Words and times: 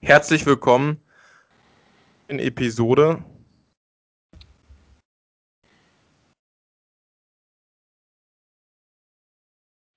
Herzlich 0.00 0.46
willkommen 0.46 1.02
in 2.28 2.38
Episode. 2.38 3.24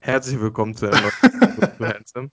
Herzlich 0.04 0.40
willkommen 0.40 0.76
zu 0.76 0.88
einer 0.88 1.12
neuen 1.80 2.04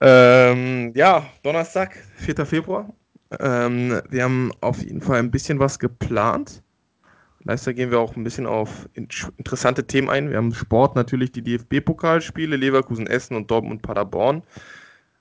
ähm, 0.00 0.92
Ja, 0.94 1.26
Donnerstag, 1.42 1.96
4. 2.18 2.44
Februar. 2.44 2.92
Ähm, 3.40 4.02
wir 4.10 4.24
haben 4.24 4.52
auf 4.60 4.82
jeden 4.82 5.00
Fall 5.00 5.18
ein 5.18 5.30
bisschen 5.30 5.58
was 5.58 5.78
geplant. 5.78 6.62
Leider 7.44 7.74
gehen 7.74 7.90
wir 7.90 8.00
auch 8.00 8.16
ein 8.16 8.24
bisschen 8.24 8.46
auf 8.46 8.88
interessante 8.94 9.86
Themen 9.86 10.08
ein. 10.08 10.30
Wir 10.30 10.38
haben 10.38 10.54
Sport 10.54 10.96
natürlich 10.96 11.32
die 11.32 11.42
DFB-Pokalspiele, 11.42 12.56
Leverkusen, 12.56 13.06
Essen 13.06 13.36
und 13.36 13.50
Dortmund, 13.50 13.82
Paderborn. 13.82 14.42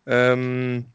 Ähm, 0.05 0.85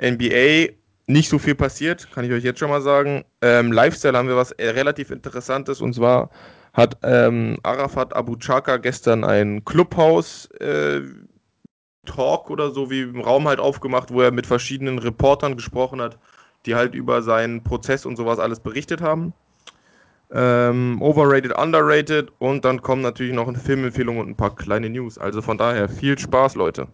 NBA 0.00 0.72
nicht 1.06 1.28
so 1.28 1.38
viel 1.38 1.54
passiert, 1.54 2.10
kann 2.12 2.24
ich 2.24 2.32
euch 2.32 2.44
jetzt 2.44 2.58
schon 2.58 2.70
mal 2.70 2.80
sagen. 2.80 3.24
Ähm, 3.42 3.72
Lifestyle 3.72 4.16
haben 4.16 4.28
wir 4.28 4.36
was 4.36 4.52
äh, 4.52 4.70
relativ 4.70 5.10
Interessantes 5.10 5.80
und 5.80 5.94
zwar 5.94 6.30
hat 6.72 6.98
ähm, 7.02 7.58
Arafat 7.62 8.14
Abu 8.16 8.36
Chaka 8.36 8.78
gestern 8.78 9.22
ein 9.24 9.64
Clubhaus 9.64 10.46
äh, 10.60 11.02
Talk 12.04 12.50
oder 12.50 12.70
so 12.70 12.90
wie 12.90 13.02
im 13.02 13.20
Raum 13.20 13.46
halt 13.48 13.60
aufgemacht, 13.60 14.12
wo 14.12 14.20
er 14.20 14.32
mit 14.32 14.46
verschiedenen 14.46 14.98
Reportern 14.98 15.56
gesprochen 15.56 16.00
hat, 16.00 16.18
die 16.66 16.74
halt 16.74 16.94
über 16.94 17.22
seinen 17.22 17.62
Prozess 17.62 18.04
und 18.04 18.16
sowas 18.16 18.38
alles 18.38 18.60
berichtet 18.60 19.00
haben. 19.00 19.32
Ähm, 20.32 21.00
overrated, 21.00 21.56
underrated 21.56 22.32
und 22.38 22.64
dann 22.64 22.82
kommen 22.82 23.02
natürlich 23.02 23.34
noch 23.34 23.46
eine 23.46 23.58
Filmempfehlung 23.58 24.18
und 24.18 24.28
ein 24.28 24.36
paar 24.36 24.56
kleine 24.56 24.90
News. 24.90 25.16
Also 25.18 25.42
von 25.42 25.58
daher 25.58 25.88
viel 25.88 26.18
Spaß, 26.18 26.56
Leute. 26.56 26.88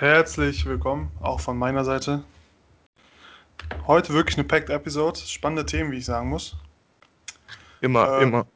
Herzlich 0.00 0.64
willkommen, 0.64 1.12
auch 1.20 1.40
von 1.40 1.58
meiner 1.58 1.84
Seite. 1.84 2.24
Heute 3.86 4.14
wirklich 4.14 4.38
eine 4.38 4.48
packed 4.48 4.70
Episode, 4.70 5.20
spannende 5.20 5.66
Themen, 5.66 5.92
wie 5.92 5.98
ich 5.98 6.06
sagen 6.06 6.30
muss. 6.30 6.56
Immer, 7.82 8.18
äh, 8.18 8.22
immer. 8.22 8.46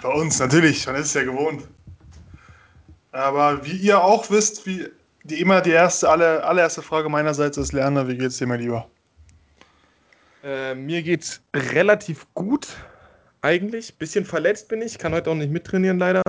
Bei 0.00 0.08
uns 0.08 0.38
natürlich, 0.38 0.86
man 0.86 0.96
ist 0.96 1.08
es 1.08 1.12
ja 1.12 1.24
gewohnt. 1.24 1.68
Aber 3.10 3.66
wie 3.66 3.76
ihr 3.76 4.02
auch 4.02 4.30
wisst, 4.30 4.64
wie 4.64 4.88
die 5.24 5.42
immer 5.42 5.60
die 5.60 5.72
erste, 5.72 6.08
alle, 6.08 6.42
allererste 6.42 6.80
Frage 6.80 7.10
meinerseits 7.10 7.58
ist, 7.58 7.74
Lerner, 7.74 8.08
wie 8.08 8.16
geht's 8.16 8.38
dir 8.38 8.46
mein 8.46 8.60
Lieber? 8.60 8.88
Äh, 10.42 10.74
mir 10.74 11.02
geht's 11.02 11.42
relativ 11.54 12.26
gut, 12.32 12.68
eigentlich. 13.42 13.98
Bisschen 13.98 14.24
verletzt 14.24 14.68
bin 14.68 14.80
ich, 14.80 14.98
kann 14.98 15.12
heute 15.12 15.32
auch 15.32 15.34
nicht 15.34 15.52
mittrainieren 15.52 15.98
leider. 15.98 16.22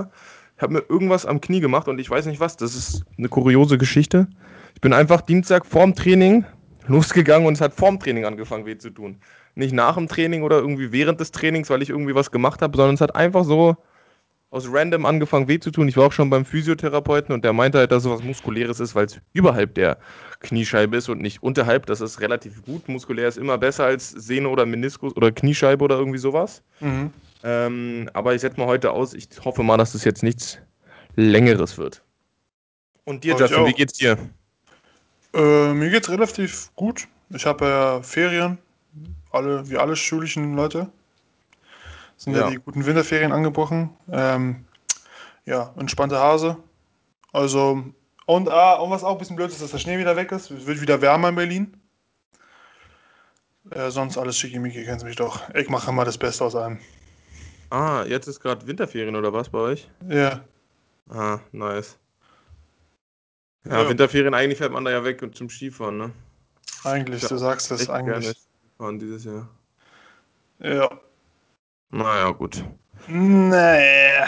Ich 0.63 0.65
habe 0.65 0.75
mir 0.75 0.85
irgendwas 0.87 1.25
am 1.25 1.41
Knie 1.41 1.59
gemacht 1.59 1.89
und 1.89 1.99
ich 1.99 2.09
weiß 2.09 2.25
nicht 2.25 2.39
was. 2.39 2.55
Das 2.55 2.73
ist 2.73 3.03
eine 3.17 3.27
kuriose 3.27 3.77
Geschichte. 3.77 4.29
Ich 4.75 4.79
bin 4.79 4.93
einfach 4.93 5.19
Dienstag 5.19 5.65
vorm 5.65 5.93
Training 5.93 6.45
losgegangen 6.87 7.45
und 7.45 7.55
es 7.55 7.59
hat 7.59 7.73
vorm 7.73 7.99
Training 7.99 8.23
angefangen 8.23 8.65
weh 8.65 8.77
zu 8.77 8.89
tun. 8.89 9.17
Nicht 9.55 9.73
nach 9.73 9.95
dem 9.95 10.07
Training 10.07 10.41
oder 10.41 10.59
irgendwie 10.59 10.93
während 10.93 11.19
des 11.19 11.31
Trainings, 11.31 11.69
weil 11.69 11.81
ich 11.81 11.89
irgendwie 11.89 12.15
was 12.15 12.31
gemacht 12.31 12.61
habe, 12.61 12.77
sondern 12.77 12.95
es 12.95 13.01
hat 13.01 13.13
einfach 13.13 13.43
so 13.43 13.75
aus 14.51 14.71
random 14.71 15.05
angefangen 15.05 15.49
weh 15.49 15.59
zu 15.59 15.69
tun. 15.69 15.89
Ich 15.89 15.97
war 15.97 16.05
auch 16.05 16.13
schon 16.13 16.29
beim 16.29 16.45
Physiotherapeuten 16.45 17.35
und 17.35 17.43
der 17.43 17.51
meinte 17.51 17.79
halt, 17.79 17.91
dass 17.91 18.05
es 18.05 18.09
was 18.09 18.23
Muskuläres 18.23 18.79
ist, 18.79 18.95
weil 18.95 19.07
es 19.07 19.19
überhalb 19.33 19.75
der 19.75 19.97
Kniescheibe 20.39 20.95
ist 20.95 21.09
und 21.09 21.21
nicht 21.21 21.43
unterhalb. 21.43 21.87
Das 21.87 21.99
ist 21.99 22.21
relativ 22.21 22.63
gut. 22.63 22.87
Muskulär 22.87 23.27
ist 23.27 23.37
immer 23.37 23.57
besser 23.57 23.83
als 23.83 24.11
Sehne 24.11 24.47
oder 24.47 24.65
Meniskus 24.65 25.13
oder 25.17 25.33
Kniescheibe 25.33 25.83
oder 25.83 25.97
irgendwie 25.97 26.19
sowas. 26.19 26.63
Mhm. 26.79 27.11
Ähm, 27.43 28.09
aber 28.13 28.33
ich 28.33 28.41
setze 28.41 28.59
mal 28.59 28.67
heute 28.67 28.91
aus. 28.91 29.13
Ich 29.13 29.27
hoffe 29.43 29.63
mal, 29.63 29.77
dass 29.77 29.91
das 29.91 30.05
jetzt 30.05 30.23
nichts 30.23 30.59
Längeres 31.15 31.77
wird. 31.77 32.01
Und 33.03 33.23
dir, 33.23 33.35
Justin, 33.35 33.65
wie 33.65 33.73
geht's 33.73 33.93
dir? 33.93 34.17
Äh, 35.33 35.73
mir 35.73 35.89
geht's 35.89 36.09
relativ 36.09 36.71
gut. 36.75 37.07
Ich 37.29 37.45
habe 37.45 37.65
ja 37.65 38.01
Ferien, 38.01 38.57
alle, 39.31 39.69
wie 39.69 39.77
alle 39.77 39.95
schulischen 39.95 40.55
Leute. 40.55 40.89
Sind 42.17 42.33
ja, 42.33 42.41
ja 42.41 42.49
die 42.51 42.57
guten 42.57 42.85
Winterferien 42.85 43.31
angebrochen. 43.31 43.89
Ähm, 44.11 44.63
ja, 45.45 45.73
entspannte 45.77 46.17
Hase. 46.17 46.57
Also, 47.33 47.83
und, 48.25 48.49
ah, 48.49 48.75
und 48.75 48.91
was 48.91 49.03
auch 49.03 49.13
ein 49.13 49.17
bisschen 49.17 49.35
blöd 49.35 49.51
ist, 49.51 49.61
dass 49.61 49.71
der 49.71 49.79
Schnee 49.79 49.97
wieder 49.97 50.15
weg 50.15 50.31
ist. 50.31 50.49
Es 50.49 50.65
wird 50.65 50.79
wieder 50.79 51.01
wärmer 51.01 51.29
in 51.29 51.35
Berlin. 51.35 51.77
Äh, 53.71 53.89
sonst 53.89 54.17
alles 54.17 54.37
schickimicki, 54.37 54.85
kennst 54.85 55.03
mich 55.03 55.15
doch. 55.15 55.53
Ich 55.55 55.67
mache 55.67 55.89
immer 55.89 56.05
das 56.05 56.17
Beste 56.17 56.45
aus 56.45 56.55
allem. 56.55 56.79
Ah, 57.73 58.05
jetzt 58.07 58.27
ist 58.27 58.39
gerade 58.39 58.67
Winterferien 58.67 59.15
oder 59.15 59.33
was 59.33 59.49
bei 59.49 59.57
euch? 59.57 59.89
Ja. 60.07 60.41
Ah, 61.09 61.39
nice. 61.51 61.97
Ja, 63.65 63.81
ja, 63.81 63.89
Winterferien, 63.89 64.35
eigentlich 64.35 64.59
fährt 64.59 64.71
man 64.71 64.85
da 64.85 64.91
ja 64.91 65.03
weg 65.03 65.23
und 65.23 65.35
zum 65.35 65.49
Skifahren, 65.49 65.97
ne? 65.97 66.11
Eigentlich, 66.83 67.25
du 67.27 67.35
sagst 67.35 67.71
das 67.71 67.89
eigentlich. 67.89 68.35
Gerne 68.77 68.99
dieses 68.99 69.25
Jahr. 69.25 69.49
Ja. 70.59 70.87
Naja, 71.89 72.29
gut. 72.29 72.63
Naja. 73.07 74.27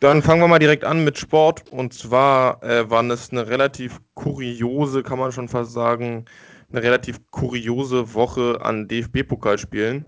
Dann 0.00 0.22
fangen 0.22 0.42
wir 0.42 0.48
mal 0.48 0.58
direkt 0.58 0.84
an 0.84 1.02
mit 1.02 1.16
Sport. 1.16 1.72
Und 1.72 1.94
zwar 1.94 2.62
äh, 2.62 2.90
war 2.90 3.02
es 3.04 3.30
eine 3.30 3.46
relativ 3.46 4.02
kuriose, 4.12 5.02
kann 5.02 5.18
man 5.18 5.32
schon 5.32 5.48
fast 5.48 5.72
sagen, 5.72 6.26
eine 6.70 6.82
relativ 6.82 7.20
kuriose 7.30 8.12
Woche 8.12 8.58
an 8.60 8.86
DFB-Pokalspielen. 8.86 10.04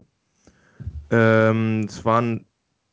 Ähm, 1.11 1.85
es 1.89 2.05
waren 2.05 2.47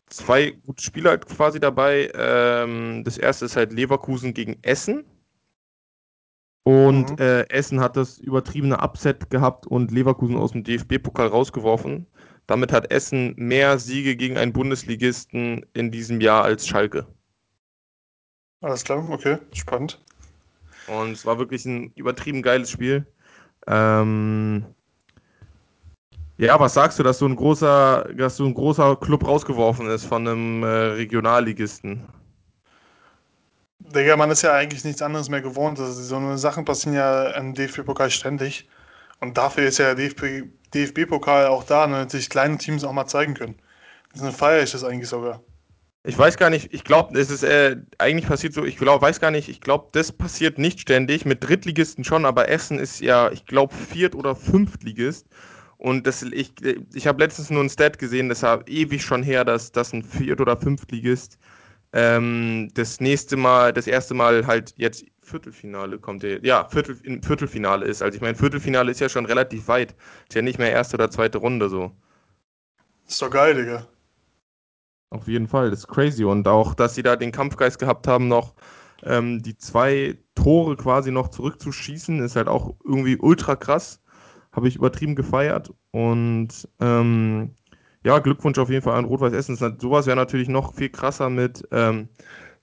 zwei 0.08 0.52
gute 0.52 0.84
Spiele 0.84 1.10
halt 1.10 1.26
quasi 1.28 1.60
dabei. 1.60 2.12
Ähm, 2.16 3.04
das 3.04 3.18
erste 3.18 3.46
ist 3.46 3.56
halt 3.56 3.74
Leverkusen 3.74 4.34
gegen 4.34 4.58
Essen. 4.62 5.06
Und 6.64 7.12
mhm. 7.12 7.18
äh, 7.18 7.50
Essen 7.50 7.82
hat 7.82 7.98
das 7.98 8.20
übertriebene 8.20 8.78
Upset 8.82 9.30
gehabt 9.30 9.68
und 9.68 9.92
Leverkusen 9.92 10.38
aus 10.38 10.54
dem 10.54 10.64
DFB-Pokal 10.64 11.28
rausgeworfen. 11.28 12.08
Damit 12.48 12.72
hat 12.72 12.92
Essen 12.92 13.34
mehr 13.38 13.80
Siege 13.80 14.16
gegen 14.16 14.38
einen 14.38 14.54
Bundesligisten 14.54 15.66
in 15.74 15.92
diesem 15.92 16.22
Jahr 16.22 16.44
als 16.44 16.68
Schalke. 16.68 17.08
Alles 18.62 18.84
klar, 18.84 19.06
okay, 19.10 19.40
spannend. 19.54 20.02
Und 20.88 21.12
es 21.12 21.26
war 21.26 21.38
wirklich 21.38 21.66
ein 21.66 21.92
übertrieben 21.96 22.42
geiles 22.42 22.70
Spiel. 22.70 23.06
Ähm, 23.68 24.66
ja, 26.38 26.60
was 26.60 26.74
sagst 26.74 27.00
du, 27.00 27.04
dass 27.04 27.20
so 27.20 27.26
ein 27.26 27.36
großer, 27.36 28.10
dass 28.16 28.38
so 28.38 28.46
ein 28.46 28.54
großer 28.54 28.96
Club 28.96 29.28
rausgeworfen 29.28 29.88
ist 29.90 30.06
von 30.06 30.28
einem 30.28 30.64
äh, 30.64 30.68
Regionalligisten? 30.68 32.04
Digga, 33.80 34.16
man 34.18 34.32
ist 34.32 34.42
ja 34.42 34.54
eigentlich 34.54 34.84
nichts 34.84 35.02
anderes 35.02 35.30
mehr 35.30 35.42
gewohnt. 35.42 35.80
Also, 35.80 36.02
so 36.02 36.16
eine 36.16 36.38
Sachen 36.38 36.66
passieren 36.66 36.96
ja 36.96 37.32
im 37.32 37.54
DFB-Pokal 37.54 38.10
ständig. 38.10 38.68
Und 39.20 39.38
dafür 39.38 39.66
ist 39.66 39.78
ja 39.78 39.94
der 39.94 40.10
DFB-Pokal 40.74 41.48
auch 41.48 41.64
da, 41.64 41.86
damit 41.88 42.12
sich 42.12 42.30
kleine 42.30 42.58
Teams 42.58 42.84
auch 42.84 42.94
mal 42.94 43.06
zeigen 43.06 43.36
können. 43.36 43.56
Deswegen 44.14 44.34
feiere 44.34 44.64
ich 44.64 44.72
das 44.72 44.84
eigentlich 44.84 45.10
sogar. 45.10 45.42
Ich 46.06 46.18
weiß 46.18 46.36
gar 46.36 46.50
nicht, 46.50 46.74
ich 46.74 46.84
glaube, 46.84 47.18
es 47.18 47.30
ist 47.30 47.44
äh, 47.44 47.78
eigentlich 47.98 48.28
passiert 48.28 48.54
so, 48.54 48.66
ich 48.66 48.76
glaube, 48.76 49.02
weiß 49.02 49.22
gar 49.22 49.32
nicht, 49.32 49.48
ich 49.48 49.62
glaube, 49.62 49.88
das 49.94 50.12
passiert 50.12 50.58
nicht 50.58 50.82
ständig, 50.82 51.24
mit 51.24 51.48
Drittligisten 51.48 52.04
schon, 52.04 52.26
aber 52.26 52.50
Essen 52.50 52.78
ist 52.78 53.00
ja, 53.00 53.32
ich 53.32 53.46
glaube, 53.46 53.74
Viert- 53.74 54.16
oder 54.16 54.36
Fünftligist. 54.36 55.28
Und 55.84 56.08
das, 56.08 56.24
ich, 56.24 56.54
ich 56.94 57.08
habe 57.08 57.22
letztens 57.22 57.50
nur 57.50 57.62
ein 57.62 57.70
Stat 57.70 58.00
gesehen, 58.00 58.30
das 58.30 58.42
war 58.42 58.66
ewig 58.70 59.04
schon 59.04 59.22
her, 59.22 59.44
dass, 59.44 59.70
dass 59.74 59.92
ein 59.92 60.02
Viert- 60.02 60.40
oder 60.40 60.56
Fünftligist 60.56 61.38
ähm, 61.92 62.70
das 62.74 63.02
nächste 63.02 63.36
Mal, 63.36 63.74
das 63.74 63.86
erste 63.88 64.14
Mal 64.14 64.48
halt 64.48 64.74
jetzt 64.78 65.04
Viertelfinale 65.22 66.00
kommt 66.00 66.24
der, 66.24 66.42
ja, 66.42 66.70
Viertel, 66.70 66.96
Viertelfinale 67.22 67.86
ist. 67.86 68.02
Also 68.02 68.16
ich 68.16 68.22
meine, 68.22 68.36
Viertelfinale 68.36 68.92
ist 68.92 69.02
ja 69.02 69.10
schon 69.10 69.26
relativ 69.26 69.68
weit. 69.68 69.94
Ist 70.30 70.36
ja 70.36 70.42
nicht 70.42 70.58
mehr 70.58 70.72
erste 70.72 70.96
oder 70.96 71.12
zweite 71.12 71.40
Runde 71.40 71.68
so. 71.68 71.92
Ist 73.06 73.22
doch 73.22 73.30
geil, 73.30 73.54
Digga. 73.54 73.86
Auf 75.10 75.28
jeden 75.28 75.50
Fall, 75.50 75.70
das 75.70 75.80
ist 75.80 75.88
crazy. 75.90 76.24
Und 76.24 76.48
auch, 76.48 76.76
dass 76.76 76.96
sie 76.96 77.04
da 77.04 77.18
den 77.18 77.34
Kampfgeist 77.34 77.78
gehabt 77.78 78.08
haben, 78.08 78.30
noch 78.30 78.56
ähm, 79.04 79.44
die 79.44 79.58
zwei 79.58 80.18
Tore 80.36 80.78
quasi 80.78 81.12
noch 81.12 81.28
zurückzuschießen, 81.28 82.24
ist 82.24 82.38
halt 82.38 82.48
auch 82.48 82.74
irgendwie 82.86 83.18
ultra 83.18 83.58
krass 83.58 84.00
habe 84.54 84.68
ich 84.68 84.76
übertrieben 84.76 85.16
gefeiert 85.16 85.74
und 85.92 86.50
ähm, 86.80 87.52
ja, 88.06 88.20
Glückwunsch 88.20 88.58
auf 88.58 88.70
jeden 88.70 88.84
Fall 88.84 88.98
an 88.98 89.06
Rot-Weiß 89.06 89.34
Essen. 89.34 89.56
Sowas 89.56 90.06
wäre 90.06 90.18
natürlich 90.18 90.50
noch 90.50 90.74
viel 90.74 90.90
krasser 90.90 91.30
mit, 91.30 91.68
ähm, 91.72 92.10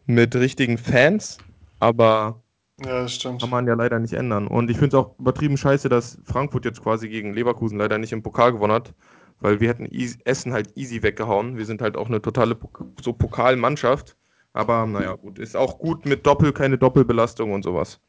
mit 0.06 0.34
richtigen 0.34 0.78
Fans, 0.78 1.38
aber 1.78 2.42
ja, 2.84 3.02
das 3.02 3.14
stimmt. 3.14 3.40
kann 3.40 3.50
man 3.50 3.66
ja 3.66 3.74
leider 3.74 3.98
nicht 3.98 4.14
ändern. 4.14 4.46
Und 4.46 4.70
ich 4.70 4.78
finde 4.78 4.96
es 4.96 5.02
auch 5.02 5.18
übertrieben 5.18 5.56
scheiße, 5.56 5.88
dass 5.88 6.18
Frankfurt 6.24 6.64
jetzt 6.64 6.82
quasi 6.82 7.08
gegen 7.08 7.34
Leverkusen 7.34 7.78
leider 7.78 7.98
nicht 7.98 8.12
im 8.12 8.22
Pokal 8.22 8.52
gewonnen 8.52 8.72
hat, 8.72 8.94
weil 9.40 9.60
wir 9.60 9.68
hätten 9.68 9.86
Essen 10.24 10.52
halt 10.52 10.76
easy 10.76 11.02
weggehauen. 11.02 11.56
Wir 11.56 11.66
sind 11.66 11.82
halt 11.82 11.96
auch 11.96 12.08
eine 12.08 12.22
totale 12.22 12.56
so 13.02 13.12
Pokalmannschaft. 13.12 14.16
Aber 14.52 14.86
naja, 14.86 15.14
gut. 15.14 15.38
Ist 15.38 15.56
auch 15.56 15.78
gut 15.78 16.06
mit 16.06 16.26
Doppel, 16.26 16.52
keine 16.52 16.76
Doppelbelastung 16.76 17.52
und 17.52 17.62
sowas. 17.62 18.00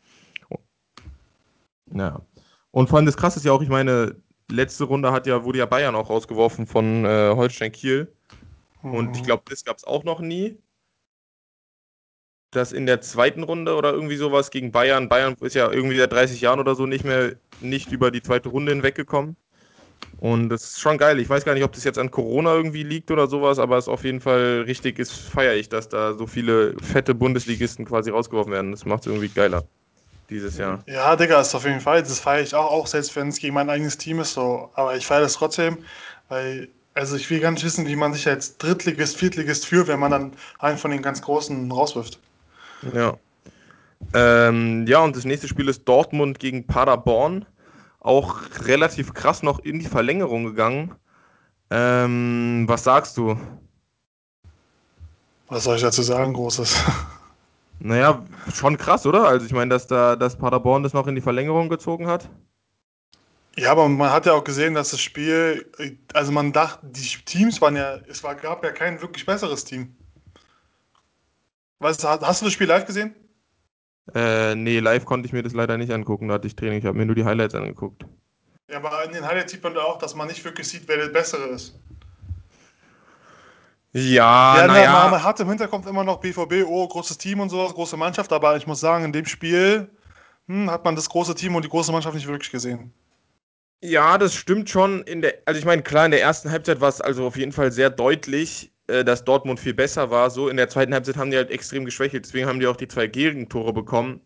Ja. 1.94 2.22
Und 2.72 2.90
vor 2.90 2.98
allem 2.98 3.06
das 3.06 3.18
Krasse 3.18 3.40
ist 3.40 3.46
ja 3.46 3.52
auch, 3.52 3.62
ich 3.62 3.70
meine, 3.70 4.16
letzte 4.50 4.86
Runde 4.86 5.12
hat 5.12 5.28
ja, 5.28 5.44
wurde 5.44 5.60
ja 5.60 5.66
Bayern 5.66 5.96
auch 5.96 6.10
rausgeworfen 6.10 6.66
von 6.66 7.06
äh, 7.06 7.34
Holstein 7.36 7.72
Kiel. 7.72 8.12
Und 8.82 9.16
ich 9.16 9.22
mhm. 9.22 9.26
glaube, 9.26 9.44
das 9.50 9.64
gab 9.64 9.78
es 9.78 9.84
auch 9.84 10.04
noch 10.04 10.20
nie. 10.20 10.58
Dass 12.52 12.74
in 12.74 12.86
der 12.86 13.00
zweiten 13.00 13.44
Runde 13.44 13.76
oder 13.76 13.94
irgendwie 13.94 14.18
sowas 14.18 14.52
gegen 14.52 14.72
Bayern, 14.72 15.08
Bayern 15.08 15.36
ist 15.40 15.56
ja 15.56 15.72
irgendwie 15.72 15.98
seit 15.98 16.12
30 16.12 16.42
Jahren 16.42 16.60
oder 16.60 16.76
so 16.76 16.86
nicht 16.86 17.06
mehr 17.06 17.36
nicht 17.62 17.92
über 17.94 18.12
die 18.12 18.22
zweite 18.22 18.50
Runde 18.50 18.74
hinweggekommen. 18.74 19.38
Und 20.18 20.50
das 20.50 20.64
ist 20.64 20.80
schon 20.82 20.98
geil. 20.98 21.20
Ich 21.20 21.30
weiß 21.30 21.46
gar 21.46 21.54
nicht, 21.54 21.64
ob 21.64 21.72
das 21.72 21.84
jetzt 21.86 21.98
an 21.98 22.12
Corona 22.12 22.54
irgendwie 22.54 22.84
liegt 22.84 23.10
oder 23.10 23.28
sowas, 23.28 23.58
aber 23.58 23.78
es 23.78 23.86
ist 23.86 23.90
auf 23.90 24.04
jeden 24.04 24.20
Fall 24.20 24.64
richtig 24.68 25.00
ist, 25.00 25.12
feiere 25.14 25.56
ich, 25.56 25.70
dass 25.70 25.88
da 25.88 26.14
so 26.14 26.28
viele 26.28 26.76
fette 26.82 27.16
Bundesligisten 27.16 27.86
quasi 27.86 28.10
rausgeworfen 28.10 28.52
werden. 28.52 28.72
Das 28.72 28.86
macht 28.86 29.02
es 29.02 29.08
irgendwie 29.08 29.30
geiler 29.30 29.64
dieses 30.32 30.58
Jahr. 30.58 30.80
Ja, 30.88 31.16
Digga, 31.16 31.40
ist 31.40 31.54
auf 31.54 31.66
jeden 31.66 31.82
Fall. 31.82 32.02
Das 32.02 32.20
feiere 32.20 32.42
ich 32.42 32.56
auch, 32.56 32.72
auch 32.72 32.88
selbst 32.88 33.16
wenn 33.16 33.28
es 33.28 33.38
gegen 33.38 33.54
mein 33.54 33.70
eigenes 33.70 33.98
Team 33.98 34.20
ist. 34.20 34.34
So. 34.34 34.72
Aber 34.74 34.96
ich 34.96 35.06
feiere 35.06 35.22
das 35.22 35.34
trotzdem, 35.34 35.78
weil 36.30 36.70
also 36.94 37.16
ich 37.16 37.30
will 37.30 37.40
gar 37.40 37.52
nicht 37.52 37.64
wissen, 37.64 37.88
wie 37.88 37.96
man 37.96 38.14
sich 38.14 38.28
als 38.28 38.58
Drittligist, 38.58 39.18
Viertligist 39.18 39.66
fühlt, 39.66 39.88
wenn 39.88 40.00
man 40.00 40.12
dann 40.12 40.32
einen 40.60 40.78
von 40.78 40.92
den 40.92 41.02
ganz 41.02 41.22
Großen 41.22 41.72
rauswirft. 41.72 42.20
Ja. 42.94 43.18
Ähm, 44.14 44.86
ja, 44.88 45.00
und 45.00 45.16
das 45.16 45.26
nächste 45.26 45.48
Spiel 45.48 45.70
ist 45.70 45.86
Dortmund 45.86 46.40
gegen 46.40 46.66
Paderborn. 46.66 47.46
Auch 48.00 48.42
relativ 48.64 49.14
krass 49.14 49.44
noch 49.44 49.60
in 49.60 49.80
die 49.80 49.86
Verlängerung 49.86 50.44
gegangen. 50.44 50.96
Ähm, 51.70 52.66
was 52.68 52.84
sagst 52.84 53.16
du? 53.18 53.38
Was 55.48 55.64
soll 55.64 55.76
ich 55.76 55.82
dazu 55.82 56.02
sagen, 56.02 56.34
Großes? 56.34 56.84
Naja, 57.84 58.24
schon 58.54 58.78
krass, 58.78 59.08
oder? 59.08 59.28
Also 59.28 59.46
ich 59.46 59.54
meine, 59.54 59.70
dass 59.70 59.88
da 59.88 60.16
dass 60.16 60.38
Paderborn 60.38 60.84
das 60.84 60.94
noch 60.94 61.08
in 61.08 61.16
die 61.16 61.22
Verlängerung 61.22 61.68
gezogen 61.68 62.08
hat. 62.08 62.30
Ja, 63.58 63.72
aber 63.72 63.90
man 63.90 64.12
hat 64.12 64.28
ja 64.28 64.34
auch 64.34 64.44
gesehen, 64.44 64.76
dass 64.76 64.92
das 64.92 65.02
Spiel, 65.02 65.70
also 66.14 66.32
man 66.32 66.54
dachte, 66.54 66.86
die 66.86 67.18
Teams 67.26 67.60
waren 67.60 67.76
ja, 67.76 67.98
es 68.08 68.24
war, 68.24 68.36
gab 68.36 68.64
ja 68.64 68.72
kein 68.72 69.02
wirklich 69.02 69.26
besseres 69.26 69.66
Team. 69.66 69.96
Weißt, 71.80 72.06
hast 72.06 72.42
du 72.42 72.46
das 72.46 72.54
Spiel 72.54 72.68
live 72.68 72.86
gesehen? 72.86 73.14
Äh, 74.14 74.56
nee, 74.56 74.80
live 74.80 75.04
konnte 75.06 75.26
ich 75.26 75.34
mir 75.34 75.44
das 75.44 75.54
leider 75.54 75.78
nicht 75.78 75.92
angucken, 75.92 76.28
da 76.28 76.36
hatte 76.36 76.48
ich 76.48 76.56
Training, 76.56 76.80
ich 76.80 76.86
habe 76.86 76.98
mir 76.98 77.06
nur 77.06 77.16
die 77.16 77.26
Highlights 77.26 77.56
angeguckt. 77.56 78.06
Ja, 78.70 78.78
aber 78.78 79.04
in 79.04 79.12
den 79.12 79.28
Highlights 79.28 79.52
sieht 79.52 79.64
man 79.64 79.74
da 79.74 79.82
auch, 79.82 79.98
dass 79.98 80.16
man 80.16 80.28
nicht 80.28 80.46
wirklich 80.46 80.68
sieht, 80.68 80.88
wer 80.88 80.98
der 80.98 81.10
Bessere 81.10 81.48
ist. 81.48 81.78
Ja, 83.94 84.58
ja 84.58 84.68
naja. 84.68 84.92
man, 84.92 85.12
man 85.12 85.24
hat 85.24 85.40
im 85.40 85.50
Hinterkopf 85.50 85.86
immer 85.86 86.04
noch 86.04 86.20
BVB, 86.20 86.66
oh, 86.66 86.88
großes 86.88 87.18
Team 87.18 87.40
und 87.42 87.50
sowas, 87.50 87.74
große 87.74 87.98
Mannschaft, 87.98 88.32
aber 88.32 88.56
ich 88.56 88.66
muss 88.66 88.80
sagen, 88.80 89.06
in 89.06 89.12
dem 89.12 89.26
Spiel 89.26 89.90
hm, 90.48 90.70
hat 90.70 90.86
man 90.86 90.96
das 90.96 91.10
große 91.10 91.36
Team 91.36 91.56
und 91.56 91.66
die 91.66 91.70
große 91.70 91.92
Mannschaft 91.92 92.16
nicht 92.16 92.28
wirklich 92.28 92.52
gesehen. 92.52 92.94
Ja, 93.84 94.18
das 94.18 94.36
stimmt 94.36 94.70
schon. 94.70 95.02
In 95.04 95.22
der, 95.22 95.36
also 95.46 95.60
ich 95.60 95.66
meine, 95.66 95.82
klar, 95.82 96.06
in 96.06 96.12
der 96.12 96.22
ersten 96.22 96.52
Halbzeit 96.52 96.82
war 96.82 96.90
es 96.90 97.02
also 97.02 97.26
auf 97.26 97.36
jeden 97.36 97.52
Fall 97.52 97.72
sehr 97.72 97.90
deutlich, 97.90 98.72
äh, 98.88 99.04
dass 99.04 99.26
Dortmund 99.26 99.60
viel 99.60 99.74
besser 99.74 100.12
war. 100.12 100.30
So 100.30 100.50
in 100.50 100.58
der 100.58 100.70
zweiten 100.70 100.94
Halbzeit 100.94 101.18
haben 101.18 101.32
die 101.32 101.38
halt 101.38 101.52
extrem 101.52 101.86
geschwächelt, 101.86 102.26
deswegen 102.26 102.48
haben 102.48 102.60
die 102.60 102.68
auch 102.68 102.76
die 102.76 102.88
zwei 102.88 103.08
Gegentore 103.08 103.74
bekommen. 103.74 104.22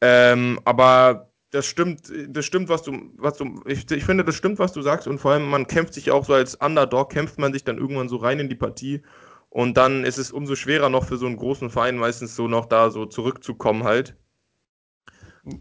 Ähm, 0.00 0.60
aber 0.64 1.29
das 1.50 1.66
stimmt, 1.66 2.12
das 2.28 2.44
stimmt, 2.46 2.68
was 2.68 2.82
du, 2.82 3.12
was 3.16 3.36
du, 3.36 3.62
ich, 3.66 3.90
ich, 3.90 4.04
finde, 4.04 4.24
das 4.24 4.36
stimmt, 4.36 4.58
was 4.58 4.72
du 4.72 4.82
sagst. 4.82 5.06
Und 5.08 5.18
vor 5.18 5.32
allem, 5.32 5.48
man 5.48 5.66
kämpft 5.66 5.94
sich 5.94 6.10
auch 6.10 6.24
so 6.24 6.34
als 6.34 6.54
Underdog, 6.54 7.10
kämpft 7.10 7.38
man 7.38 7.52
sich 7.52 7.64
dann 7.64 7.78
irgendwann 7.78 8.08
so 8.08 8.16
rein 8.16 8.38
in 8.38 8.48
die 8.48 8.54
Partie. 8.54 9.02
Und 9.48 9.76
dann 9.76 10.04
ist 10.04 10.18
es 10.18 10.30
umso 10.30 10.54
schwerer 10.54 10.90
noch 10.90 11.04
für 11.04 11.16
so 11.16 11.26
einen 11.26 11.36
großen 11.36 11.70
Verein 11.70 11.96
meistens 11.96 12.36
so 12.36 12.46
noch 12.46 12.66
da 12.66 12.90
so 12.90 13.06
zurückzukommen 13.06 13.82
halt. 13.84 14.16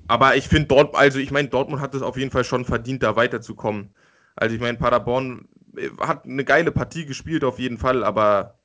Aber 0.07 0.35
ich 0.35 0.47
finde 0.47 0.67
dort, 0.67 0.95
also 0.95 1.19
ich 1.19 1.31
meine, 1.31 1.49
Dortmund 1.49 1.81
hat 1.81 1.95
es 1.95 2.01
auf 2.01 2.17
jeden 2.17 2.31
Fall 2.31 2.43
schon 2.43 2.65
verdient, 2.65 3.01
da 3.01 3.15
weiterzukommen. 3.15 3.95
Also 4.35 4.55
ich 4.55 4.61
meine, 4.61 4.77
Paderborn 4.77 5.47
äh, 5.75 5.89
hat 5.99 6.25
eine 6.25 6.45
geile 6.45 6.71
Partie 6.71 7.05
gespielt 7.05 7.43
auf 7.43 7.59
jeden 7.59 7.77
Fall, 7.77 8.03
aber 8.03 8.59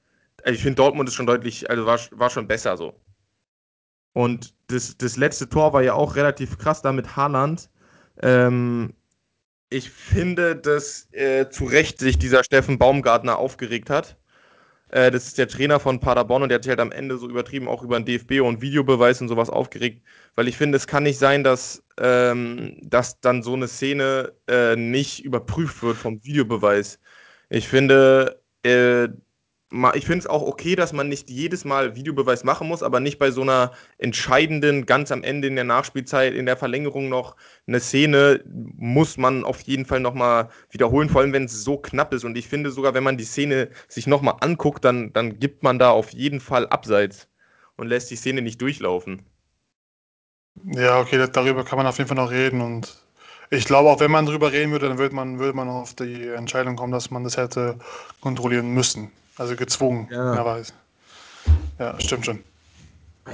ich 0.45 0.63
finde 0.63 0.77
Dortmund 0.77 1.09
ist 1.09 1.15
schon 1.15 1.27
deutlich, 1.27 1.71
also 1.71 1.87
war, 1.87 1.99
war 2.13 2.31
schon 2.31 2.47
besser 2.49 2.77
so. 2.77 3.01
Und 4.15 4.55
das, 4.69 4.97
das 4.97 5.17
letzte 5.17 5.49
Tor 5.49 5.73
war 5.75 5.83
ja 5.83 5.95
auch 5.95 6.17
relativ 6.17 6.57
krass 6.59 6.81
da 6.81 6.93
mit 6.93 7.17
Haaland. 7.17 7.69
Ähm, 8.23 8.95
ich 9.71 9.91
finde, 9.91 10.57
dass 10.57 11.13
äh, 11.13 11.51
zu 11.51 11.65
Recht 11.65 11.99
sich 11.99 12.19
dieser 12.19 12.45
Steffen 12.45 12.79
Baumgartner 12.79 13.39
aufgeregt 13.39 13.91
hat. 13.91 14.17
Äh, 14.91 15.11
das 15.11 15.27
ist 15.27 15.39
der 15.39 15.49
Trainer 15.49 15.81
von 15.81 15.99
Paderborn 15.99 16.45
und 16.45 16.49
der 16.51 16.57
hat 16.57 16.63
sich 16.65 16.71
halt 16.71 16.81
am 16.81 16.93
Ende 16.93 17.19
so 17.19 17.29
übertrieben 17.29 17.67
auch 17.69 17.83
über 17.83 17.99
den 17.99 18.07
DFB 18.07 18.41
und 18.41 18.63
Videobeweis 18.63 19.21
und 19.21 19.29
sowas 19.29 19.51
aufgeregt, 19.51 20.03
weil 20.37 20.47
ich 20.49 20.57
finde, 20.57 20.77
es 20.77 20.87
kann 20.87 21.03
nicht 21.03 21.19
sein, 21.19 21.43
dass, 21.43 21.83
ähm, 21.99 22.79
dass 22.83 23.21
dann 23.21 23.43
so 23.43 23.55
eine 23.55 23.67
Szene 23.67 24.33
äh, 24.49 24.77
nicht 24.77 25.25
überprüft 25.25 25.83
wird 25.83 25.97
vom 25.97 26.25
Videobeweis. 26.25 27.01
Ich 27.51 27.69
finde, 27.69 28.41
äh, 28.63 29.09
ich 29.95 30.07
finde 30.07 30.21
es 30.21 30.27
auch 30.27 30.43
okay, 30.43 30.77
dass 30.77 30.93
man 30.93 31.09
nicht 31.09 31.31
jedes 31.31 31.65
Mal 31.65 31.97
Videobeweis 31.97 32.45
machen 32.45 32.69
muss, 32.69 32.83
aber 32.83 33.01
nicht 33.01 33.19
bei 33.19 33.31
so 33.31 33.43
einer 33.43 33.73
entscheidenden, 33.99 34.87
ganz 34.87 35.11
am 35.11 35.23
Ende 35.23 35.49
in 35.49 35.57
der 35.57 35.65
Nachspielzeit, 35.65 36.35
in 36.35 36.47
der 36.47 36.57
Verlängerung 36.57 37.09
noch 37.09 37.37
eine 37.67 37.81
Szene, 37.81 38.45
muss 38.47 39.17
man 39.17 39.45
auf 39.45 39.61
jeden 39.63 39.87
Fall 39.87 40.01
nochmal 40.01 40.49
wiederholen, 40.71 41.09
vor 41.09 41.21
allem 41.21 41.33
wenn 41.33 41.45
es 41.45 41.65
so 41.65 41.77
knapp 41.77 42.13
ist. 42.15 42.25
Und 42.25 42.37
ich 42.37 42.49
finde 42.49 42.71
sogar, 42.71 42.95
wenn 42.95 43.05
man 43.05 43.17
die 43.17 43.25
Szene 43.25 43.69
sich 43.89 44.07
nochmal 44.07 44.37
anguckt, 44.41 44.85
dann, 44.85 45.13
dann 45.13 45.39
gibt 45.39 45.63
man 45.63 45.79
da 45.79 45.91
auf 45.91 46.11
jeden 46.11 46.41
Fall 46.41 46.69
Abseits 46.69 47.29
und 47.77 47.89
lässt 47.89 48.11
die 48.11 48.17
Szene 48.17 48.43
nicht 48.43 48.61
durchlaufen. 48.61 49.23
Ja, 50.65 51.01
okay, 51.01 51.27
darüber 51.33 51.65
kann 51.65 51.79
man 51.79 51.87
auf 51.87 51.99
jeden 51.99 52.09
Fall 52.09 52.17
noch 52.17 52.31
reden 52.31 52.61
und 52.61 53.04
ich 53.51 53.65
glaube, 53.65 53.91
auch 53.91 54.01
wenn 54.01 54.11
man 54.11 54.27
darüber 54.27 54.53
reden 54.53 54.73
würde, 54.73 54.89
dann 54.89 54.99
würde 54.99 55.15
man, 55.15 55.39
würde 55.39 55.57
man 55.57 55.69
auf 55.69 55.95
die 55.95 56.29
Entscheidung 56.29 56.77
kommen, 56.77 56.93
dass 56.93 57.11
man 57.11 57.25
das 57.25 57.37
hätte 57.37 57.79
kontrollieren 58.21 58.71
müssen. 58.71 59.11
Also 59.37 59.57
gezwungen, 59.57 60.09
ja. 60.11 60.63
Ja, 61.79 62.01
stimmt 62.01 62.27
schon. 62.27 62.45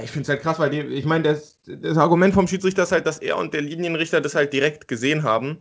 Ich 0.01 0.11
finde 0.11 0.23
es 0.23 0.29
halt 0.29 0.41
krass, 0.41 0.57
weil 0.57 0.69
die, 0.69 0.79
ich 0.79 1.05
meine, 1.05 1.23
das, 1.23 1.57
das 1.65 1.97
Argument 1.97 2.33
vom 2.33 2.47
Schiedsrichter 2.47 2.83
ist 2.83 2.91
halt, 2.91 3.05
dass 3.05 3.19
er 3.19 3.37
und 3.37 3.53
der 3.53 3.61
Linienrichter 3.61 4.21
das 4.21 4.35
halt 4.35 4.53
direkt 4.53 4.87
gesehen 4.87 5.23
haben. 5.23 5.59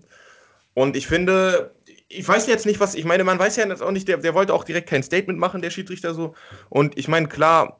Und 0.72 0.96
ich 0.96 1.08
finde, 1.08 1.74
ich 2.08 2.26
weiß 2.26 2.46
jetzt 2.46 2.64
nicht, 2.64 2.80
was, 2.80 2.94
ich 2.94 3.04
meine, 3.04 3.24
man 3.24 3.38
weiß 3.38 3.56
ja 3.56 3.66
jetzt 3.66 3.82
auch 3.82 3.90
nicht, 3.90 4.08
der, 4.08 4.18
der 4.18 4.34
wollte 4.34 4.54
auch 4.54 4.64
direkt 4.64 4.88
kein 4.88 5.02
Statement 5.02 5.38
machen, 5.38 5.62
der 5.62 5.70
Schiedsrichter 5.70 6.14
so. 6.14 6.34
Und 6.68 6.96
ich 6.96 7.08
meine, 7.08 7.28
klar, 7.28 7.79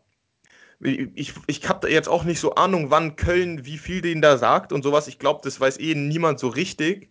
ich, 0.81 1.35
ich 1.47 1.69
habe 1.69 1.91
jetzt 1.91 2.09
auch 2.09 2.25
nicht 2.25 2.41
so 2.41 2.55
Ahnung, 2.55 2.91
wann 2.91 3.17
Köln 3.17 3.65
wie 3.67 3.79
viel 3.79 4.01
den 4.01 4.23
da 4.23 4.39
sagt 4.39 4.73
und 4.73 4.83
sowas. 4.83 5.09
Ich 5.09 5.19
glaube, 5.19 5.41
das 5.45 5.61
weiß 5.61 5.79
eh 5.79 5.95
niemand 5.95 6.39
so 6.39 6.49
richtig. 6.49 7.11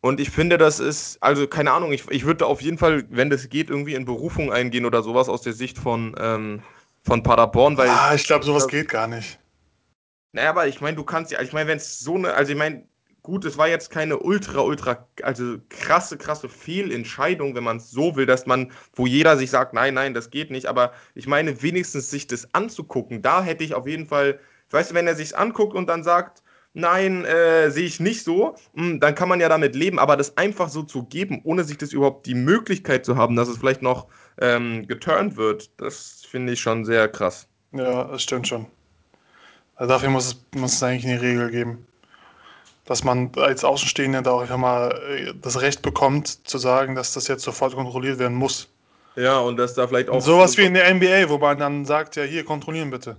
Und 0.00 0.20
ich 0.20 0.30
finde, 0.30 0.58
das 0.58 0.78
ist, 0.78 1.20
also 1.20 1.48
keine 1.48 1.72
Ahnung, 1.72 1.92
ich, 1.92 2.08
ich 2.10 2.24
würde 2.24 2.46
auf 2.46 2.62
jeden 2.62 2.78
Fall, 2.78 3.04
wenn 3.10 3.30
das 3.30 3.48
geht, 3.48 3.68
irgendwie 3.70 3.94
in 3.94 4.04
Berufung 4.04 4.52
eingehen 4.52 4.86
oder 4.86 5.02
sowas 5.02 5.28
aus 5.28 5.42
der 5.42 5.52
Sicht 5.52 5.76
von, 5.76 6.14
ähm, 6.20 6.62
von 7.02 7.24
Paderborn, 7.24 7.76
weil. 7.76 7.88
Ah, 7.88 8.14
ich 8.14 8.24
glaube, 8.24 8.44
sowas 8.44 8.68
geht 8.68 8.88
gar 8.88 9.08
nicht. 9.08 9.40
Naja, 10.32 10.50
aber 10.50 10.68
ich 10.68 10.80
meine, 10.80 10.96
du 10.96 11.04
kannst 11.04 11.32
ja, 11.32 11.40
ich 11.40 11.52
meine, 11.52 11.68
wenn 11.68 11.78
es 11.78 11.98
so 11.98 12.14
eine, 12.14 12.34
also 12.34 12.52
ich 12.52 12.58
meine, 12.58 12.86
gut, 13.28 13.44
es 13.44 13.58
war 13.58 13.68
jetzt 13.68 13.90
keine 13.90 14.18
ultra, 14.18 14.62
ultra, 14.62 15.06
also 15.22 15.58
krasse, 15.68 16.16
krasse 16.16 16.48
Fehlentscheidung, 16.48 17.54
wenn 17.54 17.62
man 17.62 17.76
es 17.76 17.90
so 17.90 18.16
will, 18.16 18.24
dass 18.24 18.46
man, 18.46 18.72
wo 18.94 19.06
jeder 19.06 19.36
sich 19.36 19.50
sagt, 19.50 19.74
nein, 19.74 19.92
nein, 19.92 20.14
das 20.14 20.30
geht 20.30 20.50
nicht, 20.50 20.66
aber 20.66 20.92
ich 21.14 21.26
meine, 21.26 21.62
wenigstens 21.62 22.10
sich 22.10 22.26
das 22.26 22.48
anzugucken, 22.54 23.20
da 23.20 23.42
hätte 23.42 23.64
ich 23.64 23.74
auf 23.74 23.86
jeden 23.86 24.06
Fall, 24.06 24.40
weißt 24.70 24.90
du, 24.90 24.94
wenn 24.94 25.06
er 25.06 25.14
sich 25.14 25.36
anguckt 25.36 25.74
und 25.74 25.90
dann 25.90 26.02
sagt, 26.02 26.42
nein, 26.72 27.26
äh, 27.26 27.70
sehe 27.70 27.84
ich 27.84 28.00
nicht 28.00 28.24
so, 28.24 28.54
hm, 28.74 28.98
dann 28.98 29.14
kann 29.14 29.28
man 29.28 29.40
ja 29.40 29.50
damit 29.50 29.74
leben. 29.74 29.98
Aber 29.98 30.16
das 30.16 30.38
einfach 30.38 30.70
so 30.70 30.82
zu 30.82 31.02
geben, 31.02 31.42
ohne 31.44 31.64
sich 31.64 31.76
das 31.76 31.92
überhaupt 31.92 32.24
die 32.24 32.34
Möglichkeit 32.34 33.04
zu 33.04 33.16
haben, 33.16 33.36
dass 33.36 33.48
es 33.48 33.58
vielleicht 33.58 33.82
noch 33.82 34.06
ähm, 34.40 34.86
geturnt 34.86 35.36
wird, 35.36 35.70
das 35.76 36.22
finde 36.26 36.54
ich 36.54 36.60
schon 36.60 36.86
sehr 36.86 37.08
krass. 37.08 37.46
Ja, 37.72 38.04
das 38.04 38.22
stimmt 38.22 38.48
schon. 38.48 38.66
Also 39.74 39.92
dafür 39.92 40.08
muss 40.08 40.26
es, 40.26 40.58
muss 40.58 40.74
es 40.74 40.82
eigentlich 40.82 41.06
eine 41.06 41.20
Regel 41.20 41.50
geben. 41.50 41.87
Dass 42.88 43.04
man 43.04 43.30
als 43.36 43.64
Außenstehender 43.64 44.22
da 44.22 44.30
auch 44.30 44.40
einfach 44.40 44.56
mal 44.56 44.90
äh, 45.10 45.34
das 45.42 45.60
Recht 45.60 45.82
bekommt, 45.82 46.48
zu 46.48 46.56
sagen, 46.56 46.94
dass 46.94 47.12
das 47.12 47.28
jetzt 47.28 47.42
sofort 47.42 47.74
kontrolliert 47.74 48.18
werden 48.18 48.36
muss. 48.36 48.68
Ja, 49.14 49.40
und 49.40 49.58
dass 49.58 49.74
da 49.74 49.86
vielleicht 49.86 50.08
auch. 50.08 50.14
Und 50.14 50.20
sowas 50.22 50.56
wie 50.56 50.64
in 50.64 50.72
der 50.72 50.92
NBA, 50.94 51.28
wo 51.28 51.36
man 51.36 51.58
dann 51.58 51.84
sagt, 51.84 52.16
ja, 52.16 52.22
hier 52.22 52.44
kontrollieren 52.44 52.88
bitte. 52.90 53.16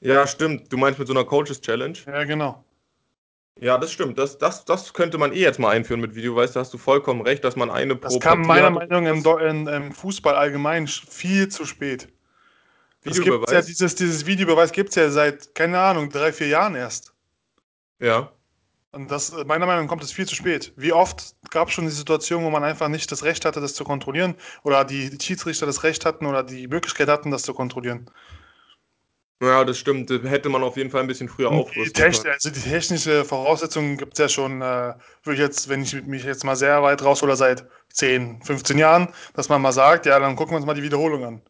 Ja, 0.00 0.26
stimmt. 0.26 0.70
Du 0.70 0.76
meinst 0.76 0.98
mit 0.98 1.08
so 1.08 1.14
einer 1.14 1.24
Coaches 1.24 1.62
Challenge? 1.62 1.96
Ja, 2.06 2.24
genau. 2.24 2.62
Ja, 3.58 3.78
das 3.78 3.92
stimmt. 3.92 4.18
Das, 4.18 4.36
das, 4.36 4.66
das 4.66 4.92
könnte 4.92 5.16
man 5.16 5.32
eh 5.32 5.40
jetzt 5.40 5.58
mal 5.58 5.70
einführen 5.70 6.02
mit 6.02 6.14
Video. 6.14 6.36
Weißt 6.36 6.54
du, 6.54 6.60
hast 6.60 6.74
du 6.74 6.78
vollkommen 6.78 7.22
recht, 7.22 7.42
dass 7.44 7.56
man 7.56 7.70
eine 7.70 7.96
Das 7.96 8.20
kam 8.20 8.42
meiner 8.42 8.68
Meinung 8.68 9.22
nach 9.22 9.38
im, 9.38 9.66
im, 9.66 9.92
Fußball 9.92 10.34
allgemein 10.34 10.86
viel 10.86 11.48
zu 11.48 11.64
spät. 11.64 12.08
Videobeweis? 13.02 13.50
Ja, 13.50 13.62
dieses, 13.62 13.94
dieses 13.94 14.26
Videobeweis 14.26 14.72
gibt 14.72 14.90
es 14.90 14.96
ja 14.96 15.08
seit, 15.08 15.54
keine 15.54 15.78
Ahnung, 15.78 16.10
drei, 16.10 16.30
vier 16.30 16.48
Jahren 16.48 16.74
erst. 16.74 17.13
Ja. 18.00 18.32
Und 18.92 19.10
das, 19.10 19.30
äh, 19.30 19.44
meiner 19.44 19.66
Meinung 19.66 19.84
nach, 19.84 19.88
kommt 19.88 20.04
es 20.04 20.12
viel 20.12 20.26
zu 20.26 20.34
spät. 20.34 20.72
Wie 20.76 20.92
oft 20.92 21.34
gab 21.50 21.68
es 21.68 21.74
schon 21.74 21.84
die 21.84 21.90
Situation, 21.90 22.44
wo 22.44 22.50
man 22.50 22.62
einfach 22.62 22.88
nicht 22.88 23.10
das 23.10 23.24
Recht 23.24 23.44
hatte, 23.44 23.60
das 23.60 23.74
zu 23.74 23.84
kontrollieren, 23.84 24.36
oder 24.62 24.84
die 24.84 25.16
Schiedsrichter 25.20 25.66
das 25.66 25.82
Recht 25.82 26.06
hatten 26.06 26.26
oder 26.26 26.44
die 26.44 26.68
Möglichkeit 26.68 27.08
hatten, 27.08 27.30
das 27.30 27.42
zu 27.42 27.54
kontrollieren? 27.54 28.08
Ja, 29.42 29.64
das 29.64 29.78
stimmt. 29.78 30.10
Hätte 30.10 30.48
man 30.48 30.62
auf 30.62 30.76
jeden 30.76 30.90
Fall 30.90 31.00
ein 31.00 31.06
bisschen 31.06 31.28
früher 31.28 31.50
aufrüsten 31.50 31.92
können. 31.92 32.26
Also 32.32 32.50
die 32.50 32.60
technische 32.60 33.24
Voraussetzungen 33.24 33.96
gibt 33.96 34.14
es 34.14 34.18
ja 34.18 34.28
schon, 34.28 34.62
äh, 34.62 34.94
würde 35.24 35.34
ich 35.34 35.38
jetzt, 35.38 35.68
wenn 35.68 35.82
ich 35.82 36.02
mich 36.04 36.24
jetzt 36.24 36.44
mal 36.44 36.56
sehr 36.56 36.82
weit 36.82 37.02
raushole, 37.02 37.36
seit 37.36 37.66
10, 37.92 38.42
15 38.42 38.78
Jahren, 38.78 39.08
dass 39.34 39.48
man 39.48 39.60
mal 39.60 39.72
sagt, 39.72 40.06
ja, 40.06 40.18
dann 40.18 40.36
gucken 40.36 40.52
wir 40.52 40.58
uns 40.58 40.66
mal 40.66 40.74
die 40.74 40.82
Wiederholung 40.82 41.24
an. 41.24 41.42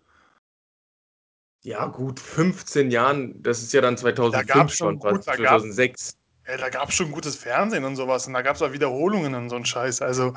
Ja, 1.63 1.87
gut, 1.87 2.21
15 2.21 2.91
Jahren, 2.91 3.43
das 3.43 3.63
ist 3.63 3.73
ja 3.73 3.81
dann 3.81 3.97
2005 3.97 4.75
schon, 4.75 4.99
gut, 4.99 5.25
2006. 5.25 6.19
Ja, 6.47 6.57
da 6.57 6.69
gab 6.69 6.91
es 6.91 6.95
schon 6.95 7.13
gutes 7.13 7.37
Fernsehen 7.37 7.85
und 7.85 7.97
sowas 7.97 8.27
und 8.27 8.35
da 8.35 8.43
gab 8.43 8.57
es 8.57 8.63
auch 8.63 8.73
Wiederholungen 8.73 9.35
und 9.35 9.49
so 9.49 9.57
ein 9.57 9.65
Scheiß. 9.65 10.03
Also, 10.03 10.35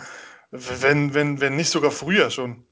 wenn, 0.51 1.13
wenn, 1.13 1.41
wenn 1.41 1.55
nicht 1.55 1.69
sogar 1.69 1.91
früher 1.91 2.29
schon. 2.29 2.65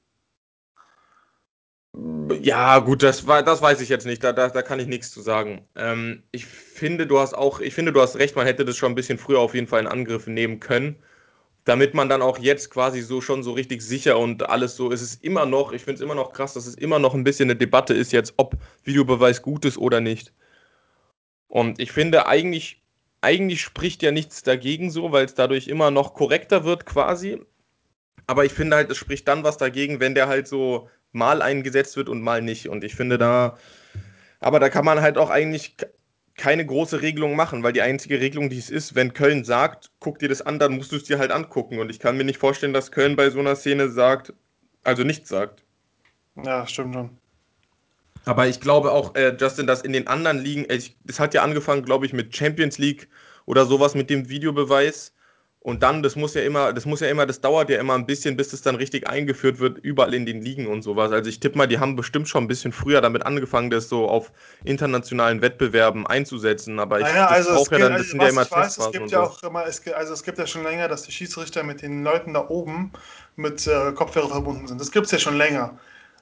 Ja, 2.42 2.80
gut, 2.80 3.04
das, 3.04 3.25
das 3.25 3.62
weiß 3.62 3.82
ich 3.82 3.89
jetzt 3.89 4.06
nicht. 4.06 4.24
Da, 4.24 4.34
da, 4.34 4.50
da 4.50 4.62
kann 4.62 4.80
ich 4.80 4.88
nichts 4.88 5.12
zu 5.12 5.22
sagen. 5.22 5.68
Ähm, 5.75 6.24
ich 6.32 6.46
finde, 6.46 7.08
du 7.08 7.20
hast 7.20 7.34
auch, 7.34 7.60
ich 7.60 7.74
finde, 7.74 7.94
du 7.94 8.01
hast 8.01 8.18
recht, 8.18 8.36
man 8.36 8.46
hätte 8.46 8.65
das 8.65 8.77
schon 8.77 8.92
ein 8.92 8.96
bisschen 8.96 9.18
früher 9.18 9.39
auf 9.39 9.54
jeden 9.54 9.68
Fall 9.68 9.82
in 9.82 9.88
Angriff 9.88 10.27
nehmen 10.27 10.60
können 10.60 11.04
damit 11.65 11.96
man 11.96 12.10
dann 12.10 12.22
auch 12.22 12.38
jetzt 12.38 12.70
quasi 12.70 13.01
so 13.01 13.22
schon 13.22 13.44
so 13.44 13.51
richtig 13.51 13.82
sicher 13.82 14.18
und 14.20 14.48
alles 14.50 14.75
so, 14.75 14.92
ist 14.92 15.01
es 15.01 15.15
immer 15.15 15.46
noch, 15.46 15.74
ich 15.74 15.82
finde 15.84 15.96
es 15.96 16.01
immer 16.01 16.15
noch 16.15 16.32
krass, 16.32 16.54
dass 16.54 16.68
es 16.68 16.75
immer 16.75 17.00
noch 17.00 17.15
ein 17.15 17.24
bisschen 17.24 17.50
eine 17.50 17.58
Debatte 17.58 17.94
ist 17.94 18.12
jetzt, 18.12 18.36
ob 18.38 18.56
Videobeweis 18.84 19.42
gut 19.42 19.65
ist 19.65 19.77
oder 19.77 20.00
nicht. 20.00 20.32
Und 21.48 21.80
ich 21.80 21.92
finde 21.92 22.27
eigentlich, 22.27 22.84
eigentlich 23.25 23.62
spricht 23.62 24.03
ja 24.03 24.12
nichts 24.12 24.44
dagegen 24.44 24.91
so, 24.91 25.12
weil 25.12 25.25
es 25.25 25.34
dadurch 25.34 25.67
immer 25.67 25.91
noch 25.91 26.13
korrekter 26.13 26.63
wird 26.63 26.86
quasi. 26.86 27.41
Aber 28.27 28.46
ich 28.46 28.53
finde 28.53 28.75
halt, 28.77 28.89
es 28.91 28.98
spricht 28.98 29.27
dann 29.27 29.44
was 29.44 29.58
dagegen, 29.58 30.00
wenn 30.00 30.15
der 30.15 30.27
halt 30.27 30.48
so 30.48 30.89
mal 31.12 31.41
eingesetzt 31.41 31.98
wird 31.98 32.08
und 32.08 32.22
mal 32.22 32.41
nicht. 32.41 32.70
Und 32.70 32.84
ich 32.84 32.96
finde 32.96 33.17
da, 33.17 33.58
aber 34.39 34.60
da 34.60 34.70
kann 34.70 34.86
man 34.86 35.01
halt 35.01 35.17
auch 35.17 35.29
eigentlich 35.29 35.75
keine 36.38 36.65
große 36.65 37.01
Regelung 37.01 37.36
machen, 37.36 37.63
weil 37.63 37.74
die 37.74 37.82
einzige 37.82 38.20
Regelung, 38.20 38.50
die 38.50 38.60
es 38.60 38.70
ist, 38.70 38.94
wenn 38.94 39.13
Köln 39.13 39.44
sagt, 39.44 39.91
guck 40.00 40.20
dir 40.20 40.29
das 40.29 40.41
an, 40.41 40.60
dann 40.60 40.74
musst 40.74 40.91
du 40.91 40.98
es 40.98 41.05
dir 41.05 41.17
halt 41.17 41.32
angucken. 41.32 41.79
Und 41.79 41.89
ich 41.89 42.00
kann 42.00 42.17
mir 42.17 42.25
nicht 42.25 42.39
vorstellen, 42.39 42.74
dass 42.74 42.91
Köln 42.91 43.15
bei 43.15 43.29
so 43.29 43.39
einer 43.39 43.55
Szene 43.55 43.89
sagt, 43.89 44.34
also 44.84 45.03
nichts 45.03 45.29
sagt. 45.29 45.63
Ja, 46.44 46.67
stimmt 46.67 46.94
schon. 46.94 47.17
Aber 48.25 48.48
ich 48.48 48.60
glaube 48.60 48.91
auch, 48.91 49.15
äh, 49.15 49.36
Justin, 49.39 49.67
dass 49.67 49.82
in 49.82 49.94
den 49.94 50.08
anderen 50.08 50.39
Ligen, 50.39 50.65
es 50.70 51.20
hat 51.20 51.34
ja 51.34 51.44
angefangen, 51.44 51.84
glaube 51.84 52.05
ich, 52.05 52.13
mit 52.13 52.36
Champions 52.36 52.77
League 52.77 53.08
oder 53.46 53.65
sowas 53.65 53.96
mit 53.96 54.10
dem 54.10 54.29
Videobeweis. 54.29 55.13
Und 55.60 55.82
dann, 55.82 56.03
das 56.03 56.15
muss 56.15 56.36
ja 56.36 56.44
immer, 56.44 56.74
das 56.74 56.86
muss 56.86 57.00
ja 57.00 57.08
immer, 57.08 57.25
das 57.25 57.41
dauert 57.41 57.72
ja 57.72 57.79
immer 57.79 57.96
ein 57.96 58.05
bisschen, 58.05 58.38
bis 58.38 58.50
das 58.50 58.62
dann 58.62 58.75
richtig 58.75 59.10
eingeführt 59.10 59.58
wird, 59.58 59.79
überall 59.79 60.13
in 60.13 60.27
den 60.27 60.39
Ligen 60.39 60.67
und 60.67 60.84
sowas. 60.84 61.12
Also 61.12 61.27
ich 61.27 61.39
tippe 61.39 61.58
mal, 61.58 61.65
die 61.65 61.79
haben 61.79 61.96
bestimmt 61.96 62.29
schon 62.29 62.44
ein 62.44 62.48
bisschen 62.48 62.72
früher 62.72 63.01
damit 63.01 63.25
angefangen, 63.25 63.72
das 63.72 63.89
so 63.89 64.08
auf 64.08 64.32
internationalen 64.63 65.41
Wettbewerben 65.41 66.05
einzusetzen. 66.05 66.79
Aber 66.79 67.00
ich 67.00 67.08
naja, 67.08 67.25
also 67.25 67.55
brauche 67.55 67.79
ja 67.79 67.89
dann, 67.89 67.94
das 67.94 68.10
sind 68.10 68.22
ja 68.22 68.27
immer 68.27 68.51
weiß, 68.51 68.77
es 68.77 68.91
gibt 68.91 69.10
ja 69.10 69.22
auch 69.22 69.41
immer, 69.41 69.65
es, 69.65 69.82
also 69.88 70.13
es 70.13 70.22
gibt 70.22 70.38
ja 70.38 70.46
schon 70.46 70.62
länger, 70.62 70.88
dass 70.88 71.01
die 71.01 71.12
Schiedsrichter 71.12 71.63
mit 71.63 71.82
den 71.82 72.03
Leuten 72.03 72.36
da 72.36 72.48
oben 72.48 72.91
mit 73.36 73.65
äh, 73.65 73.91
Kopfhörer 73.94 74.29
verbunden 74.29 74.67
sind. 74.67 74.79
Das 74.79 74.91
gibt 74.91 75.08
es 75.08 75.13
ja 75.13 75.17
schon 75.17 75.36
länger. 75.36 75.79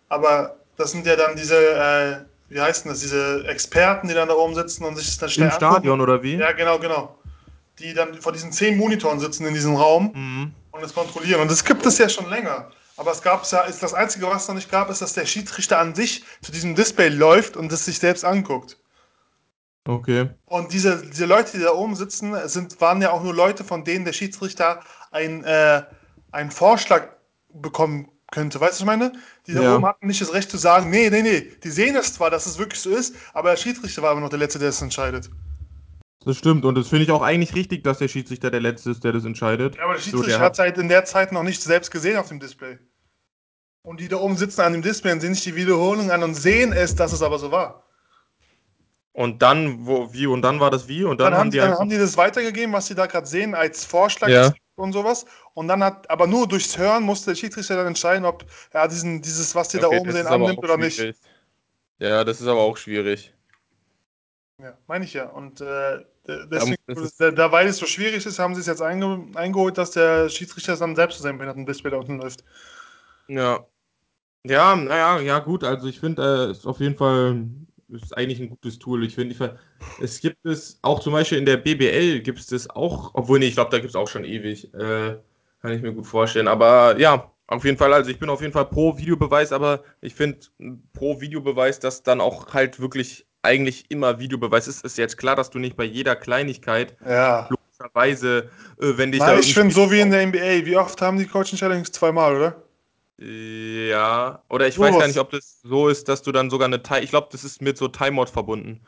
Aber 0.07 0.62
das 0.77 0.91
sind 0.91 1.05
ja 1.05 1.15
dann 1.15 1.35
diese, 1.35 1.55
äh, 1.55 2.17
wie 2.49 2.61
heißt 2.61 2.85
denn 2.85 2.91
das, 2.91 3.01
diese 3.01 3.45
Experten, 3.47 4.07
die 4.07 4.13
dann 4.13 4.27
da 4.27 4.35
oben 4.35 4.55
sitzen 4.55 4.83
und 4.83 4.95
sich 4.95 5.07
das 5.07 5.17
dann 5.17 5.29
schnell 5.29 5.49
Im 5.49 5.53
Stadion 5.53 6.01
oder 6.01 6.21
wie? 6.23 6.35
Ja, 6.35 6.51
genau, 6.51 6.79
genau 6.79 7.17
die 7.79 7.93
dann 7.93 8.21
vor 8.21 8.31
diesen 8.31 8.51
zehn 8.51 8.77
Monitoren 8.77 9.19
sitzen 9.19 9.45
in 9.45 9.53
diesem 9.53 9.75
Raum 9.75 10.11
mhm. 10.13 10.53
und 10.71 10.81
das 10.81 10.93
kontrollieren. 10.93 11.41
Und 11.41 11.51
das 11.51 11.63
gibt 11.63 11.85
es 11.85 11.97
ja 11.97 12.09
schon 12.09 12.29
länger. 12.29 12.71
Aber 12.95 13.11
es 13.11 13.21
gab 13.21 13.43
es 13.43 13.51
ja, 13.51 13.61
ist 13.61 13.81
das 13.81 13.93
Einzige, 13.93 14.27
was 14.27 14.43
es 14.43 14.47
noch 14.47 14.55
nicht 14.55 14.69
gab, 14.69 14.89
ist, 14.89 15.01
dass 15.01 15.13
der 15.13 15.25
Schiedsrichter 15.25 15.79
an 15.79 15.95
sich 15.95 16.23
zu 16.41 16.51
diesem 16.51 16.75
Display 16.75 17.09
läuft 17.09 17.57
und 17.57 17.71
es 17.71 17.85
sich 17.85 17.97
selbst 17.97 18.23
anguckt. 18.23 18.77
Okay. 19.85 20.29
Und 20.45 20.71
diese, 20.71 21.01
diese 21.01 21.25
Leute, 21.25 21.57
die 21.57 21.63
da 21.63 21.73
oben 21.73 21.95
sitzen, 21.95 22.35
sind, 22.47 22.79
waren 22.79 23.01
ja 23.01 23.11
auch 23.11 23.23
nur 23.23 23.33
Leute, 23.33 23.63
von 23.63 23.83
denen 23.83 24.05
der 24.05 24.13
Schiedsrichter 24.13 24.81
ein, 25.11 25.43
äh, 25.43 25.81
einen 26.31 26.51
Vorschlag 26.51 27.09
bekommen 27.51 28.09
könnte. 28.33 28.59
Weißt 28.59 28.81
du, 28.81 28.85
was 28.85 28.93
ich 28.93 28.99
meine? 28.99 29.13
Die 29.47 29.53
da 29.53 29.61
ja. 29.61 29.75
oben 29.75 29.85
hatten 29.85 30.07
nicht 30.07 30.19
das 30.19 30.33
Recht 30.33 30.49
zu 30.49 30.57
sagen, 30.57 30.89
nee, 30.89 31.09
nee, 31.09 31.21
nee, 31.21 31.51
die 31.63 31.69
sehen 31.69 31.95
es 31.95 32.13
zwar, 32.13 32.29
dass 32.29 32.45
es 32.45 32.57
wirklich 32.57 32.81
so 32.81 32.89
ist, 32.89 33.15
aber 33.33 33.51
der 33.51 33.57
Schiedsrichter 33.57 34.01
war 34.01 34.11
immer 34.11 34.21
noch 34.21 34.29
der 34.29 34.39
Letzte, 34.39 34.59
der 34.59 34.69
es 34.69 34.81
entscheidet. 34.81 35.29
Das 36.25 36.37
stimmt 36.37 36.65
und 36.65 36.75
das 36.75 36.87
finde 36.87 37.03
ich 37.03 37.11
auch 37.11 37.21
eigentlich 37.21 37.53
richtig, 37.53 37.83
dass 37.83 37.99
der 37.99 38.07
Schiedsrichter 38.07 38.49
der 38.49 38.61
Letzte 38.61 38.91
ist, 38.91 39.03
der 39.03 39.11
das 39.11 39.25
entscheidet. 39.25 39.75
Ja, 39.75 39.83
aber 39.83 39.93
der 39.93 40.01
Schiedsrichter 40.01 40.31
so, 40.31 40.37
der 40.37 40.39
hat 40.39 40.59
halt 40.59 40.77
in 40.77 40.89
der 40.89 41.05
Zeit 41.05 41.31
noch 41.31 41.43
nicht 41.43 41.61
selbst 41.61 41.91
gesehen 41.91 42.17
auf 42.17 42.29
dem 42.29 42.39
Display. 42.39 42.79
Und 43.83 43.99
die 43.99 44.07
da 44.07 44.17
oben 44.17 44.37
sitzen 44.37 44.61
an 44.61 44.73
dem 44.73 44.81
Display 44.81 45.11
und 45.11 45.19
sehen 45.19 45.33
sich 45.33 45.43
die 45.43 45.55
Wiederholung 45.55 46.09
an 46.09 46.23
und 46.23 46.33
sehen 46.33 46.71
es, 46.73 46.95
dass 46.95 47.11
es 47.11 47.21
aber 47.21 47.37
so 47.37 47.51
war. 47.51 47.83
Und 49.11 49.41
dann, 49.41 49.85
wo, 49.85 50.11
wie, 50.11 50.25
und 50.25 50.41
dann 50.41 50.59
war 50.59 50.71
das 50.71 50.87
wie? 50.87 51.03
Und 51.03 51.19
dann, 51.19 51.31
dann 51.31 51.39
haben 51.39 51.51
die, 51.51 51.57
dann 51.57 51.77
haben 51.77 51.89
die 51.89 51.97
das 51.97 52.17
weitergegeben, 52.17 52.73
was 52.73 52.87
sie 52.87 52.95
da 52.95 53.05
gerade 53.05 53.27
sehen, 53.27 53.53
als 53.53 53.85
Vorschlag 53.85 54.29
ja. 54.29 54.53
Und 54.75 54.93
sowas. 54.93 55.25
Und 55.53 55.67
dann 55.67 55.83
hat, 55.83 56.09
aber 56.09 56.27
nur 56.27 56.47
durchs 56.47 56.77
Hören 56.77 57.03
musste 57.03 57.31
der 57.31 57.35
Schiedsrichter 57.35 57.75
dann 57.75 57.87
entscheiden, 57.87 58.25
ob 58.25 58.45
er 58.71 58.87
diesen, 58.87 59.21
dieses, 59.21 59.53
was 59.55 59.69
die 59.69 59.77
okay, 59.77 59.95
da 59.95 60.01
oben 60.01 60.11
sehen, 60.11 60.27
annimmt 60.27 60.59
oder 60.59 60.75
schwierig. 60.75 60.99
nicht. 60.99 61.19
Ja, 61.99 62.23
das 62.23 62.41
ist 62.41 62.47
aber 62.47 62.61
auch 62.61 62.77
schwierig. 62.77 63.33
Ja, 64.59 64.77
meine 64.87 65.05
ich 65.05 65.13
ja. 65.13 65.25
Und 65.29 65.61
äh, 65.61 65.99
Deswegen, 66.25 66.77
da, 67.17 67.31
da, 67.31 67.51
weil 67.51 67.67
es 67.67 67.77
so 67.77 67.85
schwierig 67.85 68.25
ist, 68.25 68.39
haben 68.39 68.55
sie 68.55 68.61
es 68.61 68.67
jetzt 68.67 68.81
einge, 68.81 69.25
eingeholt, 69.35 69.77
dass 69.77 69.91
der 69.91 70.29
Schiedsrichter 70.29 70.77
dann 70.77 70.95
selbst 70.95 71.17
zu 71.17 71.23
seinem 71.23 71.37
behinderten 71.37 71.65
Display 71.65 71.91
da 71.91 71.97
unten 71.97 72.17
läuft. 72.17 72.45
Ja. 73.27 73.65
Ja, 74.45 74.75
naja, 74.75 75.19
ja, 75.19 75.39
gut. 75.39 75.63
Also 75.63 75.87
ich 75.87 75.99
finde, 75.99 76.47
äh, 76.47 76.51
ist 76.51 76.65
auf 76.65 76.79
jeden 76.79 76.97
Fall 76.97 77.45
ist 78.01 78.17
eigentlich 78.17 78.39
ein 78.39 78.49
gutes 78.49 78.79
Tool. 78.79 79.03
Ich 79.03 79.15
finde, 79.15 79.59
es 80.01 80.19
gibt 80.19 80.45
es 80.45 80.79
auch 80.81 80.99
zum 80.99 81.13
Beispiel 81.13 81.37
in 81.37 81.45
der 81.45 81.57
BBL 81.57 82.21
gibt 82.21 82.39
es 82.39 82.47
das 82.47 82.69
auch, 82.69 83.11
obwohl 83.13 83.39
nee, 83.39 83.47
ich 83.47 83.55
glaube, 83.55 83.71
da 83.71 83.77
gibt 83.77 83.89
es 83.89 83.95
auch 83.95 84.07
schon 84.07 84.23
ewig. 84.23 84.73
Äh, 84.73 85.17
kann 85.61 85.71
ich 85.71 85.81
mir 85.81 85.93
gut 85.93 86.07
vorstellen. 86.07 86.47
Aber 86.47 86.99
ja, 86.99 87.31
auf 87.47 87.65
jeden 87.65 87.77
Fall, 87.77 87.93
also 87.93 88.09
ich 88.09 88.19
bin 88.19 88.29
auf 88.29 88.41
jeden 88.41 88.53
Fall 88.53 88.65
pro 88.65 88.97
Videobeweis, 88.97 89.51
aber 89.51 89.83
ich 90.01 90.15
finde 90.15 90.39
pro 90.93 91.21
Videobeweis, 91.21 91.79
dass 91.79 92.03
dann 92.03 92.21
auch 92.21 92.53
halt 92.53 92.79
wirklich 92.79 93.25
eigentlich 93.43 93.85
immer 93.89 94.19
Videobeweis 94.19 94.67
ist. 94.67 94.83
Ist 94.83 94.97
jetzt 94.97 95.17
klar, 95.17 95.35
dass 95.35 95.49
du 95.49 95.59
nicht 95.59 95.75
bei 95.75 95.83
jeder 95.83 96.15
Kleinigkeit 96.15 96.95
ja. 97.05 97.49
logischerweise, 97.49 98.49
äh, 98.81 98.97
wenn 98.97 99.11
dich 99.11 99.21
Nein, 99.21 99.35
da 99.35 99.39
ich 99.39 99.53
finde 99.53 99.73
so 99.73 99.91
wie 99.91 99.99
in 99.99 100.11
der 100.11 100.25
NBA. 100.25 100.65
Wie 100.65 100.77
oft 100.77 101.01
haben 101.01 101.17
die 101.17 101.27
Coaching 101.27 101.57
Challenge? 101.57 101.83
Zweimal, 101.83 102.35
oder? 102.35 102.63
Ja, 103.17 104.43
oder 104.49 104.67
ich 104.67 104.75
so 104.75 104.81
weiß 104.81 104.93
was. 104.93 104.99
gar 104.99 105.07
nicht, 105.07 105.19
ob 105.19 105.29
das 105.29 105.61
so 105.61 105.87
ist, 105.87 106.09
dass 106.09 106.23
du 106.23 106.31
dann 106.31 106.49
sogar 106.49 106.67
eine 106.67 106.81
Time, 106.81 107.01
ich 107.01 107.11
glaube, 107.11 107.27
das 107.31 107.43
ist 107.43 107.61
mit 107.61 107.77
so 107.77 107.87
Timeout 107.87 108.27
verbunden. 108.27 108.81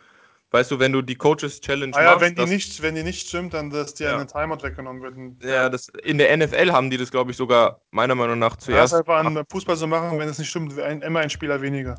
Weißt 0.52 0.72
du, 0.72 0.80
wenn 0.80 0.94
du 0.94 1.02
die 1.02 1.16
Coaches 1.16 1.60
Challenge 1.60 1.96
ah, 1.96 2.02
ja, 2.02 2.10
machst, 2.12 2.22
wenn 2.22 2.36
die 2.36 2.46
nicht, 2.46 2.82
wenn 2.82 2.96
die 2.96 3.04
nicht 3.04 3.28
stimmt, 3.28 3.54
dann 3.54 3.70
dass 3.70 3.94
dir 3.94 4.06
ja. 4.06 4.16
eine 4.16 4.26
Timeout 4.26 4.64
weggenommen 4.64 5.02
wird. 5.02 5.44
Ja, 5.44 5.70
das 5.70 5.90
in 6.04 6.18
der 6.18 6.36
NFL 6.36 6.72
haben 6.72 6.90
die 6.90 6.98
das 6.98 7.12
glaube 7.12 7.32
ich 7.32 7.38
sogar 7.38 7.82
meiner 7.92 8.16
Meinung 8.16 8.40
nach 8.40 8.56
zuerst. 8.56 8.94
Ja, 8.94 9.00
das 9.00 9.08
einfach 9.08 9.26
an 9.26 9.44
Fußball 9.52 9.76
so 9.76 9.86
machen, 9.86 10.18
wenn 10.18 10.30
es 10.30 10.40
nicht 10.40 10.50
stimmt, 10.50 10.80
ein, 10.80 11.02
immer 11.02 11.20
ein 11.20 11.30
Spieler 11.30 11.62
weniger. 11.62 11.96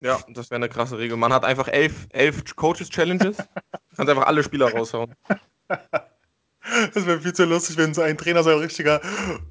Ja, 0.00 0.18
das 0.28 0.50
wäre 0.50 0.56
eine 0.56 0.68
krasse 0.68 0.98
Regel. 0.98 1.16
Man 1.16 1.32
hat 1.32 1.44
einfach 1.44 1.68
elf, 1.68 2.08
elf 2.10 2.56
Coaches-Challenges. 2.56 3.36
Kannst 3.96 4.10
einfach 4.10 4.26
alle 4.26 4.42
Spieler 4.42 4.72
raushauen. 4.72 5.14
Das 6.94 7.06
wäre 7.06 7.20
viel 7.20 7.32
zu 7.32 7.44
lustig, 7.44 7.76
wenn 7.76 7.92
so 7.92 8.02
ein 8.02 8.16
Trainer 8.16 8.42
so 8.42 8.50
ein 8.50 8.58
richtiger. 8.58 9.00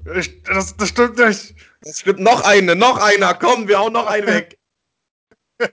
Das, 0.04 0.76
das 0.76 0.88
stimmt 0.88 1.18
nicht. 1.18 1.54
Das 1.82 2.00
stimmt. 2.00 2.20
Noch 2.20 2.42
eine, 2.42 2.74
noch 2.74 2.98
einer. 2.98 3.34
Komm, 3.34 3.68
wir 3.68 3.78
hauen 3.78 3.92
noch 3.92 4.06
einen 4.06 4.26
weg. 4.26 4.58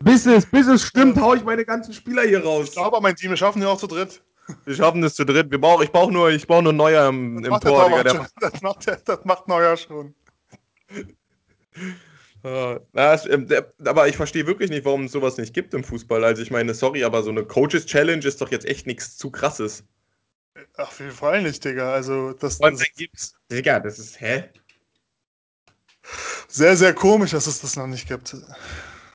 bis, 0.00 0.26
es, 0.26 0.46
bis 0.46 0.66
es 0.66 0.82
stimmt, 0.82 1.18
hau 1.20 1.34
ich 1.34 1.44
meine 1.44 1.64
ganzen 1.64 1.94
Spieler 1.94 2.22
hier 2.22 2.44
raus. 2.44 2.68
Ich 2.68 2.72
glaube, 2.72 3.00
mein 3.00 3.16
Team, 3.16 3.30
wir 3.30 3.36
schaffen 3.36 3.60
den 3.60 3.68
auch 3.68 3.78
zu 3.78 3.86
dritt. 3.86 4.22
Wir 4.64 4.74
schaffen 4.74 5.02
das 5.02 5.14
zu 5.14 5.24
dritt. 5.24 5.50
Wir 5.50 5.60
brauch, 5.60 5.82
ich 5.82 5.90
brauche 5.90 6.12
nur, 6.12 6.30
brauch 6.46 6.62
nur 6.62 6.72
Neuer 6.72 7.08
im, 7.08 7.44
im 7.44 7.60
Tor. 7.60 7.88
Digga, 7.88 8.02
der 8.02 8.26
das, 8.40 8.62
macht, 8.62 8.86
das 8.86 9.24
macht 9.24 9.48
Neuer 9.48 9.76
schon. 9.76 10.14
Na, 12.42 12.80
ähm, 13.26 13.48
aber 13.84 14.08
ich 14.08 14.16
verstehe 14.16 14.46
wirklich 14.46 14.70
nicht, 14.70 14.84
warum 14.84 15.04
es 15.04 15.12
sowas 15.12 15.36
nicht 15.38 15.52
gibt 15.52 15.74
im 15.74 15.84
Fußball. 15.84 16.24
Also 16.24 16.40
ich 16.42 16.50
meine, 16.50 16.72
sorry, 16.72 17.04
aber 17.04 17.22
so 17.22 17.30
eine 17.30 17.44
Coaches 17.44 17.86
Challenge 17.86 18.24
ist 18.24 18.40
doch 18.40 18.50
jetzt 18.50 18.66
echt 18.66 18.86
nichts 18.86 19.16
zu 19.16 19.30
krasses. 19.30 19.84
Ach, 20.76 20.88
auf 20.88 21.00
jeden 21.00 21.12
Fall 21.12 21.42
nicht, 21.42 21.64
Digga. 21.64 21.92
Also 21.92 22.32
das, 22.32 22.58
das 22.58 22.82
gibt's. 22.96 23.34
Digga, 23.50 23.80
das 23.80 23.98
ist 23.98 24.20
hä? 24.20 24.44
Sehr, 26.48 26.76
sehr 26.76 26.94
komisch, 26.94 27.32
dass 27.32 27.46
es 27.46 27.60
das 27.60 27.76
noch 27.76 27.86
nicht 27.86 28.08
gibt. 28.08 28.36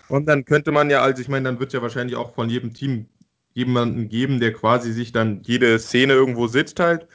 Und 0.10 0.26
dann 0.28 0.46
könnte 0.46 0.72
man 0.72 0.90
ja, 0.90 1.02
also 1.02 1.22
ich 1.22 1.28
meine, 1.28 1.46
dann 1.46 1.60
wird 1.60 1.74
ja 1.74 1.82
wahrscheinlich 1.82 2.16
auch 2.16 2.36
von 2.36 2.50
jedem 2.50 2.74
Team 2.74 3.08
jemanden 3.54 4.10
geben, 4.10 4.40
der 4.40 4.54
quasi 4.54 4.92
sich 4.92 5.12
dann 5.12 5.42
jede 5.44 5.80
Szene 5.80 6.14
irgendwo 6.14 6.48
sitzt 6.48 6.80
halt 6.80 7.08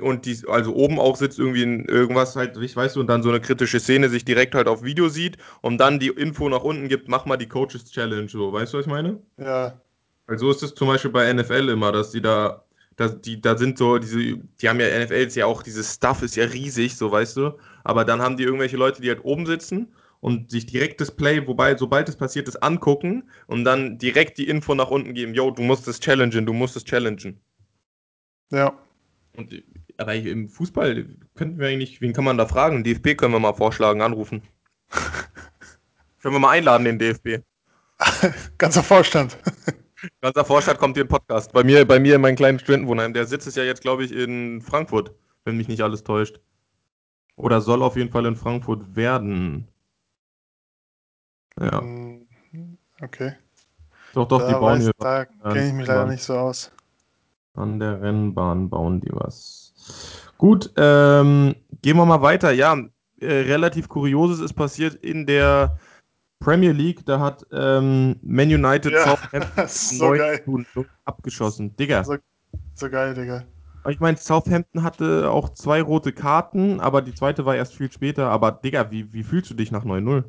und 0.00 0.24
die, 0.24 0.38
also 0.48 0.74
oben 0.74 1.00
auch 1.00 1.16
sitzt 1.16 1.38
irgendwie 1.38 1.62
in 1.62 1.84
irgendwas 1.86 2.36
halt, 2.36 2.56
ich 2.56 2.76
weiß 2.76 2.94
du, 2.94 3.00
und 3.00 3.08
dann 3.08 3.22
so 3.22 3.28
eine 3.28 3.40
kritische 3.40 3.80
Szene 3.80 4.08
sich 4.08 4.24
direkt 4.24 4.54
halt 4.54 4.68
auf 4.68 4.84
Video 4.84 5.08
sieht 5.08 5.36
und 5.62 5.78
dann 5.78 5.98
die 5.98 6.08
Info 6.08 6.48
nach 6.48 6.62
unten 6.62 6.88
gibt, 6.88 7.08
mach 7.08 7.26
mal 7.26 7.36
die 7.36 7.48
Coaches 7.48 7.90
Challenge, 7.90 8.28
so, 8.28 8.52
weißt 8.52 8.72
du, 8.72 8.78
was 8.78 8.86
ich 8.86 8.90
meine? 8.90 9.20
Ja. 9.36 9.80
Also 10.26 10.50
ist 10.50 10.62
es 10.62 10.74
zum 10.74 10.86
Beispiel 10.86 11.10
bei 11.10 11.32
NFL 11.32 11.70
immer, 11.70 11.90
dass 11.90 12.12
die 12.12 12.22
da, 12.22 12.64
Da, 13.00 13.08
die, 13.08 13.40
da 13.40 13.56
sind 13.56 13.78
so, 13.78 13.96
diese, 13.96 14.18
die 14.60 14.68
haben 14.68 14.78
ja 14.78 14.86
NFL 14.86 15.14
ist 15.14 15.34
ja 15.34 15.46
auch, 15.46 15.62
dieses 15.62 15.94
Stuff 15.94 16.20
ist 16.20 16.36
ja 16.36 16.44
riesig, 16.44 16.98
so 16.98 17.10
weißt 17.10 17.34
du. 17.38 17.58
Aber 17.82 18.04
dann 18.04 18.20
haben 18.20 18.36
die 18.36 18.42
irgendwelche 18.42 18.76
Leute, 18.76 19.00
die 19.00 19.08
halt 19.08 19.24
oben 19.24 19.46
sitzen 19.46 19.94
und 20.20 20.50
sich 20.50 20.66
direkt 20.66 21.00
das 21.00 21.10
Play, 21.10 21.46
wobei, 21.46 21.74
sobald 21.78 22.10
es 22.10 22.16
passiert 22.16 22.46
ist, 22.46 22.56
angucken 22.56 23.30
und 23.46 23.64
dann 23.64 23.96
direkt 23.96 24.36
die 24.36 24.46
Info 24.46 24.74
nach 24.74 24.90
unten 24.90 25.14
geben, 25.14 25.32
yo, 25.32 25.50
du 25.50 25.62
musst 25.62 25.88
es 25.88 25.98
challengen, 25.98 26.44
du 26.44 26.52
musst 26.52 26.76
es 26.76 26.84
challengen. 26.84 27.40
Ja. 28.50 28.78
Und, 29.34 29.50
aber 29.96 30.14
im 30.14 30.50
Fußball 30.50 31.06
könnten 31.36 31.58
wir 31.58 31.68
eigentlich, 31.68 32.02
wen 32.02 32.12
kann 32.12 32.24
man 32.24 32.36
da 32.36 32.44
fragen? 32.44 32.84
DFB 32.84 33.16
können 33.16 33.32
wir 33.32 33.40
mal 33.40 33.54
vorschlagen, 33.54 34.02
anrufen. 34.02 34.42
können 36.20 36.34
wir 36.34 36.38
mal 36.38 36.50
einladen, 36.50 36.84
den 36.84 36.98
DFB. 36.98 37.42
Ganzer 38.58 38.82
Vorstand. 38.82 39.38
Ganzer 40.20 40.44
Vorstand 40.44 40.78
kommt 40.78 40.96
hier 40.96 41.02
in 41.02 41.08
Podcast. 41.08 41.52
Bei 41.52 41.62
mir, 41.64 41.86
bei 41.86 41.98
mir 42.00 42.14
in 42.16 42.20
meinem 42.20 42.36
kleinen 42.36 42.58
Studentenwohnheim. 42.58 43.12
Der 43.12 43.26
sitzt 43.26 43.46
ist 43.46 43.56
ja 43.56 43.64
jetzt, 43.64 43.82
glaube 43.82 44.04
ich, 44.04 44.12
in 44.12 44.60
Frankfurt, 44.62 45.12
wenn 45.44 45.56
mich 45.56 45.68
nicht 45.68 45.82
alles 45.82 46.02
täuscht. 46.04 46.40
Oder 47.36 47.60
soll 47.60 47.82
auf 47.82 47.96
jeden 47.96 48.10
Fall 48.10 48.26
in 48.26 48.36
Frankfurt 48.36 48.96
werden. 48.96 49.68
Ja. 51.58 51.80
Mm, 51.80 52.26
Okay. 53.02 53.32
Doch, 54.12 54.26
doch, 54.28 54.44
die 54.46 54.52
da 54.52 54.58
bauen 54.58 54.78
weiß- 54.80 54.82
hier 54.82 54.92
da 54.98 55.24
kenne 55.24 55.68
ich 55.68 55.72
mich 55.72 55.86
leider 55.86 56.06
nicht 56.06 56.22
so 56.22 56.34
aus. 56.36 56.70
an 57.54 57.78
der 57.80 58.00
Rennbahn, 58.02 58.68
bauen 58.68 59.00
die 59.00 59.10
was. 59.12 59.72
Gut, 60.36 60.70
ähm, 60.76 61.54
gehen 61.82 61.96
wir 61.96 62.04
mal 62.06 62.20
weiter. 62.22 62.50
Ja, 62.52 62.76
äh, 63.20 63.26
relativ 63.26 63.88
Kurioses 63.88 64.40
ist 64.40 64.52
passiert 64.54 64.94
in 64.96 65.26
der 65.26 65.78
Premier 66.40 66.72
League. 66.72 67.04
Da 67.06 67.20
hat 67.20 67.46
ähm, 67.52 68.16
Man 68.22 68.48
United 68.48 68.92
Ja, 68.92 69.04
Southampton 69.04 69.68
so 69.68 70.08
9 70.08 70.18
geil. 70.18 70.44
zu 70.44 70.64
0 70.74 70.86
abgeschossen. 71.04 71.76
Digga, 71.76 72.02
So- 72.04 72.16
So 72.74 72.90
geil, 72.90 73.14
Digga. 73.14 73.44
ich 73.88 74.00
meine, 74.00 74.16
Southampton 74.16 74.82
hatte 74.82 75.30
auch 75.30 75.50
zwei 75.50 75.80
rote 75.82 76.12
Karten, 76.12 76.80
aber 76.80 77.02
die 77.02 77.14
zweite 77.14 77.44
war 77.46 77.54
erst 77.56 77.76
viel 77.76 77.92
später. 77.92 78.28
Aber 78.30 78.50
Digga, 78.52 78.90
wie, 78.90 79.12
wie 79.12 79.22
fühlst 79.22 79.50
du 79.50 79.54
dich 79.54 79.70
nach 79.70 79.84
9-0? 79.84 80.24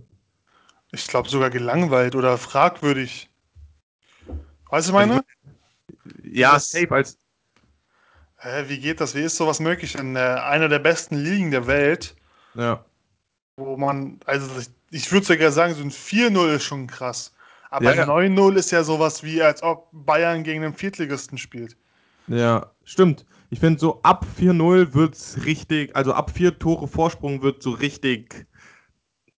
Ich 0.92 1.08
glaube 1.08 1.30
sogar 1.30 1.50
gelangweilt 1.50 2.16
oder 2.16 2.38
fragwürdig. 2.38 3.30
Weißt 4.70 4.90
du, 4.90 4.94
meine? 4.94 5.22
Ja, 6.24 6.54
Das- 6.54 6.70
safe 6.72 6.92
als. 6.92 7.18
Hä, 8.38 8.64
wie 8.68 8.80
geht 8.80 9.00
das? 9.00 9.14
Wie 9.14 9.22
ist 9.22 9.38
sowas 9.38 9.60
möglich 9.60 9.96
in 9.96 10.16
äh, 10.16 10.20
einer 10.20 10.68
der 10.68 10.80
besten 10.80 11.16
Ligen 11.16 11.52
der 11.52 11.68
Welt, 11.68 12.16
Ja. 12.56 12.84
wo 13.56 13.78
man, 13.78 14.20
also 14.26 14.48
ich, 14.92 15.12
würde 15.12 15.26
sogar 15.26 15.52
sagen, 15.52 15.74
so 15.74 15.82
ein 15.82 15.92
4-0 15.92 16.56
ist 16.56 16.64
schon 16.64 16.88
krass. 16.88 17.34
Aber 17.70 17.96
Ja, 17.96 18.04
ja. 18.04 18.08
9-0 18.08 18.56
ist 18.56 18.72
ja 18.72 18.84
sowas 18.84 19.24
wie, 19.24 19.42
als 19.42 19.64
ob 19.64 19.88
Bayern 19.94 20.44
gegen 20.44 20.64
einen 20.64 20.74
Viertligisten 20.74 21.38
spielt. 21.38 21.78
Ja, 22.28 22.72
stimmt. 22.84 23.26
Ich 23.50 23.60
finde, 23.60 23.80
so 23.80 24.02
ab 24.04 24.26
4-0 24.40 24.94
wird's 24.94 25.40
richtig, 25.46 25.96
also 25.96 26.14
ab 26.14 26.32
vier 26.32 26.58
Tore 26.58 26.88
Vorsprung 26.88 27.42
wird 27.42 27.64
so 27.64 27.72
richtig, 27.72 28.46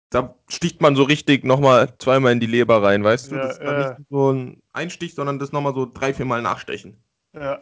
da 0.09 0.35
sticht 0.47 0.81
man 0.81 0.95
so 0.95 1.03
richtig 1.03 1.43
nochmal 1.43 1.93
zweimal 1.97 2.31
in 2.31 2.39
die 2.39 2.47
Leber 2.47 2.83
rein, 2.83 3.03
weißt 3.03 3.31
du? 3.31 3.35
Ja, 3.35 3.41
das 3.41 3.51
ist 3.53 3.63
dann 3.63 3.81
ja. 3.81 3.89
nicht 3.89 4.09
so 4.09 4.31
ein 4.31 4.61
Einstich, 4.73 5.15
sondern 5.15 5.39
das 5.39 5.51
nochmal 5.51 5.73
so 5.73 5.89
drei, 5.91 6.13
vier 6.13 6.25
Mal 6.25 6.41
nachstechen. 6.41 6.97
Ja. 7.33 7.59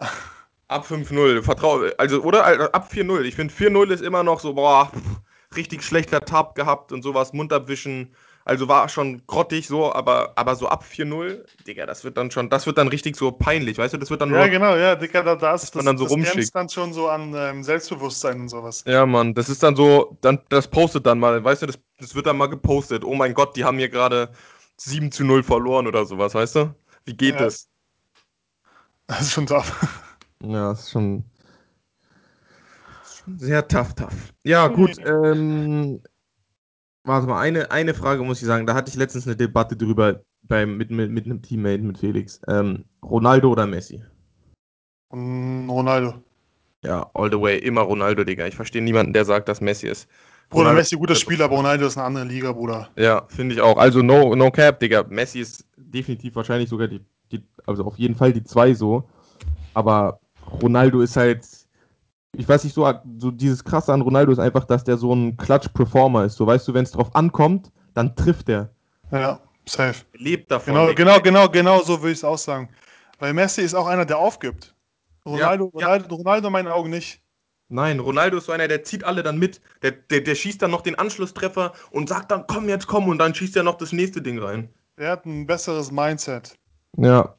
Ab 0.68 0.86
5-0, 0.90 1.42
vertrau, 1.42 1.84
also, 1.98 2.22
oder? 2.24 2.46
Also, 2.46 2.64
ab 2.72 2.90
4-0. 2.94 3.22
Ich 3.24 3.36
finde, 3.36 3.54
4-0 3.54 3.92
ist 3.92 4.02
immer 4.02 4.24
noch 4.24 4.40
so, 4.40 4.54
boah, 4.54 4.92
pff, 4.94 5.22
richtig 5.56 5.84
schlechter 5.84 6.22
Tab 6.22 6.56
gehabt 6.56 6.92
und 6.92 7.04
sowas, 7.04 7.34
Mund 7.34 7.54
abwischen. 7.54 8.14
Also 8.44 8.68
war 8.68 8.90
schon 8.90 9.22
grottig 9.28 9.68
so, 9.68 9.94
aber, 9.94 10.34
aber 10.36 10.56
so 10.56 10.68
ab 10.68 10.84
4-0, 10.84 11.46
Digga, 11.68 11.86
das 11.86 12.04
wird 12.04 12.18
dann 12.18 12.32
schon, 12.32 12.50
das 12.50 12.66
wird 12.66 12.80
dann 12.80 12.88
richtig 12.88 13.16
so 13.16 13.32
peinlich, 13.32 13.78
weißt 13.78 13.94
du? 13.94 13.98
Das 14.00 14.10
wird 14.10 14.22
dann 14.22 14.32
ja, 14.32 14.40
nur, 14.40 14.48
genau, 14.48 14.76
ja, 14.76 14.96
Digga, 14.96 15.22
da, 15.22 15.36
das, 15.36 15.70
das, 15.70 15.86
dann 15.86 15.98
so 15.98 16.06
das 16.06 16.16
grenzt 16.16 16.56
dann 16.56 16.68
schon 16.68 16.92
so 16.92 17.08
an 17.08 17.34
ähm, 17.36 17.64
Selbstbewusstsein 17.64 18.42
und 18.42 18.50
sowas. 18.50 18.84
Ja, 18.88 19.06
Mann, 19.06 19.36
das 19.36 19.48
ist 19.48 19.62
dann 19.62 19.76
so, 19.76 20.18
dann, 20.22 20.40
das 20.50 20.68
postet 20.68 21.06
dann 21.06 21.20
mal, 21.20 21.44
weißt 21.44 21.62
du, 21.62 21.68
das, 21.68 21.80
das 22.00 22.16
wird 22.16 22.26
dann 22.26 22.38
mal 22.38 22.48
gepostet. 22.48 23.06
Oh 23.06 23.14
mein 23.14 23.36
Gott, 23.36 23.56
die 23.56 23.64
haben 23.64 23.78
hier 23.78 23.90
gerade 23.90 24.32
7 24.78 25.12
zu 25.12 25.24
0 25.24 25.44
verloren 25.44 25.86
oder 25.86 26.06
sowas, 26.06 26.34
weißt 26.34 26.56
du? 26.56 26.76
Wie 27.06 27.16
geht 27.16 27.36
Ja. 27.36 27.46
das? 27.46 27.68
Das 29.06 29.22
ist 29.22 29.34
schon 29.34 29.46
tough. 29.46 29.72
Ja, 30.44 30.70
das 30.70 30.82
ist 30.82 30.92
schon 30.92 31.24
sehr 33.38 33.68
tough, 33.68 33.94
tough. 33.94 34.34
Ja, 34.44 34.68
gut, 34.68 34.98
ähm, 35.06 36.02
warte 37.04 37.28
mal, 37.28 37.40
eine, 37.42 37.72
eine 37.72 37.94
Frage 37.94 38.24
muss 38.24 38.42
ich 38.42 38.48
sagen, 38.48 38.66
da 38.66 38.74
hatte 38.74 38.90
ich 38.90 38.96
letztens 38.96 39.28
eine 39.28 39.36
Debatte 39.36 39.76
drüber 39.76 40.22
beim, 40.44 40.78
mit, 40.78 40.92
mit, 40.92 41.12
mit 41.12 41.26
einem 41.26 41.42
Teammate, 41.42 41.84
mit 41.84 41.98
Felix. 41.98 42.42
Ähm, 42.48 42.86
Ronaldo 43.04 43.52
oder 43.52 43.68
Messi? 43.68 44.04
Und 45.10 45.70
Ronaldo. 45.70 46.22
Ja, 46.84 47.10
all 47.14 47.30
the 47.32 47.40
way, 47.40 47.58
immer 47.60 47.82
Ronaldo, 47.82 48.24
Digga. 48.24 48.48
Ich 48.48 48.56
verstehe 48.56 48.82
niemanden, 48.82 49.14
der 49.14 49.26
sagt, 49.26 49.48
dass 49.50 49.62
Messi 49.62 49.88
ist. 49.88 50.08
Bruder, 50.50 50.70
Ronaldo- 50.70 50.78
Messi, 50.78 50.96
guter 50.96 51.16
Spieler, 51.16 51.46
aber 51.46 51.58
Ronaldo 51.58 51.86
ist 51.86 51.98
eine 51.98 52.08
andere 52.08 52.26
Liga, 52.26 52.52
Bruder. 52.52 52.90
Ja, 52.96 53.24
finde 53.28 53.56
ich 53.56 53.62
auch. 53.62 53.78
Also 53.78 54.02
no, 54.02 54.36
no 54.36 54.50
cap, 54.50 54.80
Digga. 54.80 55.04
Messi 55.08 55.40
ist 55.42 55.66
definitiv 55.78 56.36
wahrscheinlich 56.36 56.70
sogar 56.70 56.88
die, 56.88 57.02
die, 57.32 57.44
also 57.66 57.86
auf 57.86 57.98
jeden 57.98 58.16
Fall 58.16 58.34
die 58.34 58.44
zwei 58.44 58.74
so. 58.74 59.08
Aber 59.74 60.20
Ronaldo 60.62 61.02
ist 61.02 61.16
halt, 61.16 61.46
ich 62.38 62.48
weiß 62.48 62.64
nicht, 62.64 62.74
so, 62.74 62.92
so 63.18 63.32
dieses 63.32 63.64
Krasse 63.64 63.94
an 63.94 64.02
Ronaldo 64.02 64.32
ist 64.32 64.40
einfach, 64.40 64.64
dass 64.64 64.84
der 64.84 64.98
so 64.98 65.14
ein 65.14 65.36
Clutch-Performer 65.38 66.26
ist. 66.26 66.36
So 66.36 66.48
weißt 66.48 66.68
du, 66.68 66.74
wenn 66.74 66.84
es 66.84 66.92
drauf 66.92 67.14
ankommt, 67.16 67.72
dann 67.94 68.16
trifft 68.16 68.50
er. 68.50 68.70
Ja, 69.12 69.40
safe. 69.66 70.06
Er 70.14 70.20
lebt 70.20 70.50
davon. 70.50 70.74
Genau, 70.74 70.94
genau, 70.94 71.20
genau, 71.20 71.50
genau 71.50 71.82
so 71.82 72.02
würde 72.02 72.14
ich 72.14 72.20
es 72.20 72.24
auch 72.24 72.38
sagen. 72.38 72.70
Weil 73.20 73.34
Messi 73.34 73.62
ist 73.62 73.76
auch 73.76 73.88
einer, 73.88 74.06
der 74.06 74.18
aufgibt. 74.18 74.74
Ronaldo, 75.26 75.72
Ja, 75.74 75.80
ja. 75.80 75.88
Ronaldo, 75.88 76.16
Ronaldo 76.16 76.48
in 76.48 76.54
meinen 76.54 76.68
Augen 76.68 76.90
nicht. 76.90 77.22
Nein, 77.68 78.00
Ronaldo 78.00 78.38
ist 78.38 78.46
so 78.46 78.52
einer, 78.52 78.68
der 78.68 78.84
zieht 78.84 79.04
alle 79.04 79.24
dann 79.24 79.38
mit. 79.38 79.62
Der, 79.82 79.92
der, 79.92 80.22
der 80.22 80.36
schießt 80.36 80.62
dann 80.62 80.72
noch 80.72 80.82
den 80.82 80.96
Anschlusstreffer 80.96 81.74
und 81.92 82.10
sagt 82.10 82.32
dann, 82.32 82.46
komm 82.48 82.68
jetzt, 82.68 82.88
komm. 82.88 83.08
Und 83.08 83.18
dann 83.20 83.34
schießt 83.34 83.56
er 83.56 83.64
noch 83.64 83.76
das 83.78 83.92
nächste 83.94 84.22
Ding 84.22 84.40
rein. 84.40 84.70
Der 84.98 85.12
hat 85.12 85.26
ein 85.26 85.48
besseres 85.48 85.92
Mindset. 85.92 86.58
Ja. 86.98 87.36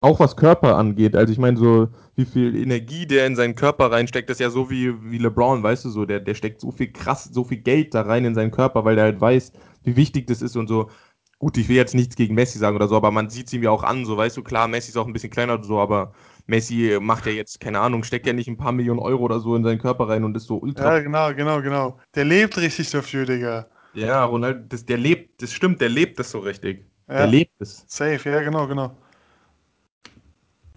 Auch 0.00 0.20
was 0.20 0.36
Körper 0.36 0.76
angeht. 0.76 1.16
Also 1.16 1.32
ich 1.32 1.38
meine, 1.38 1.56
so 1.56 1.88
wie 2.16 2.24
viel 2.24 2.54
Energie 2.54 3.06
der 3.06 3.26
in 3.26 3.36
seinen 3.36 3.54
Körper 3.54 3.90
reinsteckt, 3.90 4.28
das 4.28 4.36
ist 4.36 4.40
ja 4.40 4.50
so 4.50 4.70
wie, 4.70 4.92
wie 5.10 5.18
LeBron, 5.18 5.62
weißt 5.62 5.84
du 5.86 5.90
so, 5.90 6.04
der, 6.04 6.20
der 6.20 6.34
steckt 6.34 6.60
so 6.60 6.70
viel 6.70 6.92
krass, 6.92 7.24
so 7.24 7.44
viel 7.44 7.58
Geld 7.58 7.94
da 7.94 8.02
rein 8.02 8.24
in 8.24 8.34
seinen 8.34 8.50
Körper, 8.50 8.84
weil 8.84 8.96
der 8.96 9.04
halt 9.04 9.20
weiß, 9.20 9.52
wie 9.84 9.96
wichtig 9.96 10.26
das 10.26 10.42
ist 10.42 10.56
und 10.56 10.68
so. 10.68 10.90
Gut, 11.38 11.58
ich 11.58 11.68
will 11.68 11.76
jetzt 11.76 11.94
nichts 11.94 12.16
gegen 12.16 12.34
Messi 12.34 12.58
sagen 12.58 12.76
oder 12.76 12.88
so, 12.88 12.96
aber 12.96 13.10
man 13.10 13.28
sieht 13.28 13.48
es 13.48 13.52
ihm 13.52 13.62
ja 13.62 13.70
auch 13.70 13.82
an, 13.82 14.06
so 14.06 14.16
weißt 14.16 14.36
du, 14.38 14.42
klar, 14.42 14.68
Messi 14.68 14.90
ist 14.90 14.96
auch 14.96 15.06
ein 15.06 15.12
bisschen 15.12 15.30
kleiner 15.30 15.54
oder 15.54 15.64
so, 15.64 15.78
aber 15.78 16.14
Messi 16.46 16.96
macht 17.00 17.26
ja 17.26 17.32
jetzt, 17.32 17.60
keine 17.60 17.80
Ahnung, 17.80 18.04
steckt 18.04 18.26
ja 18.26 18.32
nicht 18.32 18.48
ein 18.48 18.56
paar 18.56 18.72
Millionen 18.72 19.00
Euro 19.00 19.24
oder 19.24 19.40
so 19.40 19.54
in 19.54 19.64
seinen 19.64 19.78
Körper 19.78 20.08
rein 20.08 20.24
und 20.24 20.36
ist 20.36 20.46
so 20.46 20.56
ultra. 20.56 20.96
Ja, 20.96 21.02
genau, 21.02 21.34
genau, 21.34 21.60
genau. 21.60 21.98
Der 22.14 22.24
lebt 22.24 22.56
richtig 22.56 22.90
dafür, 22.90 23.26
Digga. 23.26 23.66
Ja, 23.92 24.24
Ronaldo, 24.24 24.60
das, 24.68 24.86
der 24.86 24.98
lebt, 24.98 25.42
das 25.42 25.52
stimmt, 25.52 25.80
der 25.80 25.88
lebt 25.88 26.18
das 26.18 26.30
so 26.30 26.38
richtig. 26.38 26.86
Ja. 27.08 27.18
Der 27.18 27.26
lebt 27.26 27.52
es. 27.60 27.84
Safe, 27.86 28.30
ja, 28.30 28.40
genau, 28.42 28.66
genau. 28.66 28.96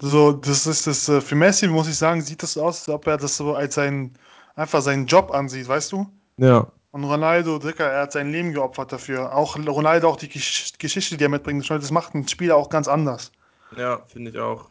So, 0.02 0.32
das 0.32 0.66
ist 0.66 0.88
das, 0.88 1.10
äh, 1.10 1.22
für 1.22 1.36
Messi, 1.36 1.68
muss 1.68 1.88
ich 1.88 1.98
sagen, 1.98 2.22
sieht 2.22 2.42
das 2.42 2.58
aus, 2.58 2.80
als 2.80 2.90
ob 2.90 3.08
er 3.08 3.18
das 3.18 3.38
so 3.38 3.54
als 3.54 3.76
sein, 3.76 4.14
einfach 4.56 4.82
seinen 4.82 5.06
Job 5.06 5.32
ansieht, 5.32 5.68
weißt 5.68 5.92
du? 5.92 6.08
Ja. 6.38 6.72
Und 6.92 7.04
Ronaldo, 7.04 7.60
Dicker, 7.60 7.86
er 7.86 8.04
hat 8.04 8.14
sein 8.14 8.32
Leben 8.32 8.54
geopfert 8.54 8.92
dafür. 8.92 9.36
Auch 9.36 9.58
Ronaldo, 9.58 10.10
auch 10.10 10.16
die 10.16 10.30
Gesch 10.30 10.74
Geschichte, 10.80 11.18
die 11.18 11.24
er 11.24 11.30
mitbringt, 11.30 11.70
das 11.70 11.92
macht 11.92 12.16
einen 12.16 12.28
Spieler 12.28 12.56
auch 12.56 12.70
ganz 12.70 12.88
anders. 12.88 13.32
Ja, 13.78 14.02
finde 14.08 14.32
ich 14.32 14.40
auch. 14.40 14.70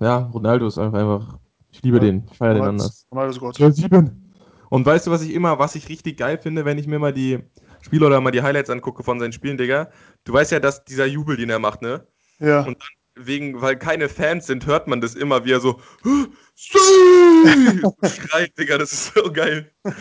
Ja, 0.00 0.18
Ronaldo 0.18 0.66
ist 0.66 0.78
einfach, 0.78 0.98
einfach 0.98 1.38
ich 1.70 1.82
liebe 1.82 2.00
den, 2.00 2.26
ich 2.30 2.38
feiere 2.38 2.54
den 2.54 2.62
Ronaldo, 2.62 2.82
anders. 2.84 3.06
Ronaldo 3.10 3.30
ist 3.30 3.40
Gott. 3.40 3.58
Ja, 3.58 3.70
sieben. 3.70 4.32
Und 4.70 4.84
weißt 4.84 5.06
du, 5.06 5.10
was 5.10 5.22
ich 5.22 5.32
immer, 5.32 5.58
was 5.58 5.76
ich 5.76 5.88
richtig 5.88 6.18
geil 6.18 6.38
finde, 6.38 6.64
wenn 6.64 6.78
ich 6.78 6.86
mir 6.86 6.98
mal 6.98 7.12
die 7.12 7.38
Spiele 7.80 8.06
oder 8.06 8.20
mal 8.20 8.32
die 8.32 8.42
Highlights 8.42 8.70
angucke 8.70 9.04
von 9.04 9.20
seinen 9.20 9.32
Spielen, 9.32 9.56
Digga? 9.56 9.90
Du 10.24 10.32
weißt 10.32 10.50
ja, 10.52 10.58
dass 10.58 10.84
dieser 10.84 11.06
Jubel, 11.06 11.36
den 11.36 11.50
er 11.50 11.58
macht, 11.58 11.82
ne? 11.82 12.06
Ja. 12.38 12.62
Und 12.62 12.82
Wegen, 13.16 13.60
weil 13.60 13.78
keine 13.78 14.08
Fans 14.08 14.48
sind, 14.48 14.66
hört 14.66 14.88
man 14.88 15.00
das 15.00 15.14
immer, 15.14 15.44
wie 15.44 15.52
er 15.52 15.60
so 15.60 15.80
schreit, 16.56 18.58
Digga, 18.58 18.76
das 18.76 18.92
ist 18.92 19.14
so 19.14 19.32
geil. 19.32 19.70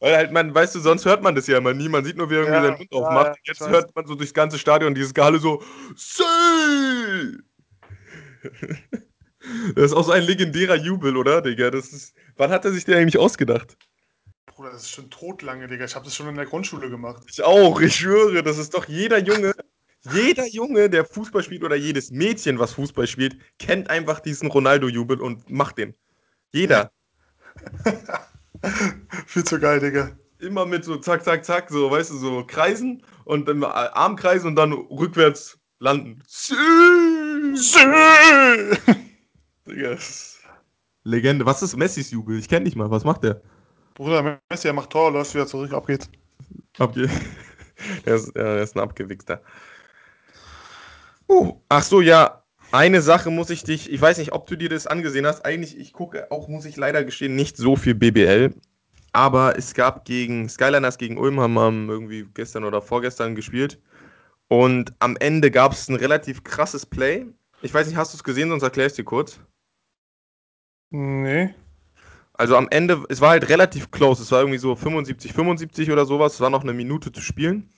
weil 0.00 0.16
halt, 0.16 0.32
man, 0.32 0.54
weißt 0.54 0.74
du, 0.74 0.80
sonst 0.80 1.06
hört 1.06 1.22
man 1.22 1.34
das 1.34 1.46
ja 1.46 1.56
immer 1.56 1.72
nie. 1.72 1.88
Man 1.88 2.04
sieht 2.04 2.18
nur, 2.18 2.28
wie 2.28 2.34
er 2.34 2.40
irgendwie 2.40 2.56
Ja, 2.56 2.62
seinen 2.64 2.76
Mund 2.78 2.92
aufmacht. 2.92 3.26
ja, 3.28 3.34
Jetzt 3.44 3.66
hört 3.66 3.96
man 3.96 4.06
so 4.06 4.14
durchs 4.14 4.34
ganze 4.34 4.58
Stadion 4.58 4.94
dieses 4.94 5.14
Gehalle 5.14 5.38
so! 5.38 5.62
Das 9.74 9.86
ist 9.86 9.92
auch 9.94 10.04
so 10.04 10.12
ein 10.12 10.22
legendärer 10.22 10.76
Jubel, 10.76 11.16
oder, 11.16 11.42
Digga? 11.42 11.70
Das 11.70 11.92
ist, 11.92 12.14
wann 12.36 12.50
hat 12.50 12.64
er 12.64 12.72
sich 12.72 12.84
den 12.84 12.96
eigentlich 12.96 13.18
ausgedacht? 13.18 13.76
Bruder, 14.46 14.70
das 14.70 14.82
ist 14.82 14.90
schon 14.90 15.10
totlange, 15.10 15.66
Digga. 15.66 15.84
Ich 15.84 15.96
habe 15.96 16.04
das 16.04 16.14
schon 16.14 16.28
in 16.28 16.36
der 16.36 16.46
Grundschule 16.46 16.90
gemacht. 16.90 17.24
Ich 17.28 17.42
auch, 17.42 17.80
ich 17.80 17.96
schwöre, 17.96 18.42
das 18.42 18.58
ist 18.58 18.74
doch 18.74 18.86
jeder 18.86 19.18
Junge, 19.18 19.52
jeder 20.10 20.46
Junge, 20.46 20.90
der 20.90 21.04
Fußball 21.04 21.42
spielt 21.42 21.62
oder 21.62 21.76
jedes 21.76 22.10
Mädchen, 22.10 22.58
was 22.58 22.72
Fußball 22.72 23.06
spielt, 23.06 23.36
kennt 23.58 23.88
einfach 23.88 24.20
diesen 24.20 24.50
Ronaldo-Jubel 24.50 25.20
und 25.20 25.48
macht 25.50 25.78
den. 25.78 25.94
Jeder. 26.52 26.90
Viel 29.26 29.44
zu 29.44 29.60
geil, 29.60 29.80
Digga. 29.80 30.16
Immer 30.38 30.66
mit 30.66 30.84
so 30.84 30.96
zack, 30.96 31.22
zack, 31.24 31.44
zack, 31.44 31.70
so, 31.70 31.90
weißt 31.90 32.10
du, 32.10 32.16
so 32.16 32.44
kreisen 32.44 33.04
und 33.24 33.46
dann 33.46 33.62
Arm 33.62 34.16
kreisen 34.16 34.48
und 34.48 34.56
dann 34.56 34.72
rückwärts 34.72 35.58
landen. 35.78 36.22
Digga. 39.66 39.98
Legende. 41.04 41.46
Was 41.46 41.62
ist 41.62 41.76
Messis 41.76 42.10
Jubel? 42.10 42.38
Ich 42.38 42.48
kenne 42.48 42.64
nicht 42.64 42.76
mal. 42.76 42.90
Was 42.90 43.04
macht 43.04 43.22
der? 43.24 43.42
Bruder, 43.94 44.40
Messi, 44.50 44.68
er 44.68 44.72
macht 44.72 44.90
Tor, 44.90 45.12
läuft 45.12 45.34
wieder 45.34 45.46
zurück, 45.46 45.72
ab 45.72 45.86
geht's. 45.86 46.08
Ab 46.78 46.94
geht. 46.94 47.10
er, 48.04 48.14
ist, 48.14 48.34
ja, 48.34 48.42
er 48.42 48.62
ist 48.62 48.76
ein 48.76 48.80
Abgewichster. 48.80 49.42
Uh, 51.32 51.54
ach 51.70 51.82
so, 51.82 52.02
ja. 52.02 52.44
Eine 52.72 53.00
Sache 53.00 53.30
muss 53.30 53.50
ich 53.50 53.64
dich, 53.64 53.90
ich 53.90 54.00
weiß 54.00 54.18
nicht, 54.18 54.32
ob 54.32 54.46
du 54.46 54.56
dir 54.56 54.68
das 54.68 54.86
angesehen 54.86 55.26
hast. 55.26 55.44
Eigentlich, 55.44 55.78
ich 55.78 55.92
gucke 55.92 56.30
auch, 56.30 56.48
muss 56.48 56.64
ich 56.64 56.76
leider 56.76 57.04
gestehen, 57.04 57.34
nicht 57.34 57.56
so 57.56 57.76
viel 57.76 57.94
BBL. 57.94 58.54
Aber 59.12 59.56
es 59.58 59.74
gab 59.74 60.04
gegen 60.04 60.48
Skyliners 60.48 60.96
gegen 60.98 61.18
Ulm, 61.18 61.40
haben 61.40 61.54
wir 61.54 61.92
irgendwie 61.92 62.26
gestern 62.34 62.64
oder 62.64 62.80
vorgestern 62.80 63.34
gespielt. 63.34 63.78
Und 64.48 64.94
am 64.98 65.16
Ende 65.16 65.50
gab 65.50 65.72
es 65.72 65.88
ein 65.88 65.96
relativ 65.96 66.44
krasses 66.44 66.84
Play. 66.84 67.26
Ich 67.62 67.72
weiß 67.72 67.86
nicht, 67.86 67.96
hast 67.96 68.12
du 68.12 68.16
es 68.16 68.24
gesehen, 68.24 68.50
sonst 68.50 68.62
erklär 68.62 68.86
ich 68.86 68.94
dir 68.94 69.04
kurz. 69.04 69.38
Nee. 70.90 71.54
Also 72.34 72.56
am 72.56 72.68
Ende, 72.70 73.04
es 73.08 73.20
war 73.20 73.30
halt 73.30 73.48
relativ 73.48 73.90
close. 73.90 74.22
Es 74.22 74.32
war 74.32 74.40
irgendwie 74.40 74.58
so 74.58 74.74
75, 74.74 75.32
75 75.32 75.90
oder 75.90 76.06
sowas. 76.06 76.34
Es 76.34 76.40
war 76.40 76.50
noch 76.50 76.62
eine 76.62 76.72
Minute 76.72 77.12
zu 77.12 77.20
spielen. 77.20 77.70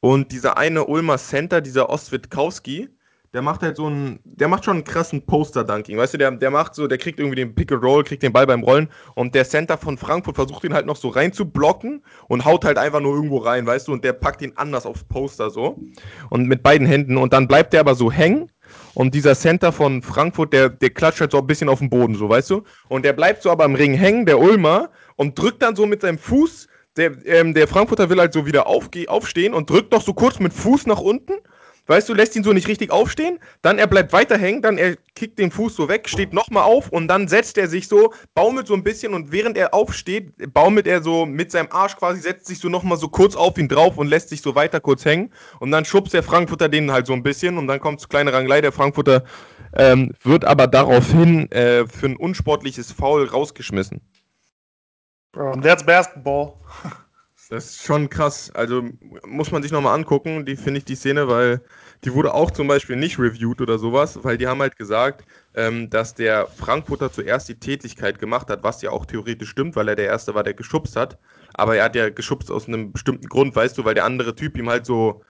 Und 0.00 0.32
dieser 0.32 0.56
eine 0.56 0.86
Ulmer 0.86 1.18
Center, 1.18 1.60
dieser 1.60 1.90
Ostwitkowski, 1.90 2.88
der 3.32 3.42
macht 3.42 3.62
halt 3.62 3.76
so 3.76 3.86
einen, 3.86 4.18
der 4.24 4.48
macht 4.48 4.64
schon 4.64 4.78
einen 4.78 4.84
krassen 4.84 5.24
Poster-Dunking. 5.24 5.96
Weißt 5.96 6.14
du, 6.14 6.18
der, 6.18 6.30
der 6.32 6.50
macht 6.50 6.74
so, 6.74 6.88
der 6.88 6.98
kriegt 6.98 7.20
irgendwie 7.20 7.36
den 7.36 7.54
Pick 7.54 7.70
and 7.70 7.82
Roll, 7.82 8.02
kriegt 8.02 8.22
den 8.22 8.32
Ball 8.32 8.46
beim 8.46 8.64
Rollen 8.64 8.88
und 9.14 9.34
der 9.34 9.44
Center 9.44 9.78
von 9.78 9.96
Frankfurt 9.96 10.34
versucht 10.34 10.64
ihn 10.64 10.74
halt 10.74 10.86
noch 10.86 10.96
so 10.96 11.08
rein 11.08 11.32
zu 11.32 11.44
blocken 11.44 12.02
und 12.28 12.44
haut 12.44 12.64
halt 12.64 12.76
einfach 12.76 13.00
nur 13.00 13.14
irgendwo 13.14 13.38
rein, 13.38 13.66
weißt 13.66 13.86
du, 13.86 13.92
und 13.92 14.04
der 14.04 14.14
packt 14.14 14.42
ihn 14.42 14.52
anders 14.56 14.84
aufs 14.84 15.04
Poster 15.04 15.50
so 15.50 15.78
und 16.30 16.48
mit 16.48 16.62
beiden 16.62 16.86
Händen 16.86 17.16
und 17.16 17.32
dann 17.32 17.46
bleibt 17.46 17.72
der 17.72 17.80
aber 17.80 17.94
so 17.94 18.10
hängen 18.10 18.50
und 18.94 19.14
dieser 19.14 19.36
Center 19.36 19.70
von 19.70 20.02
Frankfurt, 20.02 20.52
der, 20.52 20.68
der 20.68 20.90
klatscht 20.90 21.20
halt 21.20 21.30
so 21.32 21.38
ein 21.38 21.46
bisschen 21.46 21.68
auf 21.68 21.78
den 21.78 21.90
Boden, 21.90 22.14
so, 22.14 22.28
weißt 22.28 22.50
du, 22.50 22.64
und 22.88 23.04
der 23.04 23.12
bleibt 23.12 23.42
so 23.42 23.50
aber 23.50 23.64
im 23.64 23.74
Ring 23.74 23.94
hängen, 23.94 24.26
der 24.26 24.40
Ulmer, 24.40 24.90
und 25.16 25.38
drückt 25.38 25.62
dann 25.62 25.76
so 25.76 25.86
mit 25.86 26.00
seinem 26.00 26.18
Fuß 26.18 26.66
der, 26.96 27.24
ähm, 27.26 27.54
der 27.54 27.68
Frankfurter 27.68 28.10
will 28.10 28.18
halt 28.18 28.32
so 28.32 28.46
wieder 28.46 28.66
aufstehen 28.66 29.54
und 29.54 29.70
drückt 29.70 29.92
noch 29.92 30.02
so 30.02 30.14
kurz 30.14 30.38
mit 30.38 30.52
Fuß 30.52 30.86
nach 30.86 31.00
unten. 31.00 31.34
Weißt 31.86 32.08
du, 32.08 32.14
lässt 32.14 32.36
ihn 32.36 32.44
so 32.44 32.52
nicht 32.52 32.68
richtig 32.68 32.92
aufstehen, 32.92 33.40
dann 33.62 33.78
er 33.78 33.88
bleibt 33.88 34.12
weiter 34.12 34.38
hängen, 34.38 34.62
dann 34.62 34.78
er 34.78 34.94
kickt 35.16 35.40
den 35.40 35.50
Fuß 35.50 35.74
so 35.74 35.88
weg, 35.88 36.08
steht 36.08 36.32
nochmal 36.32 36.62
auf 36.62 36.88
und 36.90 37.08
dann 37.08 37.26
setzt 37.26 37.58
er 37.58 37.66
sich 37.66 37.88
so, 37.88 38.12
baumelt 38.34 38.68
so 38.68 38.74
ein 38.74 38.84
bisschen 38.84 39.12
und 39.12 39.32
während 39.32 39.56
er 39.56 39.74
aufsteht, 39.74 40.32
baumelt 40.54 40.86
er 40.86 41.02
so 41.02 41.26
mit 41.26 41.50
seinem 41.50 41.66
Arsch 41.72 41.96
quasi, 41.96 42.20
setzt 42.20 42.46
sich 42.46 42.60
so 42.60 42.68
nochmal 42.68 42.96
so 42.96 43.08
kurz 43.08 43.34
auf 43.34 43.58
ihn 43.58 43.66
drauf 43.66 43.98
und 43.98 44.06
lässt 44.06 44.28
sich 44.28 44.40
so 44.40 44.54
weiter 44.54 44.78
kurz 44.78 45.04
hängen. 45.04 45.32
Und 45.58 45.72
dann 45.72 45.84
schubst 45.84 46.14
der 46.14 46.22
Frankfurter 46.22 46.68
den 46.68 46.92
halt 46.92 47.08
so 47.08 47.12
ein 47.12 47.24
bisschen 47.24 47.58
und 47.58 47.66
dann 47.66 47.80
kommt 47.80 48.00
zu 48.00 48.06
kleine 48.06 48.32
Ranglei, 48.32 48.60
der 48.60 48.70
Frankfurter 48.70 49.24
ähm, 49.76 50.12
wird 50.22 50.44
aber 50.44 50.68
daraufhin 50.68 51.50
äh, 51.50 51.88
für 51.88 52.06
ein 52.06 52.16
unsportliches 52.16 52.92
Foul 52.92 53.24
rausgeschmissen. 53.24 54.00
Und 55.34 55.62
that's 55.62 55.84
basketball. 55.84 56.54
Das 57.50 57.64
ist 57.64 57.82
schon 57.84 58.08
krass. 58.08 58.52
Also 58.54 58.84
muss 59.26 59.50
man 59.50 59.60
sich 59.60 59.72
nochmal 59.72 59.96
angucken, 59.98 60.46
die 60.46 60.54
finde 60.54 60.78
ich 60.78 60.84
die 60.84 60.94
Szene, 60.94 61.26
weil 61.26 61.60
die 62.04 62.14
wurde 62.14 62.32
auch 62.32 62.52
zum 62.52 62.68
Beispiel 62.68 62.94
nicht 62.94 63.18
reviewed 63.18 63.60
oder 63.60 63.76
sowas, 63.76 64.22
weil 64.22 64.38
die 64.38 64.46
haben 64.46 64.60
halt 64.60 64.76
gesagt, 64.76 65.24
ähm, 65.54 65.90
dass 65.90 66.14
der 66.14 66.46
Frankfurter 66.46 67.10
zuerst 67.10 67.48
die 67.48 67.58
Tätigkeit 67.58 68.20
gemacht 68.20 68.50
hat, 68.50 68.62
was 68.62 68.82
ja 68.82 68.90
auch 68.90 69.04
theoretisch 69.04 69.50
stimmt, 69.50 69.74
weil 69.74 69.88
er 69.88 69.96
der 69.96 70.06
Erste 70.06 70.36
war, 70.36 70.44
der 70.44 70.54
geschubst 70.54 70.94
hat. 70.94 71.18
Aber 71.52 71.74
er 71.74 71.84
hat 71.84 71.96
ja 71.96 72.08
geschubst 72.10 72.52
aus 72.52 72.68
einem 72.68 72.92
bestimmten 72.92 73.26
Grund, 73.28 73.56
weißt 73.56 73.76
du, 73.76 73.84
weil 73.84 73.94
der 73.94 74.04
andere 74.04 74.36
Typ 74.36 74.56
ihm 74.56 74.70
halt 74.70 74.86
so 74.86 75.24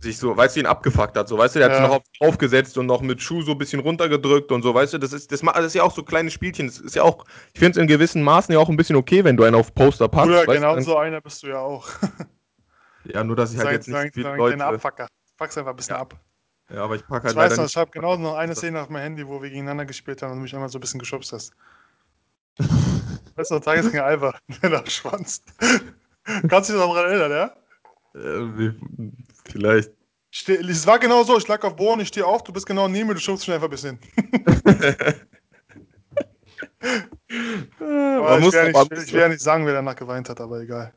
sich 0.00 0.18
so, 0.18 0.36
weißt 0.36 0.56
du, 0.56 0.60
ihn 0.60 0.66
abgefuckt 0.66 1.16
hat, 1.16 1.28
so, 1.28 1.36
weißt 1.38 1.56
du, 1.56 1.58
der 1.58 1.68
hat 1.68 1.76
sich 1.76 1.86
noch 1.86 1.96
auf, 1.96 2.02
aufgesetzt 2.20 2.78
und 2.78 2.86
noch 2.86 3.00
mit 3.00 3.20
Schuh 3.20 3.42
so 3.42 3.52
ein 3.52 3.58
bisschen 3.58 3.80
runtergedrückt 3.80 4.52
und 4.52 4.62
so, 4.62 4.72
weißt 4.72 4.94
du, 4.94 4.98
das 4.98 5.12
ist, 5.12 5.32
das, 5.32 5.40
das 5.40 5.64
ist 5.66 5.74
ja 5.74 5.82
auch 5.82 5.94
so 5.94 6.02
kleine 6.02 6.30
Spielchen, 6.30 6.66
das 6.66 6.78
ist 6.78 6.94
ja 6.94 7.02
auch, 7.02 7.24
ich 7.52 7.58
finde 7.58 7.72
es 7.72 7.82
in 7.82 7.88
gewissen 7.88 8.22
Maßen 8.22 8.52
ja 8.52 8.60
auch 8.60 8.68
ein 8.68 8.76
bisschen 8.76 8.96
okay, 8.96 9.24
wenn 9.24 9.36
du 9.36 9.44
einen 9.44 9.56
auf 9.56 9.74
Poster 9.74 10.08
packst. 10.08 10.30
Ja, 10.30 10.44
genau 10.44 10.76
du, 10.76 10.82
so 10.82 10.96
einer 10.96 11.20
bist 11.20 11.42
du 11.42 11.48
ja 11.48 11.58
auch. 11.58 11.88
ja, 13.04 13.24
nur, 13.24 13.34
dass 13.34 13.52
ich 13.52 13.58
halt 13.58 13.72
jetzt 13.72 13.88
nicht 13.88 13.96
sein, 13.96 14.10
viele 14.12 14.36
Leute... 14.36 14.64
Abfucker. 14.64 15.08
Pack's 15.36 15.58
einfach 15.58 15.70
ein 15.70 15.76
bisschen 15.76 15.94
ja. 15.94 16.00
ab. 16.00 16.14
Ja, 16.70 16.84
aber 16.84 16.96
ich 16.96 17.06
pack 17.06 17.24
halt 17.24 17.32
Ich 17.32 17.36
weiß 17.36 17.56
noch, 17.56 17.66
ich 17.66 17.76
habe 17.76 17.90
genau 17.90 18.16
noch 18.16 18.34
eine 18.34 18.54
Szene 18.54 18.80
auf 18.80 18.88
meinem 18.90 19.02
Handy, 19.02 19.26
wo 19.26 19.40
wir 19.40 19.48
gegeneinander 19.48 19.86
gespielt 19.86 20.22
haben 20.22 20.32
und 20.32 20.38
du 20.38 20.42
mich 20.42 20.54
einmal 20.54 20.68
so 20.68 20.78
ein 20.78 20.80
bisschen 20.80 21.00
geschubst 21.00 21.32
hast. 21.32 21.52
weißt 23.36 23.50
du, 23.50 23.58
Tagesgänger 23.58 24.04
Alba, 24.04 24.38
der 24.62 24.70
da 24.70 24.86
schwanzt. 24.86 25.44
Kannst 26.48 26.68
du 26.68 26.74
dich 26.74 26.82
noch 26.82 26.94
daran 26.94 27.10
erinnern, 27.10 27.30
ja? 27.30 27.52
Äh, 28.14 28.74
vielleicht. 29.50 29.90
Es 30.30 30.86
war 30.86 30.98
genau 30.98 31.22
so, 31.24 31.38
ich 31.38 31.48
lag 31.48 31.64
auf 31.64 31.76
Boden, 31.76 32.00
ich 32.00 32.08
stehe 32.08 32.26
auf, 32.26 32.44
du 32.44 32.52
bist 32.52 32.66
genau 32.66 32.86
neben 32.86 33.08
mir, 33.08 33.14
du 33.14 33.20
schubst 33.20 33.48
mich 33.48 33.54
einfach 33.54 33.68
ein 33.68 33.70
bisschen. 33.70 33.98
ich, 37.28 38.40
muss 38.40 38.52
will 38.52 38.72
nicht, 38.72 38.92
ich 39.06 39.12
will 39.12 39.20
ja 39.20 39.28
nicht 39.28 39.40
sagen, 39.40 39.64
wer 39.64 39.72
danach 39.72 39.96
geweint 39.96 40.28
hat, 40.28 40.40
aber 40.40 40.60
egal. 40.60 40.92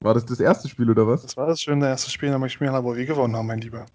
War 0.00 0.14
das 0.14 0.24
das 0.24 0.38
erste 0.38 0.68
Spiel 0.68 0.90
oder 0.90 1.06
was? 1.06 1.22
Das 1.22 1.36
war 1.36 1.46
das 1.46 1.60
schöne 1.60 1.88
erste 1.88 2.10
Spiel, 2.10 2.32
aber 2.32 2.46
ich 2.46 2.60
mir 2.60 2.72
wo 2.84 2.94
wir 2.94 3.06
gewonnen 3.06 3.34
haben, 3.34 3.46
mein 3.46 3.60
Lieber. 3.60 3.86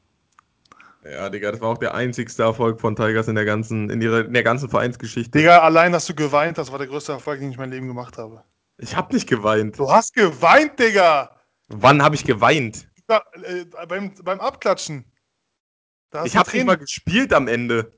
Ja, 1.04 1.30
Digga, 1.30 1.52
das 1.52 1.62
war 1.62 1.70
auch 1.70 1.78
der 1.78 1.96
einzigste 1.96 2.44
Erfolg 2.44 2.80
von 2.80 2.96
Tigers 2.96 3.28
in 3.28 3.36
der 3.36 3.46
ganzen, 3.46 3.90
in 3.90 4.02
ihrer, 4.02 4.26
in 4.26 4.34
der 4.34 4.44
ganzen 4.44 4.70
Vereinsgeschichte. 4.70 5.32
Digga, 5.32 5.60
allein, 5.60 5.92
dass 5.92 6.06
du 6.06 6.14
geweint 6.14 6.58
hast, 6.58 6.72
war 6.72 6.78
der 6.78 6.88
größte 6.88 7.14
Erfolg, 7.14 7.40
den 7.40 7.50
ich 7.50 7.56
in 7.56 7.62
meinem 7.62 7.72
Leben 7.72 7.88
gemacht 7.88 8.18
habe. 8.18 8.44
Ich 8.78 8.96
hab 8.96 9.12
nicht 9.12 9.28
geweint. 9.28 9.80
Du 9.80 9.90
hast 9.90 10.14
geweint, 10.14 10.80
Digga! 10.80 11.41
Wann 11.74 12.02
habe 12.02 12.16
ich 12.16 12.24
geweint? 12.24 12.88
Da, 13.08 13.24
äh, 13.44 13.66
beim, 13.88 14.14
beim 14.24 14.40
Abklatschen. 14.40 15.06
ich 16.26 16.36
habe 16.36 16.52
nicht 16.52 16.66
mal 16.66 16.78
gespielt 16.78 17.34
am 17.34 17.48
Ende. 17.48 17.92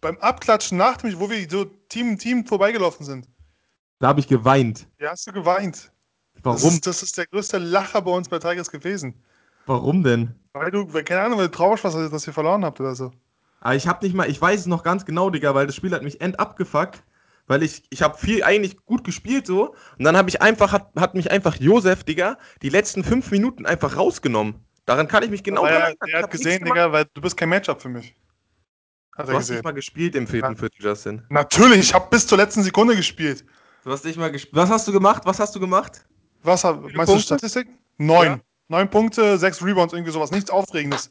Beim 0.00 0.16
Abklatschen 0.18 0.78
nach 0.78 1.02
mich, 1.02 1.18
wo 1.18 1.28
wir 1.28 1.48
so 1.50 1.64
Team 1.64 2.18
Team 2.18 2.46
vorbeigelaufen 2.46 3.04
sind. 3.04 3.28
Da 3.98 4.08
habe 4.08 4.20
ich 4.20 4.28
geweint. 4.28 4.88
Ja, 4.98 5.10
hast 5.10 5.26
du 5.26 5.32
geweint. 5.32 5.92
Warum? 6.42 6.60
Das 6.60 6.74
ist, 6.74 6.86
das 6.86 7.02
ist, 7.02 7.18
der 7.18 7.26
größte 7.26 7.58
Lacher 7.58 8.02
bei 8.02 8.10
uns 8.10 8.28
bei 8.28 8.38
Tigers 8.38 8.70
gewesen. 8.70 9.22
Warum 9.66 10.02
denn? 10.02 10.34
Weil 10.54 10.70
du, 10.70 10.86
keine 10.86 11.20
Ahnung, 11.20 11.38
weil 11.38 11.48
du 11.48 11.52
traurig 11.52 11.82
warst, 11.84 11.96
dass 11.96 12.26
ihr 12.26 12.32
verloren 12.32 12.64
habt 12.64 12.80
oder 12.80 12.94
so. 12.94 13.06
Aber 13.60 13.70
ah, 13.70 13.74
ich 13.74 13.86
hab 13.86 14.02
nicht 14.02 14.14
mal, 14.14 14.28
ich 14.28 14.40
weiß 14.40 14.60
es 14.60 14.66
noch 14.66 14.82
ganz 14.82 15.04
genau, 15.04 15.30
Digga, 15.30 15.54
weil 15.54 15.66
das 15.66 15.76
Spiel 15.76 15.94
hat 15.94 16.02
mich 16.02 16.20
end 16.20 16.40
abgefuckt 16.40 17.04
weil 17.46 17.62
ich, 17.62 17.82
ich 17.90 18.02
habe 18.02 18.16
viel 18.16 18.42
eigentlich 18.42 18.76
gut 18.84 19.04
gespielt 19.04 19.46
so 19.46 19.74
und 19.98 20.04
dann 20.04 20.16
habe 20.16 20.28
ich 20.28 20.40
einfach, 20.40 20.72
hat, 20.72 20.92
hat 20.96 21.14
mich 21.14 21.30
einfach 21.30 21.56
Josef, 21.56 22.04
Digga, 22.04 22.38
die 22.62 22.68
letzten 22.68 23.04
fünf 23.04 23.30
Minuten 23.30 23.66
einfach 23.66 23.96
rausgenommen. 23.96 24.64
Daran 24.84 25.08
kann 25.08 25.22
ich 25.22 25.30
mich 25.30 25.42
genau 25.42 25.64
erinnern. 25.64 25.94
Er, 26.00 26.08
er 26.08 26.22
hat 26.22 26.30
gesehen, 26.30 26.64
Digga, 26.64 26.92
weil 26.92 27.06
du 27.14 27.20
bist 27.20 27.36
kein 27.36 27.48
Matchup 27.48 27.80
für 27.80 27.88
mich. 27.88 28.16
Hat 29.16 29.28
du 29.28 29.32
hast 29.32 29.40
gesehen. 29.40 29.56
nicht 29.56 29.64
mal 29.64 29.72
gespielt 29.72 30.14
im 30.14 30.26
vierten 30.26 30.56
Viertel, 30.56 30.82
Justin. 30.82 31.22
Natürlich, 31.28 31.80
ich 31.80 31.94
habe 31.94 32.08
bis 32.10 32.26
zur 32.26 32.38
letzten 32.38 32.62
Sekunde 32.62 32.96
gespielt. 32.96 33.44
Du 33.84 33.90
hast 33.90 34.04
nicht 34.04 34.18
mal 34.18 34.30
gespielt. 34.30 34.56
Was 34.56 34.70
hast 34.70 34.88
du 34.88 34.92
gemacht? 34.92 35.22
Was 35.24 35.38
hast 35.38 35.54
du 35.54 35.60
gemacht? 35.60 36.06
Was 36.42 36.64
hab, 36.64 36.80
meinst 36.80 36.96
Punkte? 36.96 37.14
du 37.14 37.20
Statistik? 37.20 37.68
Neun. 37.98 38.26
Ja. 38.26 38.40
Neun 38.68 38.88
Punkte, 38.88 39.36
sechs 39.38 39.62
Rebounds, 39.62 39.92
irgendwie 39.92 40.12
sowas. 40.12 40.30
Nichts 40.30 40.50
Aufregendes. 40.50 41.10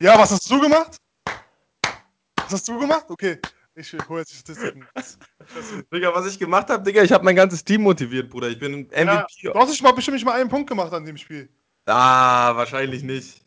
Ja, 0.00 0.18
was 0.18 0.30
hast 0.30 0.48
du 0.50 0.60
gemacht? 0.60 0.98
Was 2.36 2.52
hast 2.52 2.68
du 2.68 2.78
gemacht? 2.78 3.06
Okay. 3.08 3.38
Ich 3.74 3.92
hole 4.08 4.20
jetzt 4.20 4.32
die 4.32 4.36
Statistiken. 4.36 4.86
Digga, 5.92 6.14
was 6.14 6.26
ich 6.26 6.38
gemacht 6.38 6.68
habe, 6.68 6.82
Digga, 6.82 7.02
ich 7.02 7.12
habe 7.12 7.24
mein 7.24 7.36
ganzes 7.36 7.64
Team 7.64 7.82
motiviert, 7.82 8.30
Bruder. 8.30 8.48
Ich 8.48 8.58
bin 8.58 8.86
MVP. 8.86 8.96
Ja, 8.96 9.26
du 9.42 9.54
hast 9.54 9.70
nicht 9.70 9.82
mal, 9.82 9.92
bestimmt 9.92 10.16
nicht 10.16 10.24
mal 10.24 10.40
einen 10.40 10.50
Punkt 10.50 10.68
gemacht 10.68 10.92
an 10.92 11.04
dem 11.04 11.16
Spiel. 11.16 11.48
Ah, 11.86 12.56
wahrscheinlich 12.56 13.02
nicht. 13.02 13.44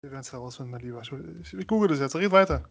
Wir 0.00 0.10
werden 0.10 0.20
es 0.20 0.32
herausfinden, 0.32 0.70
mein 0.70 0.80
Lieber. 0.80 1.02
Ich, 1.02 1.54
ich 1.54 1.66
google 1.66 1.88
das 1.88 1.98
jetzt. 1.98 2.14
Red 2.16 2.32
weiter. 2.32 2.64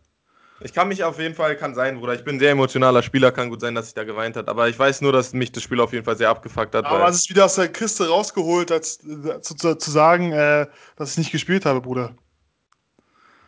Ich 0.62 0.73
kann 0.73 0.88
mich 0.88 1.03
auf 1.03 1.19
jeden 1.19 1.36
Fall, 1.36 1.58
kann 1.58 1.75
sein, 1.75 1.99
Bruder. 1.99 2.13
Ich 2.13 2.23
bin 2.23 2.36
ein 2.36 2.39
sehr 2.39 2.51
emotionaler 2.51 3.03
Spieler, 3.03 3.32
kann 3.32 3.49
gut 3.49 3.60
sein, 3.60 3.75
dass 3.75 3.88
ich 3.88 3.93
da 3.95 4.03
geweint 4.03 4.36
hat. 4.36 4.47
Aber 4.47 4.69
ich 4.69 4.77
weiß 4.77 5.01
nur, 5.01 5.12
dass 5.12 5.34
mich 5.34 5.51
das 5.51 5.63
Spiel 5.63 5.79
auf 5.82 5.93
jeden 5.93 6.06
Fall 6.06 6.15
sehr 6.15 6.29
abgefuckt 6.29 6.73
hat. 6.75 6.86
Aber 6.86 7.08
es 7.08 7.17
ist 7.17 7.29
wieder 7.29 7.45
aus 7.45 7.56
der 7.56 7.69
Kiste 7.69 8.08
rausgeholt, 8.08 8.71
als 8.71 9.03
äh, 9.03 9.41
zu, 9.41 9.56
zu, 9.56 9.75
zu 9.75 9.91
sagen, 9.91 10.32
äh, 10.32 10.67
dass 10.95 11.12
ich 11.12 11.17
nicht 11.17 11.32
gespielt 11.32 11.65
habe, 11.65 11.82
Bruder. 11.82 12.15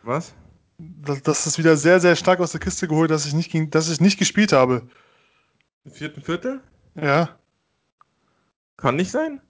Was? 0.02 0.34
Das, 0.78 1.22
das 1.22 1.46
ist 1.46 1.58
wieder 1.58 1.76
sehr, 1.76 2.00
sehr 2.00 2.16
stark 2.16 2.40
aus 2.40 2.52
der 2.52 2.60
Kiste 2.60 2.88
geholt, 2.88 3.10
dass 3.10 3.26
ich 3.26 3.34
nicht, 3.34 3.74
dass 3.74 3.88
ich 3.88 4.00
nicht 4.00 4.18
gespielt 4.18 4.52
habe. 4.52 4.82
Im 5.84 5.92
vierten 5.92 6.22
Viertel? 6.22 6.60
Ja. 6.94 7.30
Kann 8.76 8.96
nicht 8.96 9.10
sein? 9.10 9.40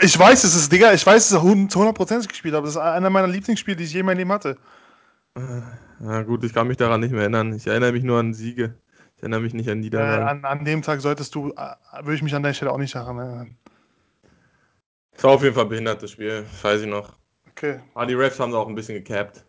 Ich 0.00 0.16
weiß, 0.18 0.44
es 0.44 0.54
ist, 0.54 0.70
Digga, 0.70 0.92
ich 0.92 1.04
weiß, 1.04 1.26
es 1.26 1.32
ist 1.32 1.38
100% 1.38 2.28
gespielt, 2.28 2.54
aber 2.54 2.66
das 2.66 2.76
ist 2.76 2.80
einer 2.80 3.10
meiner 3.10 3.26
Lieblingsspiele, 3.26 3.76
die 3.76 3.84
ich 3.84 3.92
je 3.92 4.00
in 4.00 4.06
meinem 4.06 4.18
Leben 4.18 4.32
hatte. 4.32 4.56
Na 5.98 6.22
gut, 6.22 6.44
ich 6.44 6.52
kann 6.52 6.68
mich 6.68 6.76
daran 6.76 7.00
nicht 7.00 7.12
mehr 7.12 7.22
erinnern. 7.22 7.54
Ich 7.54 7.66
erinnere 7.66 7.92
mich 7.92 8.04
nur 8.04 8.18
an 8.18 8.34
Siege. 8.34 8.74
Ich 9.16 9.22
erinnere 9.22 9.40
mich 9.40 9.54
nicht 9.54 9.68
an 9.68 9.80
Niederlagen. 9.80 10.22
Äh, 10.22 10.30
an, 10.30 10.44
an, 10.44 10.64
dem 10.64 10.82
Tag 10.82 11.00
solltest 11.00 11.34
du, 11.34 11.50
äh, 11.50 11.74
würde 12.02 12.14
ich 12.14 12.22
mich 12.22 12.34
an 12.34 12.42
der 12.42 12.54
Stelle 12.54 12.72
auch 12.72 12.78
nicht 12.78 12.94
daran 12.94 13.18
erinnern. 13.18 13.56
Es 15.12 15.24
war 15.24 15.32
auf 15.32 15.42
jeden 15.42 15.54
Fall 15.54 15.64
ein 15.64 15.68
behindertes 15.70 16.12
Spiel, 16.12 16.44
weiß 16.62 16.82
ich 16.82 16.86
noch. 16.86 17.16
Okay. 17.50 17.80
Aber 17.94 18.06
die 18.06 18.14
Refs 18.14 18.38
haben 18.40 18.50
es 18.50 18.56
auch 18.56 18.68
ein 18.68 18.74
bisschen 18.74 18.94
gecapped. 18.94 19.44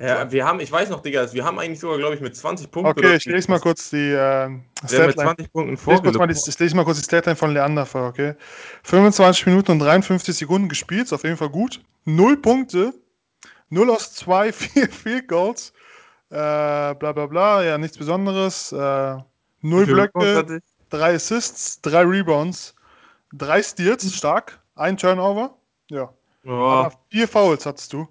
Ja, 0.00 0.30
wir 0.32 0.46
haben, 0.46 0.60
ich 0.60 0.72
weiß 0.72 0.90
noch, 0.90 1.00
Digga, 1.00 1.32
wir 1.32 1.44
haben 1.44 1.58
eigentlich 1.58 1.78
sogar, 1.78 1.98
glaube 1.98 2.14
ich, 2.14 2.20
mit 2.20 2.34
20 2.34 2.70
Punkten. 2.70 2.90
Okay, 2.90 3.16
ich 3.16 3.24
lese 3.26 3.50
mal 3.50 3.60
kurz 3.60 3.90
die 3.90 4.10
äh, 4.10 4.50
Statline. 4.84 5.06
mit 5.06 5.20
20 5.20 5.52
Punkten 5.52 5.76
vor. 5.76 5.94
Ich, 5.94 6.48
ich 6.48 6.58
lese 6.58 6.74
mal 6.74 6.84
kurz 6.84 6.98
die 6.98 7.04
Statline 7.04 7.36
von 7.36 7.52
Leander 7.52 7.86
vor, 7.86 8.08
okay? 8.08 8.34
25 8.82 9.46
Minuten 9.46 9.72
und 9.72 9.78
53 9.78 10.36
Sekunden 10.36 10.68
gespielt, 10.68 11.04
ist 11.04 11.12
auf 11.12 11.22
jeden 11.22 11.36
Fall 11.36 11.50
gut. 11.50 11.80
0 12.04 12.36
Punkte, 12.38 12.94
0 13.68 13.90
aus 13.90 14.14
2, 14.14 14.52
4 14.52 14.88
Field 14.90 15.28
Goals, 15.28 15.72
äh, 16.30 16.34
bla 16.34 16.94
bla 16.94 17.26
bla, 17.26 17.62
ja, 17.62 17.78
nichts 17.78 17.96
Besonderes. 17.96 18.72
Äh, 18.72 19.16
0 19.62 19.86
Blöcke, 19.86 20.62
3 20.88 21.14
Assists, 21.14 21.80
3 21.82 22.02
Rebounds, 22.02 22.74
3 23.34 23.62
Steals, 23.62 24.14
stark, 24.14 24.58
ein 24.74 24.96
Turnover. 24.96 25.56
Ja. 25.90 26.12
Oh, 26.44 26.50
Aber 26.50 26.92
4 27.10 27.28
Fouls 27.28 27.66
hattest 27.66 27.92
du. 27.92 28.08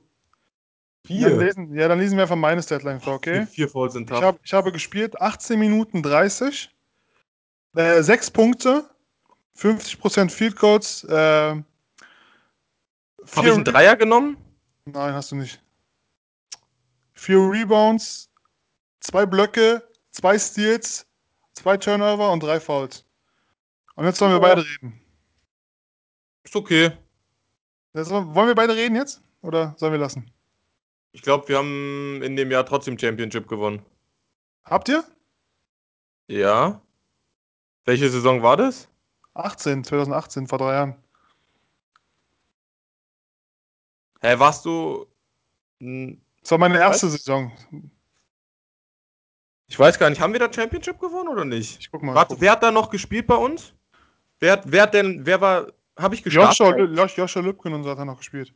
Dann 1.09 1.17
vier. 1.17 1.37
lesen, 1.37 1.73
ja, 1.75 1.87
dann 1.87 1.99
lesen 1.99 2.17
wir 2.17 2.23
einfach 2.23 2.35
meine 2.35 2.61
Statline 2.61 2.99
vor, 2.99 3.15
okay? 3.15 3.45
Vier 3.47 3.67
Fouls 3.67 3.93
sind 3.93 4.03
Ich, 4.03 4.15
tough. 4.15 4.23
hab, 4.23 4.39
ich 4.43 4.53
habe 4.53 4.71
gespielt 4.71 5.19
18 5.19 5.59
Minuten 5.59 6.03
30, 6.03 6.69
äh, 7.75 8.01
6 8.03 8.31
Punkte, 8.31 8.89
50% 9.57 10.29
Field 10.31 10.55
Goals, 10.55 11.03
äh, 11.05 11.11
Habe 11.11 11.63
ich 13.35 13.51
einen 13.53 13.63
Dreier 13.63 13.95
genommen? 13.95 14.37
Nein, 14.85 15.13
hast 15.13 15.31
du 15.31 15.35
nicht. 15.35 15.61
Vier 17.13 17.37
Rebounds, 17.39 18.29
zwei 19.01 19.25
Blöcke, 19.25 19.83
zwei 20.11 20.37
Steals, 20.39 21.05
zwei 21.53 21.77
Turnover 21.77 22.31
und 22.31 22.41
drei 22.41 22.59
Fouls. 22.59 23.05
Und 23.95 24.05
jetzt 24.05 24.17
sollen 24.17 24.31
wir 24.31 24.39
beide 24.39 24.63
reden. 24.65 24.99
Ist 26.43 26.55
okay. 26.55 26.91
Jetzt, 27.93 28.09
wollen 28.11 28.47
wir 28.47 28.55
beide 28.55 28.75
reden 28.75 28.95
jetzt? 28.95 29.21
Oder 29.41 29.75
sollen 29.77 29.91
wir 29.91 29.99
lassen? 29.99 30.31
Ich 31.11 31.21
glaube, 31.21 31.47
wir 31.47 31.57
haben 31.57 32.21
in 32.21 32.35
dem 32.35 32.51
Jahr 32.51 32.65
trotzdem 32.65 32.97
Championship 32.97 33.47
gewonnen. 33.47 33.83
Habt 34.63 34.89
ihr? 34.89 35.03
Ja. 36.27 36.81
Welche 37.85 38.09
Saison 38.09 38.43
war 38.43 38.57
das? 38.57 38.87
18, 39.33 39.83
2018, 39.83 40.47
vor 40.47 40.57
drei 40.59 40.73
Jahren. 40.73 40.95
Hä, 44.21 44.37
warst 44.37 44.65
du. 44.65 45.07
Das 45.79 46.51
war 46.51 46.57
meine 46.57 46.77
erste 46.77 47.09
Saison. 47.09 47.51
Ich 49.67 49.79
weiß 49.79 49.97
gar 49.97 50.09
nicht, 50.09 50.19
haben 50.19 50.33
wir 50.33 50.39
da 50.39 50.51
Championship 50.51 50.99
gewonnen 50.99 51.29
oder 51.29 51.45
nicht? 51.45 51.79
Ich 51.79 51.89
guck 51.91 52.03
mal. 52.03 52.15
Warte, 52.15 52.39
wer 52.41 52.51
hat 52.51 52.63
da 52.63 52.71
noch 52.71 52.89
gespielt 52.89 53.27
bei 53.27 53.35
uns? 53.35 53.73
Wer, 54.39 54.53
hat- 54.53 54.63
wer 54.71 54.83
hat 54.83 54.93
denn, 54.93 55.25
wer 55.25 55.39
war, 55.41 55.67
habe 55.97 56.15
ich 56.15 56.23
gestartet? 56.23 56.59
Joshua, 56.59 57.05
Joshua 57.05 57.41
Lübken 57.41 57.73
und 57.73 57.83
so 57.83 57.89
hat 57.89 57.97
er 57.99 58.05
noch 58.05 58.17
gespielt. 58.17 58.53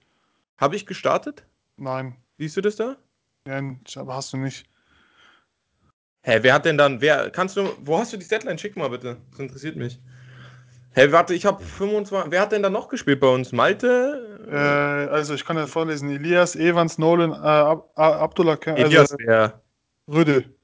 Habe 0.57 0.75
ich 0.75 0.85
gestartet? 0.85 1.45
Nein. 1.77 2.15
Siehst 2.37 2.57
du 2.57 2.61
das 2.61 2.75
da? 2.75 2.97
Ja, 3.47 3.61
aber 3.95 4.15
hast 4.15 4.33
du 4.33 4.37
nicht. 4.37 4.65
Hä, 6.25 6.39
wer 6.41 6.53
hat 6.53 6.65
denn 6.65 6.77
dann, 6.77 7.01
wer, 7.01 7.29
kannst 7.29 7.57
du, 7.57 7.69
wo 7.81 7.99
hast 7.99 8.13
du 8.13 8.17
die 8.17 8.23
Setline? 8.25 8.57
Schick 8.57 8.77
mal 8.77 8.89
bitte, 8.89 9.17
das 9.31 9.39
interessiert 9.39 9.75
mich. 9.75 9.99
Hä, 10.95 11.11
warte, 11.11 11.33
ich 11.33 11.45
habe 11.45 11.61
25, 11.63 12.31
wer 12.31 12.41
hat 12.41 12.51
denn 12.51 12.63
da 12.63 12.69
noch 12.69 12.87
gespielt 12.87 13.19
bei 13.19 13.27
uns? 13.27 13.51
Malte? 13.51 14.47
Äh, 14.49 15.11
also 15.11 15.33
ich 15.33 15.43
kann 15.43 15.57
ja 15.57 15.67
vorlesen. 15.67 16.09
Elias, 16.09 16.55
Evans, 16.55 16.97
Nolan, 16.97 17.31
äh, 17.31 17.35
Ab 17.35 17.89
Ab- 17.95 18.21
Abdullah, 18.21 18.55
Ka- 18.57 18.75
Elias, 18.75 19.11
also 19.11 19.17
wer? 19.19 19.61
Rödel. 20.07 20.55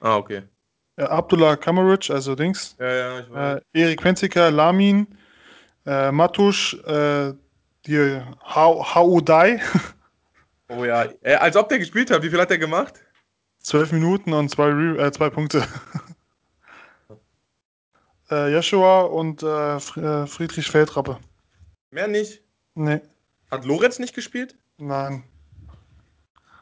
Ah, 0.00 0.16
okay. 0.16 0.42
Äh, 0.96 1.04
Abdullah 1.04 1.56
Kamaric, 1.56 2.10
also 2.10 2.34
Dings. 2.34 2.76
Ja, 2.78 2.92
ja, 2.92 3.20
ich 3.20 3.30
weiß. 3.30 3.60
Äh, 3.74 3.80
Erik 3.80 4.00
Penziker, 4.00 4.50
Lamin, 4.50 5.06
äh, 5.86 6.10
Matusch, 6.10 6.74
äh, 6.84 7.34
die 7.86 8.20
Ha- 8.42 8.94
Haudai, 8.94 9.60
oh 10.76 10.84
ja, 10.84 11.04
äh, 11.22 11.34
als 11.36 11.56
ob 11.56 11.68
der 11.68 11.78
gespielt 11.78 12.10
hat, 12.10 12.22
wie 12.22 12.30
viel 12.30 12.40
hat 12.40 12.50
der 12.50 12.58
gemacht? 12.58 12.94
12 13.60 13.92
Minuten 13.92 14.32
und 14.32 14.48
zwei, 14.50 14.68
Re 14.70 15.06
äh, 15.06 15.12
zwei 15.12 15.30
Punkte. 15.30 15.66
äh, 18.30 18.52
Joshua 18.52 19.02
und 19.02 19.42
äh, 19.42 19.76
äh, 19.76 20.26
Friedrich 20.26 20.70
Feldrappe. 20.70 21.18
Mehr 21.90 22.08
nicht. 22.08 22.42
Nee, 22.74 23.00
Hat 23.50 23.64
Lorenz 23.64 23.98
nicht 23.98 24.14
gespielt? 24.14 24.56
nein, 24.78 25.22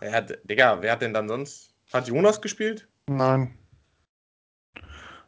Er 0.01 0.13
hat, 0.13 0.39
Digga, 0.45 0.81
wer 0.83 0.93
hat 0.93 1.01
denn 1.03 1.15
dann 1.15 1.27
sonst? 1.29 1.73
Hat 1.93 2.07
Jonas 2.09 2.41
gespielt? 2.41 2.87
nein. 3.07 3.57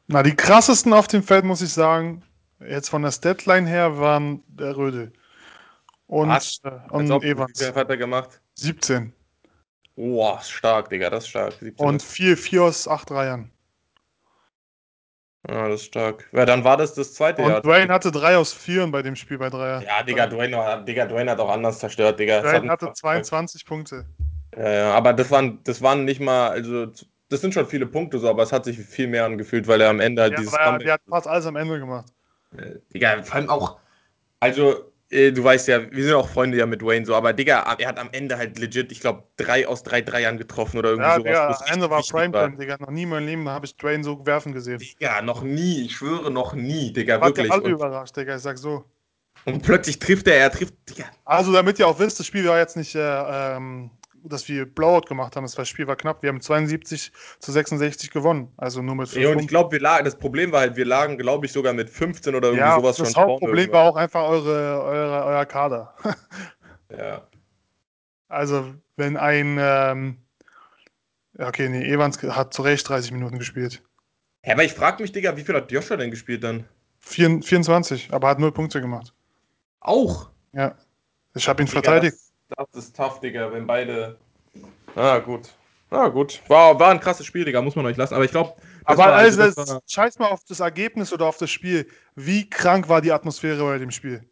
Na, 0.06 0.22
die 0.22 0.36
krassesten 0.36 0.92
auf 0.92 1.06
dem 1.06 1.22
Feld, 1.22 1.46
muss 1.46 1.62
ich 1.62 1.72
sagen, 1.72 2.22
jetzt 2.60 2.90
von 2.90 3.00
der 3.00 3.10
Statline 3.10 3.66
her, 3.66 3.96
waren 3.98 4.42
der 4.48 4.76
Rödel. 4.76 5.14
Und, 6.06 6.28
Was? 6.28 6.60
äh, 6.62 6.70
und 6.90 7.10
ob, 7.10 7.22
Wie 7.22 7.28
Evans. 7.30 7.58
viel 7.58 7.74
hat 7.74 7.88
er 7.88 7.96
gemacht? 7.96 8.38
17. 8.54 9.12
Boah, 9.96 10.40
stark, 10.42 10.88
Digga, 10.90 11.10
das 11.10 11.24
ist 11.24 11.30
stark. 11.30 11.52
17 11.60 11.86
Und 11.86 11.96
ist- 11.96 12.10
4, 12.10 12.36
4 12.36 12.62
aus 12.62 12.88
8 12.88 13.10
Reihen. 13.10 13.50
Ja, 15.48 15.68
das 15.68 15.80
ist 15.82 15.86
stark. 15.86 16.26
Ja, 16.32 16.46
dann 16.46 16.64
war 16.64 16.76
das 16.78 16.94
das 16.94 17.12
zweite 17.14 17.42
Und 17.42 17.50
Jahr. 17.50 17.60
Dwayne 17.60 17.92
hatte 17.92 18.10
3 18.10 18.36
aus 18.38 18.52
4 18.52 18.86
bei 18.86 19.02
dem 19.02 19.14
Spiel 19.14 19.36
bei 19.38 19.50
Dreier. 19.50 19.82
Ja, 19.82 20.02
Digga, 20.02 20.26
Dwayne, 20.26 20.56
hat- 20.56 20.88
Digga, 20.88 21.04
Dwayne 21.06 21.30
hat 21.30 21.38
auch 21.38 21.50
anders 21.50 21.78
zerstört, 21.78 22.18
Digga. 22.18 22.40
Dwayne 22.40 22.70
hat- 22.70 22.80
hatte 22.82 22.92
22 22.94 23.66
Punkte. 23.66 24.06
Ja, 24.56 24.70
ja, 24.70 24.94
aber 24.94 25.12
das 25.12 25.30
waren, 25.30 25.60
das 25.64 25.82
waren 25.82 26.04
nicht 26.06 26.20
mal, 26.20 26.48
also 26.50 26.86
das 27.28 27.40
sind 27.40 27.52
schon 27.52 27.66
viele 27.66 27.86
Punkte 27.86 28.18
so, 28.18 28.30
aber 28.30 28.42
es 28.44 28.52
hat 28.52 28.64
sich 28.64 28.78
viel 28.78 29.06
mehr 29.08 29.24
angefühlt, 29.26 29.66
weil 29.68 29.80
er 29.82 29.90
am 29.90 30.00
Ende 30.00 30.22
halt 30.22 30.32
Ja, 30.32 30.38
dieses 30.38 30.54
er, 30.54 30.64
Comeback- 30.64 30.84
der 30.84 30.92
hat 30.94 31.00
fast 31.08 31.26
alles 31.26 31.44
am 31.46 31.56
Ende 31.56 31.78
gemacht. 31.78 32.06
Äh, 32.56 32.76
Digga, 32.94 33.22
vor 33.22 33.34
allem 33.36 33.50
auch, 33.50 33.78
also, 34.40 34.92
du 35.10 35.44
weißt 35.44 35.68
ja, 35.68 35.90
wir 35.90 36.04
sind 36.04 36.14
auch 36.14 36.28
Freunde 36.28 36.58
ja 36.58 36.66
mit 36.66 36.82
Wayne 36.82 37.06
so, 37.06 37.14
aber 37.14 37.32
Digga, 37.32 37.60
er 37.78 37.88
hat 37.88 37.98
am 37.98 38.08
Ende 38.12 38.36
halt 38.36 38.58
legit, 38.58 38.90
ich 38.90 39.00
glaube, 39.00 39.24
drei 39.36 39.66
aus 39.68 39.82
drei 39.82 40.00
Dreiern 40.00 40.38
getroffen 40.38 40.78
oder 40.78 40.90
irgendwie 40.90 41.08
Ja, 41.08 41.16
sowas. 41.16 41.60
Es 41.60 41.66
am 41.68 41.74
Ende 41.74 41.90
war 41.90 42.02
Primetime, 42.02 42.56
Digga. 42.56 42.76
Noch 42.80 42.90
nie 42.90 43.02
in 43.04 43.08
meinem 43.10 43.26
Leben 43.26 43.48
habe 43.48 43.66
ich 43.66 43.76
Dwayne 43.76 44.02
so 44.04 44.24
werfen 44.26 44.52
gesehen. 44.52 44.78
Digga, 44.78 45.22
noch 45.22 45.42
nie, 45.42 45.84
ich 45.86 45.96
schwöre, 45.96 46.30
noch 46.30 46.54
nie, 46.54 46.92
Digga, 46.92 47.16
ja 47.16 47.22
wirklich. 47.22 47.50
alle 47.52 47.62
Und, 47.62 47.72
überrascht, 47.72 48.16
Digga, 48.16 48.36
ich 48.36 48.42
sag 48.42 48.58
so. 48.58 48.84
und 49.44 49.62
plötzlich 49.62 49.98
trifft 49.98 50.26
er, 50.28 50.36
er 50.36 50.50
trifft, 50.50 50.74
Digga. 50.88 51.04
Also, 51.24 51.52
damit 51.52 51.78
ihr 51.78 51.86
auch 51.86 51.98
wisst, 51.98 52.18
das 52.18 52.26
Spiel 52.26 52.46
war 52.48 52.58
jetzt 52.58 52.76
nicht, 52.76 52.94
äh, 52.94 53.56
ähm, 53.56 53.90
dass 54.28 54.48
wir 54.48 54.66
Blowout 54.66 55.02
gemacht 55.02 55.36
haben. 55.36 55.46
Das 55.54 55.68
Spiel 55.68 55.86
war 55.86 55.96
knapp. 55.96 56.22
Wir 56.22 56.28
haben 56.30 56.40
72 56.40 57.12
zu 57.38 57.52
66 57.52 58.10
gewonnen. 58.10 58.52
Also 58.56 58.82
nur 58.82 58.94
mit 58.94 59.08
5 59.08 59.22
Ja, 59.22 59.30
und 59.30 59.38
ich 59.40 59.48
glaube, 59.48 59.72
wir 59.72 59.80
lagen, 59.80 60.04
das 60.04 60.16
Problem 60.18 60.52
war 60.52 60.60
halt, 60.60 60.76
wir 60.76 60.84
lagen, 60.84 61.18
glaube 61.18 61.46
ich, 61.46 61.52
sogar 61.52 61.72
mit 61.72 61.90
15 61.90 62.34
oder 62.34 62.48
irgendwie 62.48 62.66
Ja, 62.66 62.76
sowas 62.76 62.96
das 62.96 63.08
schon 63.08 63.14
vorne 63.14 63.32
Hauptproblem 63.32 63.72
war 63.72 63.84
auch 63.88 63.96
einfach 63.96 64.22
eure, 64.28 64.82
eure, 64.82 65.24
euer 65.24 65.46
Kader. 65.46 65.94
Ja. 66.96 67.26
Also, 68.28 68.74
wenn 68.96 69.16
ein, 69.16 69.58
ähm, 69.60 70.18
okay, 71.38 71.68
nee, 71.68 71.84
Evans 71.90 72.22
hat 72.22 72.54
zu 72.54 72.62
Recht 72.62 72.88
30 72.88 73.10
Minuten 73.10 73.38
gespielt. 73.38 73.82
Ja, 74.44 74.52
aber 74.52 74.64
ich 74.64 74.74
frage 74.74 75.02
mich, 75.02 75.10
Digga, 75.10 75.36
wie 75.36 75.42
viel 75.42 75.54
hat 75.56 75.72
Joshua 75.72 75.96
denn 75.96 76.10
gespielt 76.10 76.44
dann? 76.44 76.68
Vier- 77.00 77.42
24, 77.42 78.12
aber 78.12 78.28
hat 78.28 78.38
0 78.38 78.52
Punkte 78.52 78.80
gemacht. 78.80 79.12
Auch. 79.80 80.30
Ja. 80.52 80.76
Ich 81.34 81.48
habe 81.48 81.62
ihn 81.62 81.66
Digga, 81.66 81.82
verteidigt. 81.82 82.14
Das, 82.14 82.32
das 82.48 82.84
ist 82.84 82.96
tough, 82.96 83.20
Digga, 83.20 83.52
wenn 83.52 83.66
beide. 83.66 84.18
Ah, 84.94 85.18
gut. 85.18 85.54
Ah, 85.90 86.08
gut. 86.08 86.42
War, 86.48 86.78
war 86.78 86.90
ein 86.90 87.00
krasses 87.00 87.26
Spiel, 87.26 87.44
Digga, 87.44 87.62
muss 87.62 87.76
man 87.76 87.86
euch 87.86 87.96
lassen. 87.96 88.14
Aber 88.14 88.24
ich 88.24 88.30
glaube. 88.30 88.54
Aber 88.84 89.06
also, 89.06 89.40
das 89.40 89.54
das, 89.54 89.70
war, 89.70 89.80
scheiß 89.86 90.18
mal 90.18 90.28
auf 90.28 90.44
das 90.44 90.60
Ergebnis 90.60 91.12
oder 91.12 91.26
auf 91.26 91.38
das 91.38 91.50
Spiel. 91.50 91.88
Wie 92.14 92.48
krank 92.48 92.88
war 92.88 93.00
die 93.00 93.12
Atmosphäre 93.12 93.62
bei 93.62 93.78
dem 93.78 93.90
Spiel? 93.90 94.28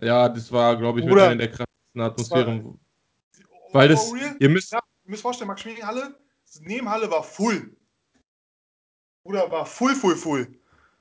ja, 0.00 0.28
das 0.28 0.52
war, 0.52 0.76
glaube 0.76 1.00
ich, 1.00 1.06
mit 1.06 1.18
einer 1.18 1.36
der 1.36 1.48
krassesten 1.48 1.66
war- 1.94 2.06
Atmosphären. 2.06 2.78
Weil 3.72 3.88
das. 3.88 4.08
Oh, 4.08 4.14
real? 4.14 4.36
Ihr 4.38 4.48
müsst. 4.48 4.72
Ja, 4.72 4.80
ihr 5.04 5.10
müsst 5.10 5.22
vorstellen, 5.22 5.48
Maximilian-Halle, 5.48 6.14
Nebenhalle 6.60 7.10
war 7.10 7.22
full. 7.22 7.76
Bruder, 9.24 9.50
war 9.50 9.66
full, 9.66 9.94
full, 9.94 10.16
full. 10.16 10.48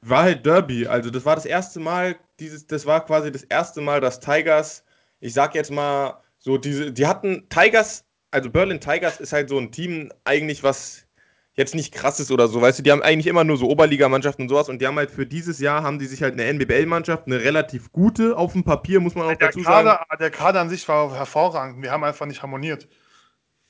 war 0.02 0.24
halt 0.24 0.46
Derby. 0.46 0.88
Also 0.88 1.10
das 1.10 1.26
war 1.26 1.36
das 1.36 1.46
erste 1.46 1.80
Mal, 1.80 2.16
dieses, 2.40 2.66
das 2.66 2.86
war 2.86 3.06
quasi 3.06 3.32
das 3.32 3.44
erste 3.44 3.82
Mal, 3.82 4.02
dass 4.02 4.20
Tigers, 4.20 4.84
ich 5.20 5.34
sag 5.34 5.56
jetzt 5.56 5.72
mal, 5.72 6.22
so 6.46 6.60
diese, 6.60 6.94
die 6.94 7.08
hatten 7.08 7.50
Tigers, 7.50 8.06
also 8.30 8.52
Berlin 8.52 8.80
Tigers 8.80 9.20
ist 9.20 9.34
halt 9.34 9.50
so 9.50 9.58
ein 9.58 9.72
Team 9.72 10.14
eigentlich, 10.26 10.62
was 10.62 11.08
jetzt 11.56 11.74
nicht 11.74 11.92
krass 11.92 12.20
ist 12.20 12.30
oder 12.30 12.48
so, 12.48 12.62
weißt 12.62 12.78
du, 12.78 12.84
die 12.84 12.92
haben 12.92 13.02
eigentlich 13.02 13.26
immer 13.26 13.44
nur 13.44 13.58
so 13.58 13.68
Oberligamannschaften 13.68 14.44
und 14.44 14.50
sowas 14.50 14.70
und 14.70 14.80
die 14.80 14.86
haben 14.86 14.96
halt 14.98 15.10
für 15.10 15.26
dieses 15.26 15.60
Jahr 15.60 15.82
haben 15.82 15.98
die 15.98 16.06
sich 16.06 16.22
halt 16.22 16.34
eine 16.34 16.44
NBBL-Mannschaft, 16.44 17.26
eine 17.26 17.42
relativ 17.42 17.92
gute 17.92 18.38
auf 18.38 18.54
dem 18.54 18.64
Papier, 18.64 19.00
muss 19.00 19.16
man 19.16 19.26
auch 19.26 19.30
Der 19.30 19.48
dazu 19.48 19.62
sagen. 19.62 19.88
Kader, 19.88 20.18
der 20.20 20.30
Kader 20.30 20.62
an 20.62 20.70
sich 20.70 20.88
war 20.88 21.16
hervorragend. 21.16 21.82
Wir 21.82 21.90
haben 21.90 22.04
einfach 22.04 22.28
nicht 22.28 22.44
harmoniert. 22.44 22.88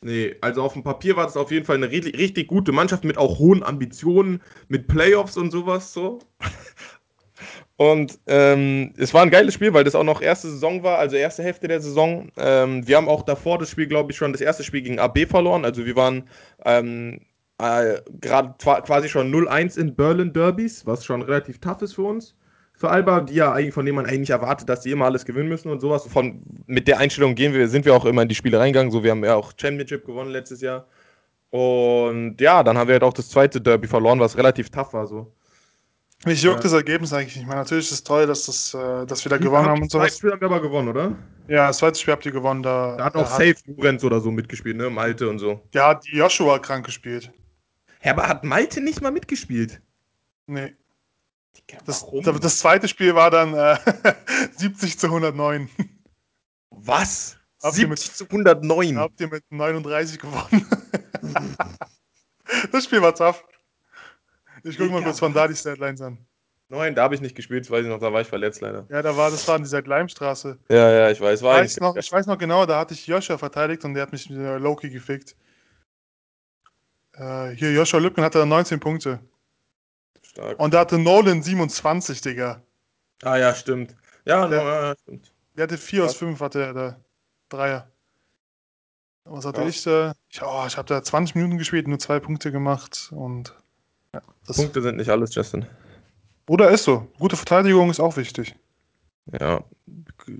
Nee, 0.01 0.35
also 0.41 0.61
auf 0.61 0.73
dem 0.73 0.83
Papier 0.83 1.15
war 1.15 1.23
das 1.23 1.38
auf 1.38 1.51
jeden 1.51 1.65
Fall 1.65 1.77
eine 1.77 1.89
richtig, 1.89 2.17
richtig 2.17 2.49
gute 2.49 2.73
Mannschaft 2.73 3.05
mit 3.05 3.17
auch 3.17 3.39
hohen 3.39 3.63
Ambitionen, 3.63 4.41
mit 4.67 4.89
Playoffs 4.89 5.38
und 5.38 5.49
sowas 5.49 5.93
so. 5.93 6.19
Und 7.77 8.19
ähm, 8.27 8.93
es 8.97 9.13
war 9.13 9.23
ein 9.23 9.31
geiles 9.31 9.53
Spiel, 9.53 9.73
weil 9.73 9.83
das 9.83 9.95
auch 9.95 10.03
noch 10.03 10.21
erste 10.21 10.49
Saison 10.49 10.83
war, 10.83 10.97
also 10.97 11.17
erste 11.17 11.43
Hälfte 11.43 11.67
der 11.67 11.81
Saison. 11.81 12.29
Ähm, 12.38 12.88
wir 12.88 12.95
haben 12.95 13.09
auch 13.09 13.23
davor 13.23 13.59
das 13.59 13.69
Spiel, 13.69 13.88
glaube 13.88 14.11
ich, 14.11 14.17
schon 14.17 14.31
das 14.31 14.41
erste 14.41 14.63
Spiel 14.63 14.81
gegen 14.81 14.99
AB 14.99 15.27
verloren. 15.27 15.65
Also 15.65 15.85
wir 15.85 15.95
waren 15.97 16.23
ähm, 16.63 17.19
äh, 17.57 17.97
gerade 18.21 18.53
quasi 18.57 19.09
schon 19.09 19.33
0-1 19.33 19.77
in 19.77 19.93
Berlin 19.93 20.31
Derbys, 20.31 20.85
was 20.85 21.03
schon 21.03 21.21
relativ 21.21 21.59
tough 21.59 21.81
ist 21.81 21.93
für 21.93 22.03
uns. 22.03 22.35
Für 22.77 22.89
Alba, 22.89 23.21
die 23.21 23.35
ja 23.35 23.53
eigentlich, 23.53 23.73
von 23.73 23.85
denen 23.85 23.95
man 23.95 24.05
eigentlich 24.05 24.29
erwartet, 24.29 24.67
dass 24.69 24.81
die 24.81 24.91
immer 24.91 25.05
alles 25.05 25.25
gewinnen 25.25 25.49
müssen 25.49 25.69
und 25.69 25.79
sowas. 25.81 26.05
Von, 26.07 26.41
mit 26.67 26.88
der 26.88 26.99
Einstellung 26.99 27.35
gehen 27.35 27.53
wir, 27.53 27.67
sind 27.67 27.85
wir 27.85 27.93
auch 27.93 28.05
immer 28.05 28.21
in 28.21 28.27
die 28.29 28.35
Spiele 28.35 28.59
reingegangen. 28.59 28.91
So, 28.91 29.03
wir 29.03 29.11
haben 29.11 29.23
ja 29.23 29.35
auch 29.35 29.53
Championship 29.57 30.05
gewonnen 30.05 30.31
letztes 30.31 30.61
Jahr. 30.61 30.85
Und 31.51 32.39
ja, 32.41 32.63
dann 32.63 32.77
haben 32.77 32.88
wir 32.88 32.95
halt 32.95 33.03
auch 33.03 33.13
das 33.13 33.29
zweite 33.29 33.61
Derby 33.61 33.88
verloren, 33.88 34.19
was 34.19 34.38
relativ 34.38 34.69
tough 34.69 34.93
war. 34.93 35.07
So. 35.07 35.31
Mich 36.25 36.41
juckt 36.41 36.57
ja. 36.57 36.63
das 36.63 36.73
Ergebnis 36.73 37.13
eigentlich 37.13 37.35
nicht 37.35 37.47
mehr. 37.47 37.55
Natürlich 37.55 37.85
ist 37.85 37.91
es 37.91 38.03
toll, 38.03 38.25
dass, 38.25 38.47
das, 38.47 38.73
äh, 38.73 39.05
dass 39.05 39.23
wir 39.23 39.29
da 39.29 39.38
gewonnen 39.38 39.67
haben 39.67 39.83
und 39.83 39.91
so. 39.91 39.99
Das 39.99 40.07
zweite 40.07 40.17
Spiel 40.17 40.31
haben 40.31 40.41
wir 40.41 40.47
aber 40.47 40.61
gewonnen, 40.61 40.88
oder? 40.89 41.15
Ja, 41.47 41.67
das 41.67 41.77
zweite 41.77 41.99
Spiel 41.99 42.13
habt 42.13 42.25
ihr 42.25 42.31
gewonnen. 42.31 42.63
Da, 42.63 42.95
da 42.97 43.05
hat 43.05 43.15
auch 43.15 43.27
Safe 43.27 43.55
Lorenz 43.67 44.03
oder 44.03 44.19
so 44.19 44.31
mitgespielt, 44.31 44.75
ne? 44.75 44.89
Malte 44.89 45.29
und 45.29 45.38
so. 45.38 45.61
Der 45.73 45.85
hat 45.88 46.05
die 46.05 46.17
Joshua 46.17 46.57
krank 46.57 46.85
gespielt. 46.85 47.31
Ja, 48.03 48.13
aber 48.13 48.27
hat 48.27 48.43
Malte 48.43 48.81
nicht 48.81 49.01
mal 49.01 49.11
mitgespielt? 49.11 49.81
Nee. 50.47 50.75
Das, 51.85 52.05
das, 52.41 52.57
zweite 52.57 52.88
Spiel 52.88 53.15
war 53.15 53.29
dann 53.29 53.53
äh, 53.53 53.77
70 54.57 54.99
zu 54.99 55.07
109. 55.07 55.69
Was? 56.71 57.38
Habt 57.61 57.75
70 57.75 57.89
mit, 57.89 57.99
zu 57.99 58.25
109? 58.25 58.97
Habt 58.97 59.21
ihr 59.21 59.27
mit 59.27 59.43
39 59.49 60.19
gewonnen. 60.19 60.67
das 62.71 62.83
Spiel 62.83 63.01
war 63.01 63.15
tough. 63.15 63.43
Ich 64.65 64.78
gucke 64.78 64.91
mal 64.91 65.04
kurz 65.04 65.19
von 65.19 65.34
da 65.34 65.47
die 65.47 65.56
Statlines 65.56 66.01
an. 66.01 66.17
Nein, 66.69 66.95
da 66.95 67.04
habe 67.04 67.13
ich 67.13 67.21
nicht 67.21 67.36
gespielt, 67.36 67.69
weiß 67.69 67.84
ich 67.84 67.89
noch, 67.89 67.99
da 67.99 68.12
war 68.12 68.21
ich 68.21 68.28
verletzt 68.28 68.62
leider. 68.62 68.88
Ja, 68.89 69.04
da 69.04 69.15
war, 69.15 69.30
das 69.30 69.47
war 69.47 69.58
in 69.58 69.63
dieser 69.63 69.84
Gleimstraße. 69.84 70.58
Ja, 70.69 70.91
ja, 70.91 71.12
ich 71.12 71.21
weiß. 71.21 71.43
War 71.43 71.58
ich, 71.58 71.65
weiß 71.65 71.80
noch, 71.80 71.95
ich 71.95 72.12
weiß 72.12 72.25
noch 72.25 72.39
genau, 72.39 72.65
da 72.65 72.80
hatte 72.80 72.95
ich 72.95 73.06
Joshua 73.06 73.38
verteidigt 73.38 73.86
und 73.86 73.93
der 73.93 74.01
hat 74.01 74.12
mich 74.12 74.28
mit 74.28 74.39
Loki 74.60 74.89
gefickt. 74.89 75.36
Äh, 77.13 77.49
hier, 77.51 77.71
Joshua 77.71 77.99
Lübken 77.99 78.23
hatte 78.23 78.43
19 78.43 78.80
Punkte. 78.80 79.19
Stark. 80.23 80.60
Und 80.60 80.73
da 80.73 80.80
hatte 80.80 80.97
Nolan 80.97 81.43
27, 81.43 82.21
Digga. 82.21 82.63
Ah 83.21 83.38
ja, 83.38 83.54
stimmt. 83.54 83.95
Ja, 84.25 84.47
der, 84.47 84.63
no, 84.63 84.69
ja 84.69 84.95
stimmt. 85.04 85.32
Der 85.56 85.63
hatte 85.63 85.78
4 85.78 86.06
aus 86.06 86.15
5, 86.15 86.39
hatte 86.39 86.63
er 86.63 86.73
da. 86.73 86.99
Dreier. 87.49 87.91
Was 89.25 89.45
hatte 89.45 89.62
ja. 89.62 89.67
ich 89.67 89.84
da? 89.84 90.13
Ich, 90.30 90.41
oh, 90.41 90.63
ich 90.65 90.78
habe 90.78 90.88
da 90.88 91.04
20 91.04 91.36
Minuten 91.36 91.60
gespielt, 91.60 91.88
nur 91.88 91.99
zwei 91.99 92.19
Punkte 92.19 92.51
gemacht 92.51 93.12
und 93.12 93.56
ja, 94.47 94.53
Punkte 94.53 94.81
sind 94.81 94.97
nicht 94.97 95.10
alles, 95.10 95.34
Justin. 95.34 95.65
Oder 96.47 96.69
ist 96.69 96.84
so. 96.84 97.08
Gute 97.19 97.36
Verteidigung 97.36 97.89
ist 97.89 97.99
auch 97.99 98.17
wichtig. 98.17 98.55
Ja, 99.39 99.63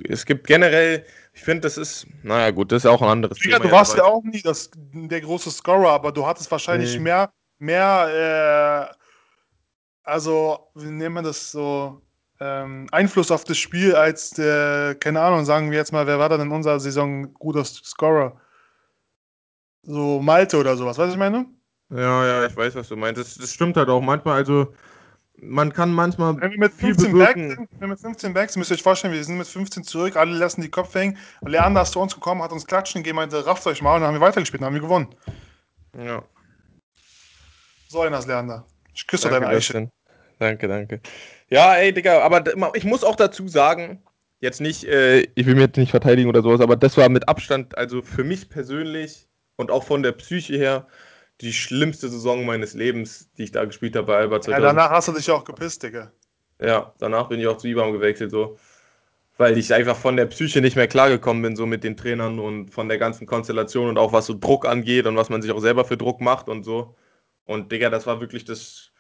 es 0.08 0.26
gibt 0.26 0.46
generell, 0.48 1.06
ich 1.34 1.42
finde, 1.42 1.62
das 1.62 1.78
ist, 1.78 2.06
naja, 2.24 2.52
gut, 2.52 2.72
das 2.72 2.84
ist 2.84 2.90
auch 2.90 3.02
ein 3.02 3.10
anderes 3.10 3.44
ja, 3.44 3.58
Thema. 3.58 3.70
Du 3.70 3.72
warst 3.72 3.98
ja 3.98 4.04
auch 4.04 4.24
nie 4.24 4.42
das, 4.42 4.70
der 4.76 5.22
große 5.22 5.50
Scorer, 5.50 5.90
aber 5.90 6.12
du 6.12 6.26
hattest 6.26 6.52
wahrscheinlich 6.52 6.94
nee. 6.96 7.00
mehr, 7.00 7.32
mehr, 7.58 8.92
äh, 8.92 8.96
also, 10.04 10.70
wie 10.76 10.86
nennt 10.86 11.16
man 11.16 11.24
das 11.24 11.52
so, 11.52 12.02
ähm, 12.40 12.88
Einfluss 12.92 13.32
auf 13.32 13.44
das 13.44 13.58
Spiel 13.58 13.96
als 13.96 14.32
der, 14.32 14.96
keine 15.00 15.22
Ahnung, 15.22 15.46
sagen 15.46 15.72
wir 15.72 15.78
jetzt 15.78 15.94
mal, 15.94 16.06
wer 16.06 16.20
war 16.20 16.30
dann 16.30 16.42
in 16.42 16.52
unserer 16.52 16.80
Saison 16.80 17.34
guter 17.34 17.64
Scorer? 17.64 18.40
So 19.84 20.20
Malte 20.20 20.58
oder 20.58 20.76
sowas, 20.76 20.98
weißt 20.98 21.10
du, 21.10 21.14
ich 21.14 21.20
meine? 21.20 21.46
Ja, 21.90 22.26
ja, 22.26 22.46
ich 22.46 22.56
weiß, 22.56 22.76
was 22.76 22.88
du 22.88 22.96
meinst. 22.96 23.20
Das, 23.20 23.36
das 23.36 23.54
stimmt 23.54 23.78
halt 23.78 23.90
auch 23.90 24.02
manchmal. 24.02 24.36
Also, 24.36 24.74
man 25.38 25.72
kann 25.72 25.94
manchmal. 25.94 26.40
Wenn 26.42 26.52
wir 26.52 26.60
mit 26.60 26.74
15 26.74 27.18
Back 27.18 27.36
sind, 27.36 27.58
wenn 27.58 27.80
wir 27.80 27.88
mit 27.90 28.00
15 28.00 28.34
Backs, 28.34 28.56
müsst 28.56 28.72
ihr 28.72 28.76
euch 28.76 28.84
vorstellen, 28.84 29.14
wir 29.14 29.24
sind 29.24 29.38
mit 29.38 29.48
15 29.48 29.84
zurück, 29.84 30.16
alle 30.16 30.36
lassen 30.36 30.62
die 30.62 30.72
Köpfe 30.72 31.00
hängen. 31.00 31.18
Leander 31.46 31.82
ist 31.82 31.92
zu 31.92 32.00
uns 32.00 32.16
gekommen, 32.16 32.42
hat 32.42 32.52
uns 32.52 32.66
klatschen 32.66 33.04
gegeben, 33.04 33.18
meinte, 33.18 33.46
rafft 33.46 33.66
euch 33.68 33.82
mal 33.82 33.96
und 33.96 34.02
dann 34.02 34.08
haben 34.08 34.16
wir 34.16 34.26
weitergespielt 34.26 34.62
und 34.62 34.66
haben 34.66 34.76
wir 34.76 34.82
gewonnen. 34.82 35.14
Ja. 35.98 36.24
So 37.88 38.02
einer 38.02 38.20
ist 38.20 38.28
Leander. 38.28 38.66
Ich 38.94 39.06
küsse 39.06 39.30
deine 39.30 39.48
Eiche. 39.48 39.92
Danke, 40.40 40.68
danke. 40.68 41.02
Ja, 41.50 41.76
ey, 41.76 41.94
Digga, 41.94 42.22
aber 42.22 42.44
ich 42.76 42.84
muss 42.84 43.04
auch 43.04 43.16
dazu 43.16 43.48
sagen, 43.48 44.02
jetzt 44.40 44.62
nicht, 44.62 44.86
äh, 44.86 45.22
ich 45.36 45.46
will 45.46 45.56
mir 45.56 45.62
jetzt 45.62 45.78
nicht 45.78 45.92
verteidigen 45.92 46.30
oder 46.30 46.42
sowas, 46.42 46.62
aber 46.62 46.76
das 46.76 46.98
war 46.98 47.08
mit 47.10 47.28
Abstand, 47.30 47.78
also 47.78 48.02
für 48.02 48.24
mich 48.24 48.50
persönlich 48.50 49.28
und 49.56 49.72
auch 49.72 49.84
von 49.84 50.04
der 50.04 50.12
Psyche 50.14 50.58
her, 50.58 50.88
die 51.42 51.54
schlimmste 51.54 52.10
Saison 52.10 52.46
meines 52.46 52.74
Lebens, 52.74 53.30
die 53.38 53.44
ich 53.44 53.52
da 53.52 53.66
gespielt 53.66 53.96
habe 53.96 54.08
bei 54.08 54.18
Alba 54.18 54.42
2000. 54.42 54.52
Ja, 54.52 54.74
danach 54.74 54.90
hast 54.92 55.08
du 55.08 55.12
dich 55.12 55.30
auch 55.30 55.44
gepisst, 55.44 55.84
Digga. 55.84 56.12
Ja, 56.62 56.94
danach 57.00 57.28
bin 57.28 57.40
ich 57.40 57.48
auch 57.48 57.58
zu 57.58 57.68
IBAM 57.68 57.92
gewechselt, 57.92 58.32
so. 58.32 58.58
Weil 59.38 59.58
ich 59.58 59.74
einfach 59.74 59.98
von 59.98 60.16
der 60.16 60.28
Psyche 60.28 60.62
nicht 60.62 60.78
mehr 60.78 60.88
klargekommen 60.88 61.44
bin, 61.44 61.56
so 61.58 61.66
mit 61.66 61.84
den 61.84 61.98
Trainern 61.98 62.40
und 62.40 62.70
von 62.70 62.88
der 62.88 62.98
ganzen 62.98 63.28
Konstellation 63.28 63.90
und 63.90 63.98
auch 63.98 64.14
was 64.14 64.28
so 64.28 64.34
Druck 64.34 64.66
angeht 64.66 65.06
und 65.08 65.18
was 65.18 65.30
man 65.30 65.42
sich 65.42 65.52
auch 65.52 65.60
selber 65.60 65.84
für 65.84 65.98
Druck 65.98 66.22
macht 66.22 66.48
und 66.48 66.64
so. 66.64 66.96
Und 67.44 67.72
Digga, 67.72 67.90
das 67.90 68.08
war 68.08 68.22
wirklich 68.22 68.46
das. 68.46 68.92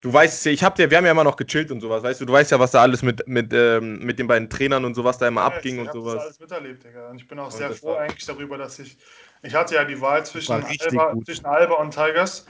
Du 0.00 0.10
weißt 0.10 0.46
ja, 0.46 0.52
ich 0.52 0.64
hab 0.64 0.78
ja, 0.78 0.90
wir 0.90 0.96
haben 0.96 1.04
ja 1.04 1.10
immer 1.10 1.24
noch 1.24 1.36
gechillt 1.36 1.70
und 1.70 1.82
sowas, 1.82 2.02
weißt 2.02 2.22
du, 2.22 2.24
du 2.24 2.32
weißt 2.32 2.52
ja, 2.52 2.58
was 2.58 2.70
da 2.70 2.80
alles 2.80 3.02
mit, 3.02 3.28
mit, 3.28 3.52
ähm, 3.52 3.98
mit 3.98 4.18
den 4.18 4.26
beiden 4.26 4.48
Trainern 4.48 4.86
und 4.86 4.94
sowas 4.94 5.18
da 5.18 5.28
immer 5.28 5.42
ja, 5.42 5.48
abging 5.48 5.78
und 5.78 5.92
sowas. 5.92 6.14
Ich 6.14 6.20
habe 6.20 6.24
alles 6.24 6.40
miterlebt, 6.40 6.84
Digga. 6.84 7.10
Und 7.10 7.16
ich 7.18 7.28
bin 7.28 7.38
auch 7.38 7.46
und 7.46 7.52
sehr 7.52 7.70
froh 7.72 7.96
eigentlich 7.96 8.24
darüber, 8.24 8.56
dass 8.56 8.78
ich 8.78 8.96
ich 9.42 9.54
hatte 9.54 9.74
ja 9.74 9.84
die 9.84 10.00
Wahl 10.00 10.24
zwischen 10.24 10.52
Alba, 10.52 11.14
zwischen 11.24 11.46
Alba, 11.46 11.74
und 11.74 11.94
Tigers. 11.94 12.46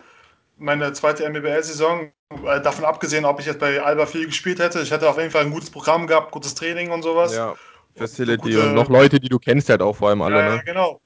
Meine 0.58 0.92
zweite 0.92 1.28
MBBL-Saison, 1.28 2.12
äh, 2.46 2.60
davon 2.60 2.84
abgesehen, 2.84 3.24
ob 3.24 3.40
ich 3.40 3.46
jetzt 3.46 3.58
bei 3.58 3.80
Alba 3.80 4.06
viel 4.06 4.26
gespielt 4.26 4.58
hätte. 4.58 4.80
Ich 4.80 4.90
hätte 4.90 5.08
auf 5.08 5.18
jeden 5.18 5.30
Fall 5.30 5.44
ein 5.44 5.50
gutes 5.50 5.70
Programm 5.70 6.06
gehabt, 6.06 6.30
gutes 6.32 6.54
Training 6.54 6.90
und 6.90 7.02
sowas. 7.02 7.34
Ja, 7.34 7.54
Facility 7.96 8.56
und, 8.56 8.68
und 8.68 8.74
noch 8.74 8.88
Leute, 8.88 9.20
die 9.20 9.28
du 9.28 9.38
kennst 9.38 9.68
halt 9.68 9.82
auch 9.82 9.96
vor 9.96 10.08
allem 10.08 10.22
alle. 10.22 10.38
Ja, 10.38 10.56
ne? 10.56 10.62
genau. 10.64 11.00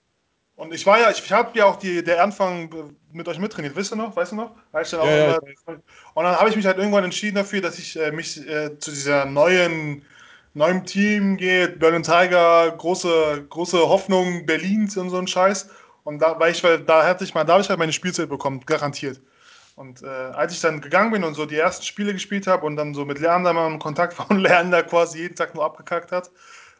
Und 0.57 0.73
ich 0.73 0.87
war 0.87 1.01
ja, 1.01 1.11
ich, 1.11 1.33
habe 1.33 1.57
ja 1.59 1.65
auch 1.67 1.77
die, 1.77 2.03
der 2.05 2.23
Anfang 2.23 2.71
mit 3.13 3.27
euch 3.27 3.39
mittrainiert, 3.39 3.75
wisst 3.75 3.93
ihr 3.93 3.97
noch, 3.97 4.15
weißt 4.15 4.33
du 4.33 4.37
noch? 4.37 4.53
Ja, 4.73 4.81
ja, 5.03 5.39
und 6.15 6.25
dann 6.25 6.37
habe 6.37 6.49
ich 6.49 6.57
mich 6.57 6.65
halt 6.65 6.79
irgendwann 6.79 7.05
entschieden 7.05 7.37
dafür, 7.37 7.61
dass 7.61 7.79
ich 7.79 7.99
äh, 7.99 8.13
mich 8.13 8.47
äh, 8.47 8.79
zu 8.79 8.93
dieser 8.93 9.25
neuen 9.25 10.05
neuem 10.55 10.85
Team 10.85 11.37
geht, 11.37 11.81
Berlin 11.81 12.03
Tiger, 12.03 12.71
große, 12.71 13.47
große 13.49 13.79
Hoffnung 13.79 14.47
Berlins 14.47 14.97
und 14.97 15.11
so 15.11 15.19
ein 15.19 15.27
Scheiß. 15.27 15.69
Und 16.05 16.21
da, 16.21 16.39
weil 16.39 16.53
ich, 16.53 16.63
weil 16.63 16.81
da 16.81 17.05
hatte 17.05 17.25
ich 17.25 17.35
mal, 17.35 17.45
da 17.45 17.55
habe 17.55 17.63
ich 17.63 17.69
halt 17.69 17.79
meine 17.79 17.93
Spielzeit 17.93 18.29
bekommen, 18.29 18.61
garantiert. 18.65 19.21
Und 19.77 20.03
äh, 20.03 20.07
als 20.07 20.53
ich 20.53 20.61
dann 20.61 20.81
gegangen 20.81 21.11
bin 21.11 21.25
und 21.25 21.35
so 21.35 21.47
die 21.47 21.57
ersten 21.57 21.85
Spiele 21.85 22.13
gespielt 22.13 22.47
habe 22.47 22.65
und 22.65 22.77
dann 22.77 22.95
so 22.95 23.05
mit 23.05 23.19
Leander 23.19 23.53
mal 23.53 23.71
in 23.73 23.81
Kontakt 23.81 24.17
war 24.19 24.31
und 24.31 24.39
Leander 24.41 24.85
quasi 24.85 25.19
jeden 25.19 25.35
Tag 25.35 25.55
nur 25.55 25.65
abgekackt 25.65 26.13
hat, 26.13 26.31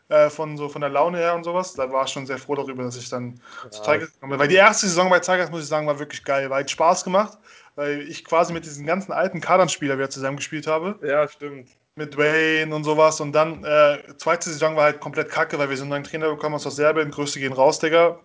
äh, 0.09 0.31
von 0.31 0.57
so 0.57 0.69
von 0.69 0.81
der 0.81 0.91
Laune 0.91 1.19
her 1.19 1.35
und 1.35 1.43
sowas, 1.43 1.75
da 1.75 1.91
war 1.91 2.05
ich 2.05 2.11
schon 2.11 2.27
sehr 2.27 2.39
froh 2.39 2.55
darüber, 2.55 2.85
dass 2.85 2.97
ich 2.97 3.09
dann 3.09 3.41
ja. 3.65 3.71
zu 3.71 3.83
Tigers 3.83 4.13
gekommen 4.13 4.31
bin. 4.31 4.39
Weil 4.39 4.49
die 4.49 4.55
erste 4.55 4.87
Saison 4.87 5.11
bei 5.11 5.19
Tigers, 5.19 5.51
muss 5.51 5.63
ich 5.63 5.69
sagen, 5.69 5.89
war 5.89 5.99
wirklich 5.99 6.23
geil, 6.23 6.49
weil 6.51 6.63
hat 6.63 6.71
Spaß 6.71 7.03
gemacht, 7.03 7.39
weil 7.75 8.03
ich 8.03 8.25
quasi 8.25 8.53
mit 8.53 8.65
diesen 8.65 8.87
ganzen 8.87 9.11
alten 9.11 9.41
Kadernspieler 9.41 9.97
wieder 9.97 10.11
zusammen 10.11 10.37
gespielt 10.37 10.69
habe. 10.69 10.97
Ja, 11.03 11.27
stimmt 11.27 11.69
mit 11.97 12.17
Wayne 12.17 12.75
und 12.75 12.85
sowas. 12.85 13.21
Und 13.21 13.33
dann, 13.33 13.65
äh, 13.65 13.99
zweite 14.17 14.51
Saison 14.51 14.77
war 14.77 14.85
halt 14.85 15.01
komplett 15.01 15.31
kacke, 15.31 15.59
weil 15.59 15.71
wir 15.71 15.77
so 15.77 15.83
einen 15.83 15.91
neuen 15.91 16.05
Trainer 16.05 16.29
bekommen 16.29 16.57
aus 16.57 16.65
Serbien. 16.65 17.11
Größte 17.11 17.41
gehen 17.41 17.53
raus, 17.53 17.79
Digga. 17.79 18.19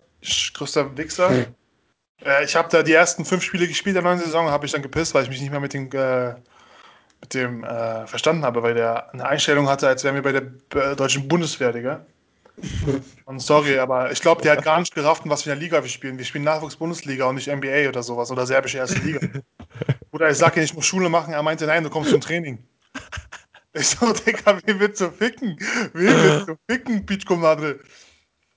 Größter 0.54 0.96
Wichser. 0.96 1.30
Hm. 1.30 1.46
Äh, 2.24 2.44
ich 2.44 2.56
habe 2.56 2.68
da 2.68 2.82
die 2.82 2.92
ersten 2.92 3.24
fünf 3.24 3.42
Spiele 3.42 3.66
gespielt 3.68 3.96
der 3.96 4.02
neuen 4.02 4.18
Saison, 4.18 4.50
habe 4.50 4.66
ich 4.66 4.72
dann 4.72 4.82
gepisst, 4.82 5.14
weil 5.14 5.22
ich 5.22 5.30
mich 5.30 5.40
nicht 5.40 5.50
mehr 5.50 5.60
mit 5.60 5.72
dem, 5.72 5.88
äh, 5.92 6.34
mit 7.20 7.34
dem 7.34 7.64
äh, 7.64 8.06
verstanden 8.06 8.44
habe, 8.44 8.62
weil 8.62 8.74
der 8.74 9.12
eine 9.12 9.26
Einstellung 9.26 9.68
hatte, 9.68 9.86
als 9.86 10.04
wären 10.04 10.16
wir 10.16 10.22
bei 10.22 10.32
der 10.32 10.94
deutschen 10.96 11.28
Bundeswehr, 11.28 11.72
Digga. 11.72 12.04
Und 13.24 13.40
sorry, 13.40 13.78
aber 13.78 14.10
ich 14.10 14.20
glaube, 14.20 14.42
der 14.42 14.52
hat 14.52 14.64
gar 14.64 14.80
nicht 14.80 14.94
gerafft, 14.94 15.22
was 15.26 15.44
für 15.44 15.52
eine 15.52 15.60
Liga 15.60 15.82
wir 15.82 15.88
spielen. 15.88 16.18
Wir 16.18 16.24
spielen 16.24 16.44
Nachwuchs-Bundesliga 16.44 17.24
und 17.24 17.36
nicht 17.36 17.46
NBA 17.46 17.88
oder 17.88 18.02
sowas 18.02 18.30
oder 18.30 18.44
serbische 18.46 18.78
erste 18.78 18.98
Liga. 18.98 19.20
Oder 20.12 20.28
ich 20.28 20.38
sage, 20.38 20.60
ich 20.60 20.74
muss 20.74 20.84
Schule 20.84 21.08
machen. 21.08 21.32
Er 21.32 21.42
meinte, 21.42 21.66
nein, 21.66 21.84
du 21.84 21.88
kommst 21.88 22.10
zum 22.10 22.20
Training. 22.20 22.58
Ich 23.72 23.86
so, 23.88 24.12
Digga, 24.12 24.58
wie 24.66 24.80
willst 24.80 25.00
du 25.00 25.10
ficken? 25.10 25.56
Wie 25.94 26.06
willst 26.06 26.48
du 26.48 26.56
ficken, 26.68 27.06
Pichko 27.06 27.36
Madre? 27.36 27.78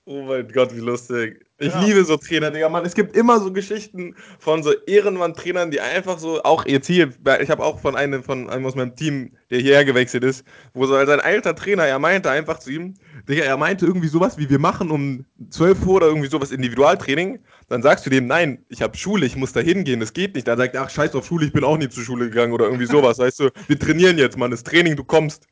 Oh 0.06 0.22
mein 0.22 0.46
Gott, 0.48 0.74
wie 0.76 0.80
lustig. 0.80 1.46
Ich 1.58 1.72
ja. 1.72 1.82
liebe 1.82 2.04
so 2.04 2.18
Trainer, 2.18 2.50
Digga, 2.50 2.68
Mann. 2.68 2.84
Es 2.84 2.94
gibt 2.94 3.16
immer 3.16 3.40
so 3.40 3.50
Geschichten 3.50 4.14
von 4.38 4.62
so 4.62 4.72
Ehrenmann-Trainern, 4.86 5.70
die 5.70 5.80
einfach 5.80 6.18
so, 6.18 6.42
auch 6.42 6.66
jetzt 6.66 6.88
hier, 6.88 7.10
ich 7.40 7.48
habe 7.48 7.64
auch 7.64 7.80
von 7.80 7.96
einem, 7.96 8.22
von 8.22 8.50
einem 8.50 8.66
aus 8.66 8.74
meinem 8.74 8.94
Team, 8.96 9.32
der 9.50 9.60
hierher 9.60 9.86
gewechselt 9.86 10.24
ist, 10.24 10.44
wo 10.74 10.84
so 10.84 10.92
sein 10.92 11.20
alter 11.20 11.56
Trainer, 11.56 11.84
er 11.84 11.98
meinte 11.98 12.30
einfach 12.30 12.58
zu 12.58 12.70
ihm, 12.70 12.94
Digga, 13.26 13.44
er 13.44 13.56
meinte 13.56 13.86
irgendwie 13.86 14.08
sowas, 14.08 14.36
wie 14.36 14.50
wir 14.50 14.58
machen 14.58 14.90
um 14.90 15.24
12 15.48 15.86
Uhr 15.86 15.94
oder 15.94 16.08
irgendwie 16.08 16.28
sowas 16.28 16.50
Individualtraining. 16.50 17.38
Dann 17.68 17.80
sagst 17.80 18.04
du 18.04 18.10
dem, 18.10 18.26
nein, 18.26 18.62
ich 18.68 18.82
habe 18.82 18.98
Schule, 18.98 19.24
ich 19.24 19.36
muss 19.36 19.54
da 19.54 19.60
hingehen, 19.60 20.00
das 20.00 20.12
geht 20.12 20.34
nicht. 20.34 20.46
Dann 20.46 20.58
sagt 20.58 20.74
er, 20.74 20.82
ach, 20.82 20.90
scheiß 20.90 21.14
auf 21.14 21.24
Schule, 21.24 21.46
ich 21.46 21.52
bin 21.54 21.64
auch 21.64 21.78
nie 21.78 21.88
zur 21.88 22.02
Schule 22.02 22.28
gegangen 22.28 22.52
oder 22.52 22.66
irgendwie 22.66 22.84
sowas, 22.86 23.18
weißt 23.18 23.40
du. 23.40 23.50
Wir 23.68 23.78
trainieren 23.78 24.18
jetzt, 24.18 24.36
Mann, 24.36 24.50
das 24.50 24.64
Training, 24.64 24.96
du 24.96 25.04
kommst. 25.04 25.46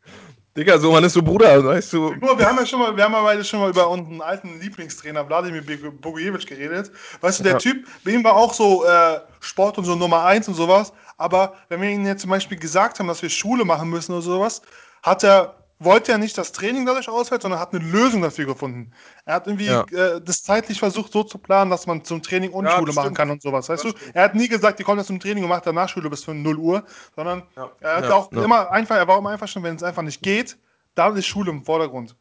Digga, 0.57 0.79
so 0.79 0.93
man 0.93 1.03
ist 1.03 1.15
so 1.15 1.23
Bruder, 1.23 1.65
weißt 1.65 1.95
du. 1.95 2.15
Guck 2.21 2.39
wir 2.39 2.47
haben 2.47 2.59
ja 2.59 2.67
schon 2.67 2.79
mal, 2.79 2.95
wir 2.95 3.05
haben 3.05 3.13
ja 3.13 3.23
beide 3.23 3.43
schon 3.43 3.61
mal 3.61 3.71
über 3.71 3.89
unseren 3.89 4.21
alten 4.21 4.61
Lieblingstrainer 4.61 5.27
Wladimir 5.27 5.63
Bogujevic 5.63 6.47
geredet. 6.47 6.91
Weißt 7.23 7.41
du, 7.41 7.45
der 7.45 7.53
ja. 7.53 7.59
Typ, 7.59 7.87
bei 8.05 8.11
ihm 8.11 8.23
war 8.23 8.37
auch 8.37 8.53
so 8.53 8.85
äh, 8.85 9.21
Sport 9.41 9.79
und 9.79 9.87
so 9.87 9.95
Nummer 9.95 10.25
eins 10.25 10.49
und 10.49 10.55
sowas. 10.55 10.93
Aber 11.17 11.55
wenn 11.71 11.81
wir 11.81 11.89
ihnen 11.89 12.05
jetzt 12.05 12.21
zum 12.21 12.31
Beispiel 12.31 12.59
gesagt 12.59 12.99
haben, 12.99 13.09
dass 13.09 13.23
wir 13.23 13.31
Schule 13.31 13.65
machen 13.65 13.89
müssen 13.89 14.13
oder 14.13 14.21
sowas, 14.21 14.61
hat 15.03 15.25
er 15.25 15.55
wollte 15.85 16.13
ja 16.13 16.19
nicht 16.19 16.37
das 16.39 16.53
Training 16.53 16.87
dadurch 16.87 17.09
ausfällt, 17.09 17.43
sondern 17.43 17.61
hat 17.61 17.75
eine 17.75 17.85
Lösung 17.85 18.23
dafür 18.23 18.47
gefunden. 18.47 18.93
Er 19.25 19.35
hat 19.37 19.47
irgendwie 19.47 19.67
ja. 19.67 19.83
äh, 19.85 20.21
das 20.21 20.43
zeitlich 20.43 20.79
versucht 20.79 21.13
so 21.13 21.23
zu 21.25 21.39
planen, 21.39 21.71
dass 21.71 21.87
man 21.87 22.05
zum 22.05 22.23
Training 22.23 22.51
und 22.51 22.65
ja, 22.65 22.77
Schule 22.79 22.93
machen 22.93 23.15
kann 23.15 23.31
und 23.31 23.43
sowas. 23.43 23.69
Weißt 23.69 23.85
das 23.85 23.93
du? 23.93 23.99
Stimmt. 23.99 24.17
Er 24.17 24.25
hat 24.25 24.35
nie 24.35 24.49
gesagt, 24.49 24.79
ihr 24.79 24.85
kommt 24.85 24.99
jetzt 24.99 25.09
zum 25.09 25.21
Training 25.21 25.43
und 25.45 25.51
macht 25.51 25.67
danach 25.67 25.89
Schule 25.89 26.11
bis 26.11 26.27
0 26.27 26.57
Uhr, 26.57 26.85
sondern 27.15 27.43
ja. 27.57 27.71
er 27.81 27.97
hat 27.97 28.11
auch 28.11 28.31
immer 28.33 28.71
einfach, 28.71 28.97
er 28.97 29.09
war 29.09 29.19
immer 29.19 29.31
einfach 29.31 29.49
schon, 29.49 29.63
wenn 29.63 29.77
es 29.77 29.83
einfach 29.83 30.03
nicht 30.03 30.23
geht, 30.23 30.57
da 30.95 31.09
ist 31.09 31.27
Schule 31.27 31.51
im 31.51 31.65
Vordergrund. 31.65 32.17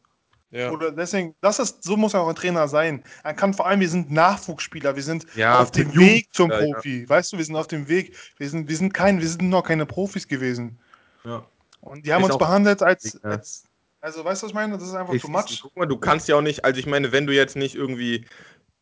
Oder 0.52 0.92
deswegen, 0.92 1.34
das 1.40 1.58
ist, 1.58 1.82
so 1.82 1.96
muss 1.96 2.12
er 2.12 2.20
auch 2.20 2.28
ein 2.28 2.34
Trainer 2.34 2.68
sein. 2.68 3.02
Er 3.24 3.32
kann 3.32 3.54
vor 3.54 3.66
allem, 3.66 3.80
wir 3.80 3.88
sind 3.88 4.10
Nachwuchsspieler, 4.10 4.94
wir 4.94 5.02
sind 5.02 5.26
auf 5.42 5.70
dem 5.70 5.96
Weg 5.96 6.28
zum 6.32 6.50
Profi. 6.50 7.08
Weißt 7.08 7.32
du, 7.32 7.38
wir 7.38 7.44
sind 7.44 7.56
auf 7.56 7.68
dem 7.68 7.88
Weg. 7.88 8.14
Wir 8.36 8.50
sind, 8.50 8.68
wir 8.68 8.76
sind 8.76 8.92
kein, 8.92 9.20
wir 9.20 9.28
sind 9.28 9.48
noch 9.48 9.62
keine 9.62 9.86
Profis 9.86 10.28
gewesen. 10.28 10.78
Ja. 11.24 11.42
Und 11.82 12.06
die 12.06 12.12
haben 12.12 12.22
ist 12.22 12.30
uns 12.30 12.38
behandelt 12.38 12.80
als, 12.82 13.22
als, 13.24 13.64
also 14.00 14.24
weißt 14.24 14.42
du, 14.42 14.46
was 14.46 14.50
ich 14.50 14.54
meine? 14.54 14.74
Das 14.74 14.84
ist 14.84 14.94
einfach 14.94 15.12
ich, 15.12 15.22
too 15.22 15.28
much. 15.28 15.60
Guck 15.62 15.76
mal, 15.76 15.86
du 15.86 15.96
kannst 15.96 16.28
ja 16.28 16.36
auch 16.36 16.42
nicht, 16.42 16.64
also 16.64 16.78
ich 16.78 16.86
meine, 16.86 17.12
wenn 17.12 17.26
du 17.26 17.34
jetzt 17.34 17.56
nicht 17.56 17.74
irgendwie 17.74 18.24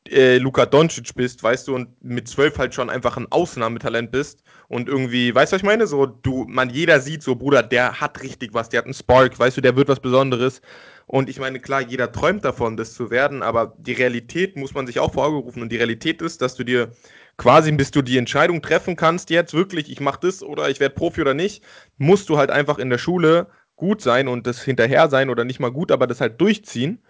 äh, 0.09 0.37
Luka 0.39 0.67
Doncic 0.67 1.15
bist, 1.15 1.43
weißt 1.43 1.69
du, 1.69 1.75
und 1.75 2.03
mit 2.05 2.29
zwölf 2.29 2.59
halt 2.59 2.75
schon 2.75 2.91
einfach 2.91 3.17
ein 3.17 3.27
Ausnahmetalent 3.31 4.11
bist 4.11 4.43
und 4.69 4.89
irgendwie, 4.89 5.35
weißt 5.35 5.53
du, 5.53 5.55
was 5.55 5.63
ich 5.63 5.67
meine? 5.67 5.87
So, 5.87 6.07
du, 6.07 6.45
man, 6.47 6.69
jeder 6.71 7.01
sieht 7.01 7.23
so, 7.23 7.37
Bruder, 7.37 7.63
der 7.63 8.01
hat 8.01 8.23
richtig 8.23 8.53
was, 8.53 8.69
der 8.69 8.79
hat 8.79 8.85
einen 8.85 8.95
Spark, 8.95 9.39
weißt 9.39 9.57
du, 9.57 9.61
der 9.61 9.77
wird 9.77 9.89
was 9.89 10.01
Besonderes. 10.01 10.61
Und 11.07 11.29
ich 11.29 11.41
meine, 11.41 11.59
klar, 11.59 11.81
jeder 11.81 12.13
träumt 12.13 12.45
davon, 12.45 12.77
das 12.77 12.95
zu 12.95 13.11
werden, 13.11 13.43
aber 13.43 13.75
die 13.79 13.95
Realität 13.95 14.57
muss 14.57 14.75
man 14.75 14.87
sich 14.87 15.01
auch 15.01 15.13
vor 15.13 15.27
Augen 15.27 15.39
rufen. 15.39 15.63
Und 15.63 15.73
die 15.73 15.77
Realität 15.77 16.23
ist, 16.23 16.41
dass 16.41 16.55
du 16.55 16.65
dir 16.65 16.93
quasi, 17.41 17.73
bis 17.73 17.91
du 17.91 18.03
die 18.03 18.19
Entscheidung 18.19 18.63
treffen 18.63 18.97
kannst, 18.97 19.31
jetzt 19.31 19.55
wirklich, 19.55 19.91
ich 19.91 20.01
mache 20.01 20.21
das 20.23 20.43
oder 20.43 20.69
ich 20.69 20.79
werde 20.79 20.95
Profi 20.95 21.21
oder 21.23 21.35
nicht, 21.35 21.63
musst 21.99 22.29
du 22.29 22.39
halt 22.39 22.51
einfach 22.51 22.79
in 22.79 22.91
der 22.91 22.99
Schule 22.99 23.47
gut 23.77 24.03
sein 24.03 24.29
und 24.29 24.47
das 24.47 24.63
hinterher 24.63 25.09
sein 25.09 25.31
oder 25.31 25.45
nicht 25.45 25.59
mal 25.59 25.73
gut, 25.73 25.91
aber 25.91 26.07
das 26.07 26.21
halt 26.21 26.41
durchziehen 26.41 27.01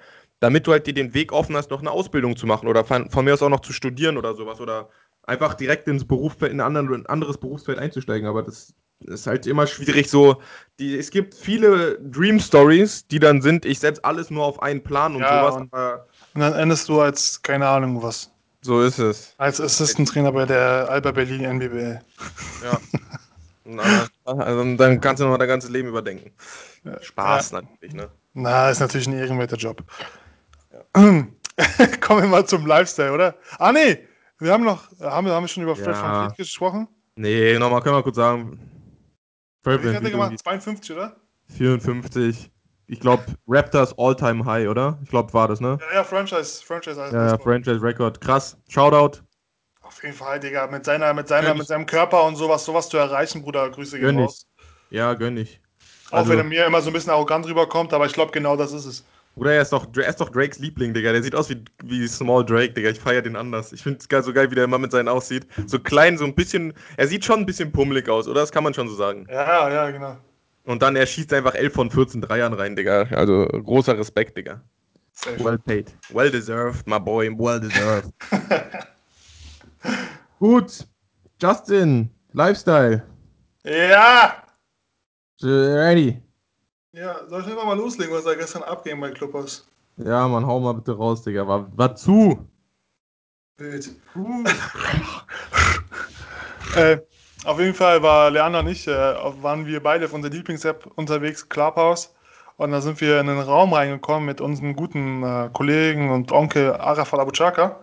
damit 0.41 0.67
du 0.67 0.73
halt 0.73 0.87
dir 0.87 0.95
den 0.95 1.15
Weg 1.15 1.33
offen 1.33 1.57
hast, 1.57 1.71
noch 1.71 1.81
eine 1.81 1.91
Ausbildung 1.91 2.37
zu 2.37 2.47
machen 2.47 2.67
oder 2.67 2.85
von, 2.85 3.11
von 3.11 3.25
mir 3.25 3.35
aus 3.35 3.43
auch 3.43 3.51
noch 3.51 3.61
zu 3.61 3.73
studieren 3.73 4.17
oder 4.17 4.35
sowas 4.35 4.61
oder 4.61 4.89
einfach 5.23 5.55
direkt 5.55 5.87
ins 5.87 6.07
Berufsfeld, 6.07 6.51
in 6.51 6.61
ein 6.61 7.07
anderes 7.07 7.39
Berufsfeld 7.39 7.79
einzusteigen. 7.79 8.27
Aber 8.27 8.43
das 8.43 8.75
ist 9.01 9.27
halt 9.27 9.47
immer 9.47 9.67
schwierig 9.67 10.09
so. 10.09 10.41
Die, 10.79 10.99
es 10.99 11.11
gibt 11.11 11.35
viele 11.35 11.99
Dream 12.01 12.41
Stories, 12.41 13.07
die 13.07 13.19
dann 13.19 13.43
sind, 13.43 13.67
ich 13.67 13.79
setze 13.79 14.03
alles 14.05 14.31
nur 14.31 14.45
auf 14.45 14.63
einen 14.63 14.83
Plan 14.83 15.15
und 15.15 15.21
ja, 15.21 15.41
sowas. 15.41 15.57
Und, 15.57 15.73
und, 16.35 16.41
dann 16.41 16.55
endest 16.55 16.89
du 16.89 17.01
als, 17.01 17.43
keine 17.43 17.69
Ahnung 17.69 18.03
was. 18.03 18.33
So 18.63 18.83
ist 18.83 18.99
es. 18.99 19.35
Als 19.39 19.61
Assistant 19.61 20.09
Trainer 20.09 20.33
bei 20.33 20.45
der 20.45 20.89
Alba 20.91 21.13
Berlin 21.13 21.45
NBBL. 21.45 22.01
Ja. 22.63 22.81
also, 24.25 24.77
dann 24.77 25.01
kannst 25.01 25.21
du 25.21 25.25
noch 25.25 25.33
mal 25.33 25.39
dein 25.39 25.49
ganzes 25.49 25.71
Leben 25.71 25.89
überdenken. 25.89 26.31
Spaß 27.01 27.53
ja. 27.53 27.63
natürlich, 27.63 27.95
ne? 27.95 28.11
Na, 28.35 28.71
ist 28.71 28.81
natürlich 28.81 29.07
ein 29.07 29.19
ehrenwerter 29.19 29.57
Job. 29.57 29.83
Kommen 30.93 32.23
wir 32.23 32.27
mal 32.27 32.47
zum 32.47 32.67
Lifestyle, 32.67 33.13
oder? 33.13 33.35
Ah, 33.59 33.73
nee, 33.73 34.07
wir 34.39 34.53
haben 34.53 34.65
noch, 34.65 34.91
haben, 35.01 35.29
haben 35.29 35.45
wir 35.45 35.49
schon 35.49 35.63
über 35.63 35.77
Fred 35.77 35.95
ja. 35.95 36.03
Van 36.03 36.27
Fleet 36.27 36.37
gesprochen? 36.39 36.89
Nee, 37.17 37.59
nochmal, 37.59 37.83
können 37.83 37.97
wir 37.97 38.03
kurz 38.03 38.17
sagen. 38.17 38.59
Fred 39.63 39.83
Wie 39.83 39.95
hat 39.95 40.03
er 40.03 40.11
gemacht? 40.11 40.39
52, 40.39 40.97
oder? 40.97 41.17
54. 41.57 42.51
Ich 42.91 42.99
glaube, 42.99 43.23
Raptors 43.47 43.97
All-Time 43.97 44.45
High, 44.45 44.69
oder? 44.69 44.99
Ich 45.05 45.11
glaube, 45.11 45.33
war 45.33 45.47
das, 45.47 45.61
ne? 45.61 45.79
Ja, 45.81 45.99
ja, 45.99 46.05
Franchise, 46.05 46.61
Franchise. 46.65 46.99
Ja, 46.99 47.29
ja, 47.29 47.39
Franchise 47.39 47.81
Record. 47.81 48.21
Krass. 48.21 48.57
Shoutout. 48.69 49.21
Auf 49.83 50.03
jeden 50.03 50.17
Fall, 50.17 50.41
Digga. 50.41 50.67
Mit, 50.67 50.85
seiner, 50.85 51.15
mit, 51.15 51.29
seiner, 51.29 51.55
mit 51.55 51.69
seinem 51.69 51.87
Körper 51.87 52.25
und 52.25 52.35
sowas, 52.35 52.65
sowas 52.65 52.89
zu 52.89 52.97
erreichen, 52.97 53.43
Bruder. 53.43 53.71
Grüße 53.71 54.01
gehen 54.01 54.19
raus. 54.19 54.45
Ja, 54.91 55.15
gönn 55.15 55.37
ich. 55.37 55.61
Auch 56.11 56.19
also, 56.19 56.31
wenn 56.31 56.39
er 56.39 56.45
mir 56.45 56.67
immer 56.67 56.83
so 56.83 56.91
ein 56.91 56.93
bisschen 56.93 57.13
arrogant 57.13 57.47
rüberkommt, 57.47 57.93
aber 57.93 58.07
ich 58.07 58.13
glaube, 58.13 58.33
genau 58.33 58.57
das 58.57 58.73
ist 58.73 58.87
es. 58.87 59.05
Oder 59.37 59.53
er 59.53 59.63
ist 59.63 59.73
doch, 59.73 59.87
er 59.97 60.09
ist 60.09 60.21
doch 60.21 60.29
Drakes 60.29 60.59
Liebling, 60.59 60.93
Digga. 60.93 61.13
Der 61.13 61.23
sieht 61.23 61.37
aus 61.37 61.49
wie, 61.49 61.63
wie 61.85 62.09
Small 62.09 62.45
Drake, 62.45 62.73
Digga. 62.73 62.91
Ich 62.91 62.99
feiere 62.99 63.23
den 63.23 63.37
anders. 63.37 63.73
Ich 63.73 63.85
finde 63.85 64.01
es 64.01 64.25
so 64.25 64.33
geil, 64.33 64.51
wie 64.51 64.57
der 64.57 64.65
immer 64.65 64.79
mit 64.79 64.91
seinen 64.91 65.07
aussieht. 65.07 65.47
So 65.69 65.79
klein, 65.79 66.19
so 66.19 66.25
ein 66.25 66.35
bisschen. 66.35 66.75
Er 66.97 67.07
sieht 67.07 67.25
schon 67.25 67.39
ein 67.39 67.47
bisschen 67.47 67.71
pummelig 67.71 68.09
aus, 68.09 68.27
oder? 68.27 68.41
Das 68.41 68.51
kann 68.51 68.65
man 68.65 68.75
schon 68.75 68.89
so 68.89 68.97
sagen. 68.97 69.29
Ja, 69.31 69.71
ja, 69.71 69.91
genau. 69.93 70.17
Und 70.65 70.83
dann 70.83 70.97
er 70.97 71.07
schießt 71.07 71.33
einfach 71.33 71.55
11 71.55 71.73
von 71.73 71.91
14 71.91 72.21
Dreiern 72.21 72.53
rein, 72.53 72.77
Digga. 72.77 73.07
Also 73.11 73.47
großer 73.47 73.99
Respekt, 73.99 74.37
Digga. 74.37 74.63
Well 75.39 75.59
paid. 75.59 75.95
Well 76.13 76.31
deserved, 76.31 76.87
my 76.87 76.99
boy. 76.99 77.31
Well 77.37 77.61
deserved. 77.61 78.11
Gut. 80.39 80.87
Justin, 81.41 82.11
Lifestyle. 82.33 83.03
Ja! 83.65 84.43
Ready. 85.43 86.23
Ja, 86.93 87.27
soll 87.29 87.43
ich 87.43 87.47
einfach 87.47 87.65
mal 87.65 87.77
loslegen, 87.77 88.15
was 88.15 88.25
da 88.25 88.35
gestern 88.35 88.63
abging 88.63 89.01
bei 89.01 89.11
Clubbers? 89.11 89.67
Ja, 89.97 90.27
man, 90.29 90.47
hau 90.47 90.61
mal 90.61 90.75
bitte 90.75 90.93
raus, 90.93 91.23
Digga. 91.23 91.47
War, 91.47 91.71
war 91.77 91.97
zu. 91.97 92.47
Bild. 93.57 93.91
Uh. 96.73 96.79
äh, 96.79 97.01
auf 97.45 97.59
jeden 97.59 97.75
Fall 97.75 98.03
war 98.03 98.31
Leander 98.31 98.61
und 98.61 98.69
ich, 98.69 98.87
äh, 98.87 98.93
waren 99.43 99.67
wir 99.67 99.83
beide 99.83 100.05
auf 100.05 100.13
unserer 100.13 100.33
Lieblings-App 100.33 100.87
unterwegs, 100.97 101.49
Clubhouse. 101.49 102.15
Und 102.57 102.73
da 102.73 102.83
sind 102.83 103.01
wir 103.01 103.21
in 103.21 103.29
einen 103.29 103.41
Raum 103.41 103.73
reingekommen 103.73 104.27
mit 104.27 104.43
unserem 104.43 104.77
guten 104.77 105.23
äh, 105.23 105.49
Kollegen 105.53 106.11
und 106.11 106.31
Onkel 106.31 106.75
Arafat 106.75 107.19
Abuchaka, 107.19 107.81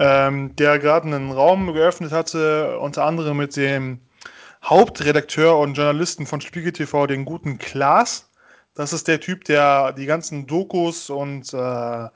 ähm, 0.00 0.56
der 0.56 0.80
gerade 0.80 1.06
einen 1.06 1.30
Raum 1.30 1.72
geöffnet 1.72 2.10
hatte, 2.10 2.78
unter 2.80 3.04
anderem 3.04 3.36
mit 3.36 3.54
dem 3.54 4.00
Hauptredakteur 4.64 5.56
und 5.56 5.74
Journalisten 5.74 6.26
von 6.26 6.40
Spiegel 6.40 6.72
TV, 6.72 7.06
den 7.06 7.24
guten 7.24 7.58
Klaas. 7.58 8.28
Das 8.74 8.92
ist 8.92 9.06
der 9.06 9.20
Typ, 9.20 9.44
der 9.44 9.92
die 9.92 10.06
ganzen 10.06 10.46
Dokus 10.48 11.08
und 11.08 11.52
äh, 11.54 12.08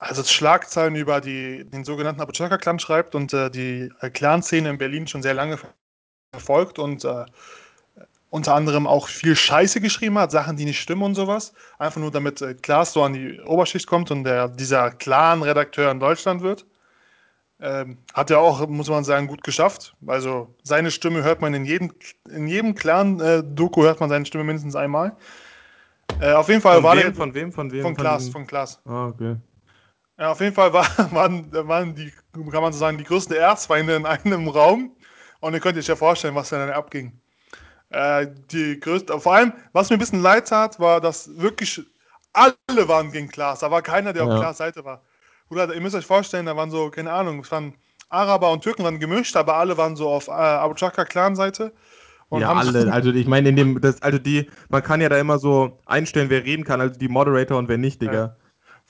also 0.00 0.24
Schlagzeilen 0.24 0.96
über 0.96 1.20
die, 1.20 1.64
den 1.64 1.84
sogenannten 1.84 2.22
Abuchaka-Clan 2.22 2.78
schreibt 2.78 3.14
und 3.14 3.32
äh, 3.34 3.50
die 3.50 3.90
äh, 4.00 4.10
Clan-Szene 4.10 4.70
in 4.70 4.78
Berlin 4.78 5.06
schon 5.06 5.22
sehr 5.22 5.34
lange 5.34 5.58
verfolgt 6.32 6.78
und 6.78 7.04
äh, 7.04 7.26
unter 8.30 8.54
anderem 8.54 8.86
auch 8.86 9.08
viel 9.08 9.36
Scheiße 9.36 9.80
geschrieben 9.80 10.18
hat, 10.18 10.30
Sachen, 10.30 10.56
die 10.56 10.64
nicht 10.64 10.80
stimmen 10.80 11.02
und 11.02 11.16
sowas. 11.16 11.52
Einfach 11.78 12.00
nur, 12.00 12.10
damit 12.10 12.40
äh, 12.40 12.54
Klaas 12.54 12.94
so 12.94 13.02
an 13.02 13.12
die 13.12 13.40
Oberschicht 13.40 13.86
kommt 13.86 14.10
und 14.10 14.24
der, 14.24 14.48
dieser 14.48 14.90
Clan-Redakteur 14.90 15.90
in 15.90 16.00
Deutschland 16.00 16.40
wird. 16.40 16.64
Ähm, 17.60 17.98
hat 18.14 18.30
er 18.30 18.38
auch, 18.38 18.66
muss 18.68 18.88
man 18.88 19.04
sagen, 19.04 19.26
gut 19.26 19.44
geschafft. 19.44 19.94
Also 20.06 20.54
seine 20.62 20.90
Stimme 20.90 21.22
hört 21.22 21.42
man 21.42 21.52
in 21.52 21.66
jedem, 21.66 21.92
in 22.30 22.46
jedem 22.46 22.74
klaren 22.74 23.20
äh, 23.20 23.42
hört 23.44 24.00
man 24.00 24.08
seine 24.08 24.24
Stimme 24.24 24.44
mindestens 24.44 24.76
einmal. 24.76 25.14
Äh, 26.20 26.32
auf 26.32 26.48
jeden 26.48 26.62
Fall 26.62 26.76
von 26.76 26.84
war 26.84 26.96
wem, 26.96 27.02
der, 27.02 27.14
von 27.14 27.34
wem, 27.34 27.52
von 27.52 27.70
wem? 27.70 27.82
Von 27.82 27.94
Klaas, 27.94 28.30
von 28.30 28.46
Klaas. 28.46 28.80
Ah, 28.86 29.08
okay. 29.08 29.36
Ja, 30.20 30.32
auf 30.32 30.40
jeden 30.40 30.54
Fall 30.54 30.72
war, 30.72 30.86
waren, 31.12 31.50
waren 31.50 31.94
die, 31.94 32.12
kann 32.32 32.62
man 32.62 32.72
so 32.72 32.78
sagen, 32.78 32.98
die 32.98 33.04
größten 33.04 33.34
Erzfeinde 33.34 33.96
in 33.96 34.04
einem 34.06 34.48
Raum. 34.48 34.94
Und 35.40 35.54
ihr 35.54 35.60
könnt 35.60 35.78
euch 35.78 35.86
ja 35.86 35.96
vorstellen, 35.96 36.34
was 36.34 36.50
da 36.50 36.58
dann 36.58 36.74
abging. 36.74 37.12
Äh, 37.88 38.26
die 38.52 38.78
größte, 38.78 39.18
vor 39.18 39.34
allem, 39.34 39.54
was 39.72 39.88
mir 39.88 39.96
ein 39.96 39.98
bisschen 39.98 40.20
leid 40.20 40.48
tat, 40.48 40.78
war, 40.78 41.00
dass 41.00 41.38
wirklich 41.38 41.80
alle 42.34 42.54
waren 42.86 43.10
gegen 43.10 43.28
Klaas. 43.28 43.60
Da 43.60 43.70
war 43.70 43.80
keiner, 43.80 44.12
der 44.12 44.24
ja. 44.24 44.28
auf 44.30 44.38
Klaas 44.38 44.58
Seite 44.58 44.84
war. 44.84 45.00
Bruder, 45.48 45.74
ihr 45.74 45.80
müsst 45.80 45.96
euch 45.96 46.06
vorstellen, 46.06 46.46
da 46.46 46.54
waren 46.54 46.70
so, 46.70 46.90
keine 46.90 47.10
Ahnung, 47.10 47.40
es 47.40 47.50
waren 47.50 47.74
Araber 48.10 48.52
und 48.52 48.62
Türken 48.62 48.84
waren 48.84 49.00
gemischt, 49.00 49.34
aber 49.36 49.54
alle 49.56 49.76
waren 49.78 49.96
so 49.96 50.10
auf 50.10 50.28
äh, 50.28 50.32
Abu 50.32 50.74
Chaka 50.74 51.06
Clan-Seite. 51.06 51.72
Ja, 52.30 52.52
alle. 52.52 52.88
Also 52.92 53.10
ich 53.10 53.26
meine, 53.26 53.48
in 53.48 53.56
dem, 53.56 53.80
das, 53.80 54.02
also 54.02 54.18
die, 54.18 54.48
man 54.68 54.82
kann 54.82 55.00
ja 55.00 55.08
da 55.08 55.18
immer 55.18 55.38
so 55.38 55.80
einstellen, 55.86 56.28
wer 56.28 56.44
reden 56.44 56.64
kann, 56.64 56.80
also 56.80 56.96
die 56.98 57.08
Moderator 57.08 57.58
und 57.58 57.68
wer 57.68 57.78
nicht, 57.78 58.02
Digga. 58.02 58.36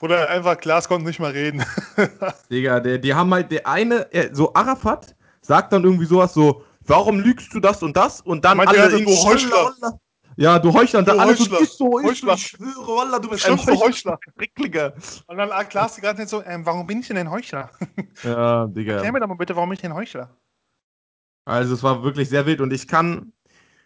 Bruder, 0.01 0.27
einfach 0.29 0.57
Klaas 0.57 0.87
konnte 0.87 1.05
nicht 1.05 1.19
mal 1.19 1.29
reden. 1.29 1.63
Digga, 2.51 2.79
der, 2.79 2.97
die 2.97 3.13
haben 3.13 3.31
halt, 3.31 3.51
der 3.51 3.67
eine, 3.67 4.07
so 4.31 4.51
Arafat 4.55 5.15
sagt 5.41 5.71
dann 5.71 5.83
irgendwie 5.83 6.05
sowas 6.05 6.33
so, 6.33 6.63
warum 6.87 7.19
lügst 7.19 7.53
du 7.53 7.59
das 7.59 7.83
und 7.83 7.95
das? 7.95 8.19
Und 8.19 8.43
dann 8.43 8.59
alle 8.59 8.97
in 8.97 9.05
Heuchler. 9.05 9.73
Ja, 10.37 10.57
du 10.57 10.73
Heuchler. 10.73 11.03
Du 11.03 11.11
alles 11.11 11.39
Heuchler. 11.39 11.65
So, 11.67 12.01
Heuchler. 12.01 12.33
Ich 12.33 12.47
schwöre, 12.47 12.87
Wallah, 12.87 13.19
du 13.19 13.29
bist 13.29 13.45
ein 13.45 13.59
Heuchler. 13.59 14.17
Heuchler. 14.57 14.93
Und 15.27 15.37
dann 15.37 15.49
erklärst 15.51 15.97
du 15.97 16.01
gerade 16.01 16.19
nicht 16.19 16.29
so, 16.29 16.41
ähm, 16.43 16.65
warum 16.65 16.87
bin 16.87 17.01
ich 17.01 17.07
denn 17.07 17.17
ein 17.17 17.29
Heuchler? 17.29 17.69
Ja, 18.23 18.65
Digga. 18.65 18.93
Erklär 18.93 19.11
mir 19.11 19.19
doch 19.19 19.27
mal 19.27 19.35
bitte, 19.35 19.55
warum 19.55 19.69
bin 19.69 19.75
ich 19.75 19.81
denn 19.81 19.93
Heuchler? 19.93 20.35
Also, 21.45 21.75
es 21.75 21.83
war 21.83 22.01
wirklich 22.01 22.27
sehr 22.27 22.47
wild 22.47 22.59
und 22.59 22.73
ich 22.73 22.87
kann, 22.87 23.33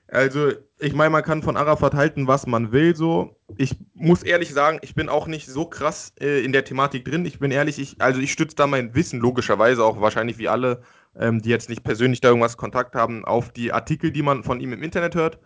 also, 0.08 0.52
ich 0.80 0.94
meine, 0.94 1.10
man 1.10 1.24
kann 1.24 1.42
von 1.42 1.58
Arafat 1.58 1.96
halten, 1.96 2.28
was 2.28 2.46
man 2.46 2.72
will, 2.72 2.96
so. 2.96 3.36
Ich 3.58 3.76
muss 3.94 4.24
ehrlich 4.24 4.54
sagen, 4.54 4.80
ich 4.82 4.94
bin 4.94 5.10
auch 5.10 5.28
nicht 5.28 5.48
so 5.48 5.66
krass 5.66 6.14
äh, 6.20 6.44
in 6.44 6.52
der 6.52 6.64
Thematik 6.64 7.06
drin. 7.06 7.26
Ich 7.26 7.40
bin 7.40 7.52
ehrlich, 7.52 7.80
ich, 7.80 8.02
also 8.02 8.20
ich 8.20 8.32
stütze 8.32 8.56
da 8.56 8.68
mein 8.68 8.94
Wissen, 8.94 9.20
logischerweise 9.20 9.84
auch 9.84 10.02
wahrscheinlich 10.02 10.38
wie 10.38 10.48
alle, 10.48 10.84
ähm, 11.18 11.42
die 11.42 11.50
jetzt 11.50 11.70
nicht 11.70 11.84
persönlich 11.84 12.22
da 12.22 12.30
irgendwas 12.30 12.58
Kontakt 12.58 12.96
haben, 12.96 13.26
auf 13.26 13.52
die 13.52 13.74
Artikel, 13.74 14.12
die 14.12 14.22
man 14.22 14.44
von 14.44 14.60
ihm 14.60 14.74
im 14.74 14.84
Internet 14.84 15.16
hört. 15.16 15.40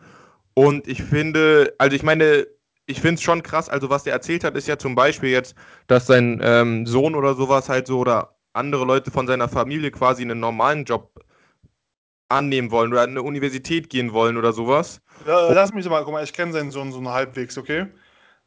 Und 0.56 0.88
ich 0.88 1.04
finde, 1.04 1.74
also 1.78 1.96
ich 1.96 2.04
meine, 2.04 2.46
ich 2.86 3.00
finde 3.00 3.16
es 3.16 3.22
schon 3.22 3.44
krass, 3.44 3.70
also 3.70 3.90
was 3.90 4.04
der 4.04 4.14
erzählt 4.14 4.44
hat, 4.44 4.58
ist 4.58 4.68
ja 4.68 4.78
zum 4.78 4.96
Beispiel 4.96 5.30
jetzt, 5.30 5.56
dass 5.88 6.08
sein 6.08 6.42
ähm, 6.44 6.86
Sohn 6.86 7.16
oder 7.16 7.36
sowas 7.36 7.70
halt 7.70 7.88
so 7.88 8.00
oder 8.00 8.36
andere 8.54 8.84
Leute 8.84 9.12
von 9.12 9.28
seiner 9.28 9.48
Familie 9.48 9.92
quasi 9.92 10.24
einen 10.24 10.40
normalen 10.40 10.86
Job 10.86 11.24
annehmen 12.30 12.72
wollen 12.72 12.92
oder 12.92 13.02
an 13.02 13.10
eine 13.10 13.24
Universität 13.24 13.90
gehen 13.90 14.14
wollen 14.14 14.38
oder 14.38 14.54
sowas. 14.54 15.02
Lass 15.26 15.74
mich 15.74 15.90
mal, 15.90 16.04
guck 16.04 16.14
mal, 16.14 16.24
ich 16.24 16.34
kenne 16.34 16.54
seinen 16.54 16.72
Sohn 16.72 16.92
so 16.92 17.04
halbwegs, 17.12 17.58
okay? 17.58 17.88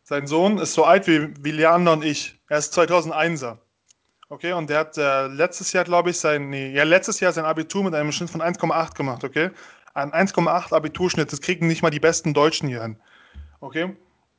Sein 0.05 0.26
Sohn 0.26 0.59
ist 0.59 0.74
so 0.74 0.85
alt 0.85 1.07
wie, 1.07 1.28
wie 1.41 1.51
Leander 1.51 1.93
und 1.93 2.05
ich. 2.05 2.41
Er 2.49 2.59
ist 2.59 2.76
2001er. 2.76 3.59
Okay, 4.28 4.53
und 4.55 4.70
der 4.70 4.78
hat 4.78 4.97
äh, 4.97 5.26
letztes 5.26 5.72
Jahr, 5.72 5.85
glaube 5.85 6.11
ich, 6.11 6.18
sein, 6.18 6.49
nee, 6.49 6.72
ja, 6.72 6.85
letztes 6.85 7.20
Jahr 7.20 7.33
sein 7.33 7.45
Abitur 7.45 7.85
mit 7.85 7.95
einem 7.95 8.12
Schnitt 8.12 8.30
von 8.30 8.41
1,8 8.41 8.97
gemacht, 8.97 9.24
okay? 9.24 9.51
Ein 9.95 10.11
1,8 10.11 10.72
Abiturschnitt, 10.74 11.30
das 11.30 11.43
kriegen 11.43 11.66
nicht 11.66 11.83
mal 11.83 11.91
die 11.91 12.01
besten 12.01 12.33
Deutschen 12.33 12.66
hier 12.66 12.83
hin. 12.83 12.97
Okay? 13.61 13.95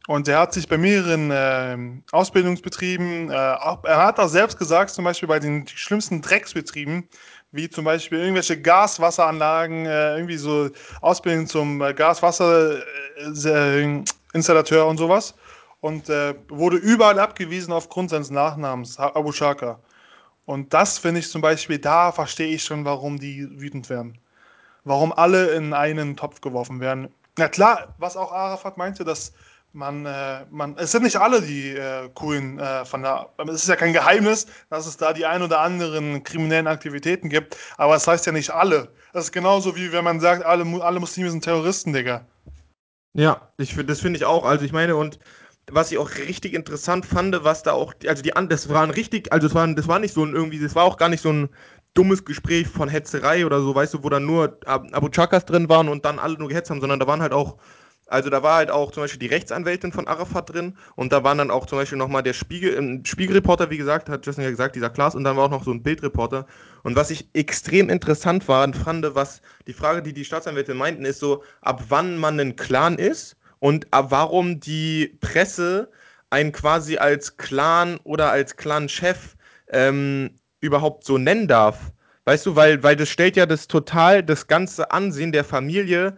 Und 0.07 0.27
er 0.27 0.39
hat 0.39 0.53
sich 0.53 0.67
bei 0.67 0.77
mehreren 0.77 1.31
äh, 1.31 2.01
Ausbildungsbetrieben, 2.11 3.29
äh, 3.29 3.33
auch, 3.33 3.83
er 3.83 3.97
hat 4.03 4.19
auch 4.19 4.27
selbst 4.27 4.57
gesagt, 4.57 4.89
zum 4.89 5.05
Beispiel 5.05 5.29
bei 5.29 5.39
den 5.39 5.67
schlimmsten 5.67 6.21
Drecksbetrieben, 6.21 7.07
wie 7.53 7.69
zum 7.69 7.85
Beispiel 7.85 8.19
irgendwelche 8.19 8.59
Gaswasseranlagen, 8.59 9.85
äh, 9.85 10.15
irgendwie 10.15 10.35
so 10.37 10.69
Ausbildung 11.01 11.47
zum 11.47 11.81
äh, 11.81 11.93
Gaswasserinstallateur 11.93 14.87
und 14.87 14.97
sowas. 14.97 15.35
Und 15.79 16.09
äh, 16.09 16.33
wurde 16.49 16.75
überall 16.77 17.19
abgewiesen 17.19 17.71
aufgrund 17.71 18.09
seines 18.09 18.31
Nachnamens, 18.31 18.97
Abu 18.97 19.31
Shaka. 19.31 19.79
Und 20.45 20.73
das 20.73 20.97
finde 20.97 21.19
ich 21.19 21.29
zum 21.29 21.41
Beispiel, 21.41 21.77
da 21.77 22.11
verstehe 22.11 22.55
ich 22.55 22.63
schon, 22.63 22.85
warum 22.85 23.19
die 23.19 23.47
wütend 23.59 23.87
werden. 23.89 24.17
Warum 24.83 25.13
alle 25.13 25.51
in 25.51 25.73
einen 25.73 26.17
Topf 26.17 26.41
geworfen 26.41 26.79
werden. 26.79 27.09
Na 27.37 27.47
klar, 27.47 27.93
was 27.99 28.17
auch 28.17 28.31
Arafat 28.31 28.77
meinte, 28.77 29.03
dass 29.03 29.33
man, 29.73 30.05
äh, 30.05 30.45
man, 30.51 30.77
es 30.77 30.91
sind 30.91 31.03
nicht 31.03 31.17
alle 31.17 31.41
die 31.41 31.69
äh, 31.71 32.09
coolen 32.13 32.59
äh, 32.59 32.85
von 32.85 33.01
der, 33.01 33.29
es 33.47 33.63
ist 33.63 33.69
ja 33.69 33.75
kein 33.75 33.93
Geheimnis, 33.93 34.45
dass 34.69 34.85
es 34.85 34.97
da 34.97 35.13
die 35.13 35.25
ein 35.25 35.41
oder 35.41 35.59
anderen 35.59 36.23
kriminellen 36.23 36.67
Aktivitäten 36.67 37.29
gibt, 37.29 37.57
aber 37.77 37.95
es 37.95 38.03
das 38.03 38.13
heißt 38.13 38.25
ja 38.27 38.31
nicht 38.31 38.51
alle. 38.51 38.89
Das 39.13 39.25
ist 39.25 39.31
genauso 39.31 39.75
wie 39.75 39.91
wenn 39.91 40.03
man 40.03 40.19
sagt, 40.19 40.45
alle, 40.45 40.65
alle 40.83 40.99
Muslime 40.99 41.29
sind 41.29 41.43
Terroristen, 41.43 41.93
Digga. 41.93 42.25
Ja, 43.13 43.49
ich, 43.57 43.75
das 43.85 43.99
finde 43.99 44.17
ich 44.17 44.25
auch. 44.25 44.45
Also 44.45 44.65
ich 44.65 44.71
meine, 44.71 44.95
und 44.95 45.19
was 45.71 45.91
ich 45.91 45.97
auch 45.97 46.09
richtig 46.17 46.53
interessant 46.53 47.05
fand, 47.05 47.43
was 47.43 47.63
da 47.63 47.73
auch, 47.73 47.93
also 48.07 48.21
die 48.21 48.31
das 48.49 48.69
waren 48.69 48.89
richtig, 48.89 49.31
also 49.31 49.47
das 49.47 49.55
war, 49.55 49.67
das 49.67 49.87
war 49.87 49.99
nicht 49.99 50.13
so 50.13 50.23
ein 50.23 50.33
irgendwie, 50.33 50.59
das 50.59 50.75
war 50.75 50.83
auch 50.83 50.97
gar 50.97 51.09
nicht 51.09 51.21
so 51.21 51.31
ein 51.31 51.49
dummes 51.93 52.25
Gespräch 52.25 52.67
von 52.67 52.89
Hetzerei 52.89 53.45
oder 53.45 53.61
so, 53.61 53.73
weißt 53.73 53.93
du, 53.93 54.03
wo 54.03 54.09
dann 54.09 54.25
nur 54.25 54.57
Abu 54.65 55.09
Chakas 55.09 55.45
drin 55.45 55.69
waren 55.69 55.89
und 55.89 56.05
dann 56.05 56.19
alle 56.19 56.37
nur 56.37 56.49
gehetzt 56.49 56.69
haben, 56.69 56.81
sondern 56.81 56.99
da 56.99 57.07
waren 57.07 57.21
halt 57.21 57.33
auch 57.33 57.57
also 58.13 58.29
da 58.29 58.43
war 58.43 58.57
halt 58.57 58.69
auch 58.69 58.91
zum 58.91 59.01
Beispiel 59.01 59.19
die 59.19 59.33
Rechtsanwältin 59.33 59.91
von 59.91 60.07
Arafat 60.07 60.53
drin 60.53 60.77
und 60.95 61.11
da 61.11 61.23
waren 61.23 61.39
dann 61.39 61.49
auch 61.49 61.65
zum 61.65 61.79
Beispiel 61.79 61.97
nochmal 61.97 62.21
der 62.21 62.33
Spiegel, 62.33 63.01
Spiegelreporter, 63.03 63.71
wie 63.71 63.77
gesagt, 63.77 64.07
hat 64.07 64.23
Justin 64.23 64.43
ja 64.43 64.51
gesagt, 64.51 64.75
dieser 64.75 64.91
Klaas 64.91 65.15
und 65.15 65.23
dann 65.23 65.35
war 65.35 65.45
auch 65.45 65.49
noch 65.49 65.63
so 65.63 65.71
ein 65.71 65.81
Bildreporter. 65.81 66.45
Und 66.83 66.95
was 66.95 67.09
ich 67.09 67.27
extrem 67.33 67.89
interessant 67.89 68.47
war 68.47 68.65
und 68.65 68.77
fand, 68.77 69.03
was 69.15 69.41
die 69.65 69.73
Frage, 69.73 70.03
die 70.03 70.13
die 70.13 70.25
Staatsanwältin 70.25 70.77
meinten, 70.77 71.05
ist 71.05 71.19
so, 71.19 71.43
ab 71.61 71.85
wann 71.89 72.17
man 72.17 72.39
ein 72.39 72.55
Clan 72.55 72.99
ist 72.99 73.35
und 73.57 73.87
ab 73.91 74.07
warum 74.09 74.59
die 74.59 75.17
Presse 75.19 75.89
einen 76.29 76.51
quasi 76.51 76.97
als 76.97 77.37
Clan 77.37 77.99
oder 78.03 78.29
als 78.29 78.55
Clan-Chef 78.57 79.35
ähm, 79.69 80.35
überhaupt 80.59 81.03
so 81.03 81.17
nennen 81.17 81.47
darf. 81.47 81.91
Weißt 82.25 82.45
du, 82.45 82.55
weil, 82.55 82.83
weil 82.83 82.95
das 82.95 83.09
stellt 83.09 83.35
ja 83.35 83.47
das 83.47 83.67
total, 83.67 84.23
das 84.23 84.47
ganze 84.47 84.91
Ansehen 84.91 85.31
der 85.31 85.43
Familie 85.43 86.15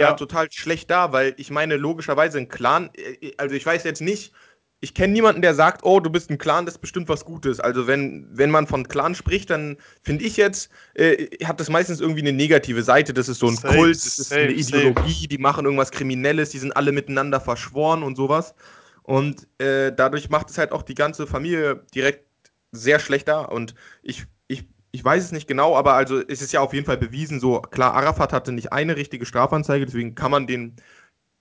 ja, 0.00 0.12
total 0.12 0.50
schlecht 0.50 0.90
da, 0.90 1.12
weil 1.12 1.34
ich 1.36 1.50
meine, 1.50 1.76
logischerweise 1.76 2.38
ein 2.38 2.48
Clan, 2.48 2.90
äh, 2.94 3.32
also 3.36 3.54
ich 3.54 3.64
weiß 3.64 3.84
jetzt 3.84 4.00
nicht, 4.00 4.32
ich 4.80 4.94
kenne 4.94 5.12
niemanden, 5.14 5.40
der 5.40 5.54
sagt, 5.54 5.84
oh, 5.84 6.00
du 6.00 6.10
bist 6.10 6.30
ein 6.30 6.38
Clan, 6.38 6.66
das 6.66 6.74
ist 6.74 6.80
bestimmt 6.80 7.08
was 7.08 7.24
Gutes. 7.24 7.60
Also 7.60 7.86
wenn, 7.86 8.28
wenn 8.30 8.50
man 8.50 8.66
von 8.66 8.86
Clan 8.86 9.14
spricht, 9.14 9.48
dann 9.48 9.78
finde 10.02 10.24
ich 10.24 10.36
jetzt, 10.36 10.70
äh, 10.94 11.28
hat 11.44 11.60
das 11.60 11.70
meistens 11.70 12.00
irgendwie 12.00 12.20
eine 12.20 12.32
negative 12.32 12.82
Seite. 12.82 13.14
Das 13.14 13.28
ist 13.28 13.38
so 13.38 13.48
ein 13.48 13.56
safe, 13.56 13.74
Kult, 13.74 13.96
das 13.96 14.18
ist 14.18 14.28
safe, 14.28 14.42
eine 14.42 14.52
Ideologie, 14.52 15.12
safe. 15.12 15.28
die 15.28 15.38
machen 15.38 15.64
irgendwas 15.64 15.90
Kriminelles, 15.90 16.50
die 16.50 16.58
sind 16.58 16.76
alle 16.76 16.92
miteinander 16.92 17.40
verschworen 17.40 18.02
und 18.02 18.16
sowas. 18.16 18.54
Und 19.02 19.48
äh, 19.58 19.92
dadurch 19.94 20.28
macht 20.28 20.50
es 20.50 20.58
halt 20.58 20.72
auch 20.72 20.82
die 20.82 20.94
ganze 20.94 21.26
Familie 21.26 21.84
direkt 21.94 22.26
sehr 22.72 22.98
schlecht 22.98 23.28
da. 23.28 23.40
Und 23.40 23.74
ich 24.02 24.26
ich 24.48 24.64
weiß 25.04 25.24
es 25.24 25.32
nicht 25.32 25.48
genau, 25.48 25.76
aber 25.76 25.94
also 25.94 26.20
es 26.20 26.42
ist 26.42 26.52
ja 26.52 26.60
auf 26.60 26.72
jeden 26.72 26.86
Fall 26.86 26.96
bewiesen, 26.96 27.40
so 27.40 27.60
klar, 27.60 27.94
Arafat 27.94 28.32
hatte 28.32 28.52
nicht 28.52 28.72
eine 28.72 28.96
richtige 28.96 29.26
Strafanzeige, 29.26 29.86
deswegen 29.86 30.14
kann 30.14 30.30
man 30.30 30.46
den 30.46 30.76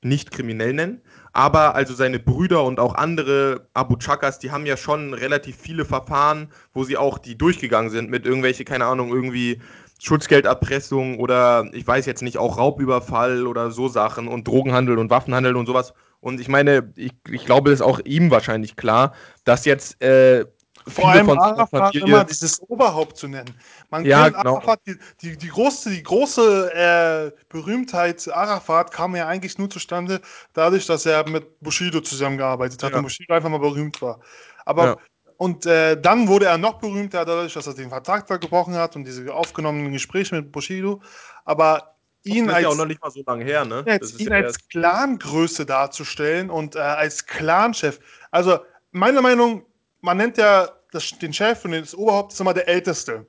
nicht 0.01 0.32
kriminell 0.32 0.74
nennen. 0.74 1.01
Aber 1.34 1.76
also 1.76 1.93
seine 1.93 2.20
Brüder 2.20 2.64
und 2.64 2.80
auch 2.80 2.95
andere 2.95 3.68
Abu 3.74 3.97
Chakas, 3.97 4.39
die 4.39 4.51
haben 4.51 4.66
ja 4.66 4.78
schon 4.78 5.14
relativ 5.14 5.58
viele 5.58 5.84
Verfahren, 5.84 6.49
wo 6.74 6.84
sie 6.84 6.95
auch 6.95 7.18
die 7.18 7.38
durchgegangen 7.38 7.89
sind 7.89 8.10
mit 8.10 8.26
irgendwelche, 8.26 8.64
keine 8.64 8.86
Ahnung, 8.86 9.10
irgendwie 9.12 9.62
Schutzgelderpressung 9.99 11.20
oder 11.20 11.68
ich 11.74 11.86
weiß 11.86 12.06
jetzt 12.06 12.22
nicht, 12.22 12.38
auch 12.38 12.58
Raubüberfall 12.58 13.47
oder 13.47 13.72
so 13.72 13.88
Sachen 13.88 14.28
und 14.28 14.47
Drogenhandel 14.47 14.97
und 14.97 15.10
Waffenhandel 15.10 15.56
und 15.56 15.66
sowas. 15.66 15.93
Und 16.20 16.39
ich 16.39 16.47
meine, 16.47 16.91
ich, 16.95 17.12
ich 17.30 17.45
glaube, 17.45 17.72
es 17.72 17.80
ist 17.80 17.86
auch 17.86 17.99
ihm 18.03 18.32
wahrscheinlich 18.32 18.76
klar, 18.76 19.14
dass 19.43 19.66
jetzt 19.66 20.01
äh, 20.01 20.45
vor 20.88 21.10
allem 21.10 21.30
Arafat 21.30 21.96
immer 21.96 22.24
dieses 22.24 22.60
Oberhaupt 22.62 23.18
zu 23.18 23.28
nennen. 23.28 23.54
Man 23.90 24.06
ja, 24.06 24.26
kennt 24.26 24.38
genau. 24.38 24.56
Arafat, 24.58 24.82
die, 24.86 24.96
die, 25.22 25.38
die 25.38 25.48
große, 25.48 25.90
die 25.90 26.04
große 26.04 26.74
äh, 26.74 27.32
Berühmtheit 27.50 28.28
Arafat 28.32 28.92
kam 28.92 29.16
ja 29.16 29.28
eigentlich 29.28 29.58
nur 29.58 29.70
zustande, 29.70 30.22
dadurch, 30.54 30.86
dass 30.86 31.06
er 31.06 31.28
mit 31.28 31.60
Bushido 31.60 32.02
zusammengearbeitet 32.02 32.82
hat 32.84 32.92
ja. 32.92 32.98
und 32.98 33.04
Bushido 33.04 33.34
einfach 33.34 33.50
mal 33.50 33.60
berühmt 33.60 34.02
war. 34.02 34.20
Aber 34.66 34.86
ja. 34.86 34.98
und 35.38 35.66
äh, 35.66 36.00
dann 36.00 36.28
wurde 36.28 36.46
er 36.46 36.58
noch 36.58 36.80
berühmter 36.80 37.26
dadurch, 37.26 37.54
dass 37.54 37.68
er 37.68 37.74
den 37.74 37.90
Vertrag 37.90 38.28
da 38.28 38.38
gebrochen 38.38 38.76
hat 38.76 38.96
und 38.96 39.06
diese 39.06 39.34
aufgenommenen 39.34 39.92
Gespräche 39.92 40.36
mit 40.36 40.52
Bushido. 40.52 41.02
Aber 41.46 41.96
ihn 42.24 42.50
als, 42.50 42.64
ja 42.64 42.70
auch 42.70 42.76
noch 42.76 42.86
nicht 42.86 43.02
mal 43.02 43.12
so 43.12 43.24
lange 43.26 43.44
her, 43.44 43.66
ne? 43.66 43.84
Jetzt, 43.88 44.20
ihn 44.20 44.30
ja 44.30 44.38
als 44.38 44.68
Clangröße 44.70 45.66
darzustellen 45.66 46.50
und 46.50 46.76
äh, 46.76 46.80
als 46.80 47.26
Clanchef. 47.26 48.00
Also 48.32 48.60
meiner 48.92 49.22
Meinung 49.22 49.60
nach, 49.60 49.66
man 50.06 50.18
nennt 50.18 50.38
ja 50.38 50.70
das, 50.91 51.18
den 51.20 51.34
Chef 51.34 51.66
und 51.66 51.72
das 51.72 51.95
Oberhaupt 51.95 52.32
ist 52.32 52.39
immer 52.39 52.53
der 52.53 52.68
Älteste. 52.68 53.26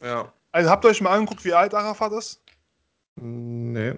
Ja. 0.00 0.32
Also 0.52 0.70
habt 0.70 0.84
ihr 0.84 0.88
euch 0.88 1.00
mal 1.00 1.10
angeguckt, 1.10 1.44
wie 1.44 1.52
alt 1.52 1.74
Arafat 1.74 2.12
ist? 2.12 2.40
Nee. 3.16 3.94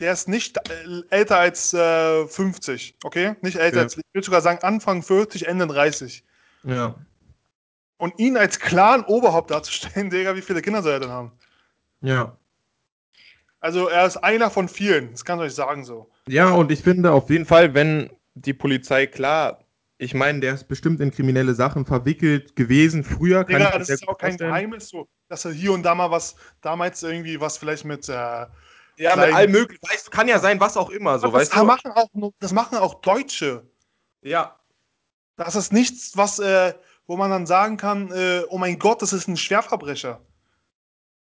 Der 0.00 0.12
ist 0.12 0.26
nicht 0.26 0.56
äh, 0.56 1.02
älter 1.10 1.38
als 1.38 1.72
äh, 1.74 2.26
50, 2.26 2.96
okay? 3.04 3.36
Nicht 3.42 3.56
älter 3.56 3.76
okay. 3.76 3.84
als, 3.84 3.96
ich 3.98 4.04
würde 4.12 4.24
sogar 4.24 4.40
sagen 4.40 4.58
Anfang 4.62 5.02
40, 5.02 5.46
Ende 5.46 5.66
30. 5.66 6.24
Ja. 6.64 6.94
Und 7.98 8.18
ihn 8.18 8.36
als 8.36 8.58
Clan-Oberhaupt 8.58 9.50
darzustellen, 9.50 10.10
Digga, 10.10 10.34
wie 10.34 10.42
viele 10.42 10.62
Kinder 10.62 10.82
soll 10.82 10.94
er 10.94 11.00
denn 11.00 11.10
haben? 11.10 11.32
Ja. 12.00 12.36
Also 13.60 13.88
er 13.88 14.06
ist 14.06 14.16
einer 14.16 14.50
von 14.50 14.68
vielen, 14.68 15.12
das 15.12 15.24
kann 15.24 15.38
ich 15.38 15.46
euch 15.46 15.54
sagen 15.54 15.84
so. 15.84 16.10
Ja, 16.26 16.50
und 16.50 16.72
ich 16.72 16.82
finde 16.82 17.12
auf 17.12 17.30
jeden 17.30 17.46
Fall, 17.46 17.74
wenn 17.74 18.10
die 18.34 18.52
Polizei 18.52 19.06
klar 19.06 19.63
ich 19.98 20.14
meine, 20.14 20.40
der 20.40 20.54
ist 20.54 20.68
bestimmt 20.68 21.00
in 21.00 21.10
kriminelle 21.10 21.54
Sachen 21.54 21.86
verwickelt 21.86 22.56
gewesen 22.56 23.04
früher. 23.04 23.44
Kann 23.44 23.60
ja, 23.60 23.78
das 23.78 23.88
ist 23.88 24.08
auch 24.08 24.18
kein 24.18 24.36
Geheimnis, 24.36 24.88
so, 24.88 25.08
dass 25.28 25.44
er 25.44 25.52
hier 25.52 25.72
und 25.72 25.82
da 25.82 25.94
mal 25.94 26.10
was, 26.10 26.34
damals 26.60 27.02
irgendwie 27.02 27.40
was 27.40 27.58
vielleicht 27.58 27.84
mit. 27.84 28.08
Äh, 28.08 28.46
ja, 28.96 29.16
mit 29.16 29.34
allem 29.34 29.52
möglichen. 29.52 29.82
Weißt, 29.88 30.10
kann 30.10 30.28
ja 30.28 30.38
sein, 30.38 30.60
was 30.60 30.76
auch 30.76 30.90
immer. 30.90 31.18
So, 31.18 31.28
das, 31.28 31.34
weißt 31.34 31.56
du? 31.56 31.64
machen 31.64 31.90
auch, 31.92 32.08
das 32.38 32.52
machen 32.52 32.78
auch 32.78 33.00
Deutsche. 33.00 33.68
Ja. 34.22 34.58
Das 35.36 35.56
ist 35.56 35.72
nichts, 35.72 36.16
was, 36.16 36.38
äh, 36.38 36.74
wo 37.06 37.16
man 37.16 37.30
dann 37.30 37.46
sagen 37.46 37.76
kann, 37.76 38.10
äh, 38.12 38.42
oh 38.48 38.58
mein 38.58 38.78
Gott, 38.78 39.02
das 39.02 39.12
ist 39.12 39.26
ein 39.26 39.36
Schwerverbrecher. 39.36 40.20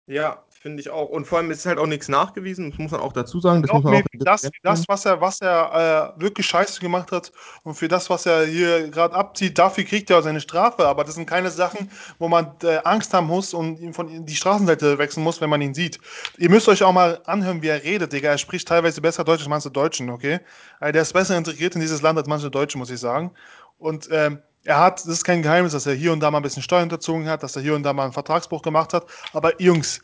Ja, 0.07 0.45
Finde 0.63 0.83
ich 0.83 0.91
auch. 0.91 1.09
Und 1.09 1.25
vor 1.25 1.39
allem 1.39 1.51
ist 1.51 1.61
es 1.61 1.67
halt 1.67 1.79
auch 1.79 1.87
nichts 1.87 2.09
nachgewiesen, 2.09 2.69
das 2.69 2.79
muss 2.79 2.91
man 2.91 3.01
auch 3.01 3.15
dazu 3.15 3.41
sagen. 3.41 3.63
Das, 3.63 3.73
muss 3.73 3.83
man 3.83 3.95
auch 3.95 4.03
das, 4.13 4.47
das, 4.63 4.87
was 4.89 5.07
er, 5.07 5.19
was 5.19 5.41
er 5.41 6.15
äh, 6.19 6.21
wirklich 6.21 6.47
scheiße 6.47 6.81
gemacht 6.81 7.13
hat 7.13 7.33
und 7.63 7.73
für 7.77 7.89
das, 7.89 8.11
was 8.11 8.27
er 8.27 8.45
hier 8.45 8.91
gerade 8.91 9.15
abzieht, 9.15 9.59
dafür 9.59 9.85
kriegt 9.85 10.11
er 10.11 10.19
auch 10.19 10.23
seine 10.23 10.43
Strafe. 10.43 10.87
Aber 10.87 11.03
das 11.05 11.15
sind 11.15 11.25
keine 11.25 11.51
Sachen, 11.51 11.91
wo 12.19 12.29
man 12.29 12.53
äh, 12.63 12.77
Angst 12.85 13.15
haben 13.15 13.29
muss 13.29 13.55
und 13.55 13.81
ihm 13.81 13.95
von 13.95 14.27
die 14.27 14.35
Straßenseite 14.35 14.99
wechseln 14.99 15.25
muss, 15.25 15.41
wenn 15.41 15.49
man 15.49 15.63
ihn 15.63 15.73
sieht. 15.73 15.99
Ihr 16.37 16.51
müsst 16.51 16.69
euch 16.69 16.83
auch 16.83 16.93
mal 16.93 17.23
anhören, 17.25 17.63
wie 17.63 17.69
er 17.69 17.83
redet, 17.83 18.13
Digga. 18.13 18.29
Er 18.29 18.37
spricht 18.37 18.69
teilweise 18.69 19.01
besser 19.01 19.25
Deutsch 19.25 19.41
als 19.41 19.49
manche 19.49 19.71
Deutschen, 19.71 20.11
okay? 20.11 20.41
Also 20.79 20.93
der 20.93 21.01
ist 21.01 21.15
besser 21.15 21.39
integriert 21.39 21.75
in 21.75 21.81
dieses 21.81 22.03
Land 22.03 22.19
als 22.19 22.29
manche 22.29 22.51
Deutschen, 22.51 22.81
muss 22.81 22.91
ich 22.91 23.01
sagen. 23.01 23.31
Und 23.79 24.11
ähm, 24.13 24.43
er 24.65 24.79
hat, 24.79 25.01
das 25.01 25.07
ist 25.07 25.25
kein 25.25 25.41
Geheimnis, 25.41 25.73
dass 25.73 25.87
er 25.87 25.95
hier 25.95 26.13
und 26.13 26.21
da 26.21 26.31
mal 26.31 26.41
ein 26.41 26.43
bisschen 26.43 26.63
Steuern 26.63 26.83
unterzogen 26.83 27.27
hat, 27.27 27.43
dass 27.43 27.57
er 27.57 27.63
hier 27.63 27.75
und 27.75 27.83
da 27.83 27.95
mal 27.95 28.05
einen 28.05 28.13
Vertragsbruch 28.13 28.61
gemacht 28.61 28.93
hat. 28.93 29.07
Aber 29.33 29.59
Jungs, 29.59 30.03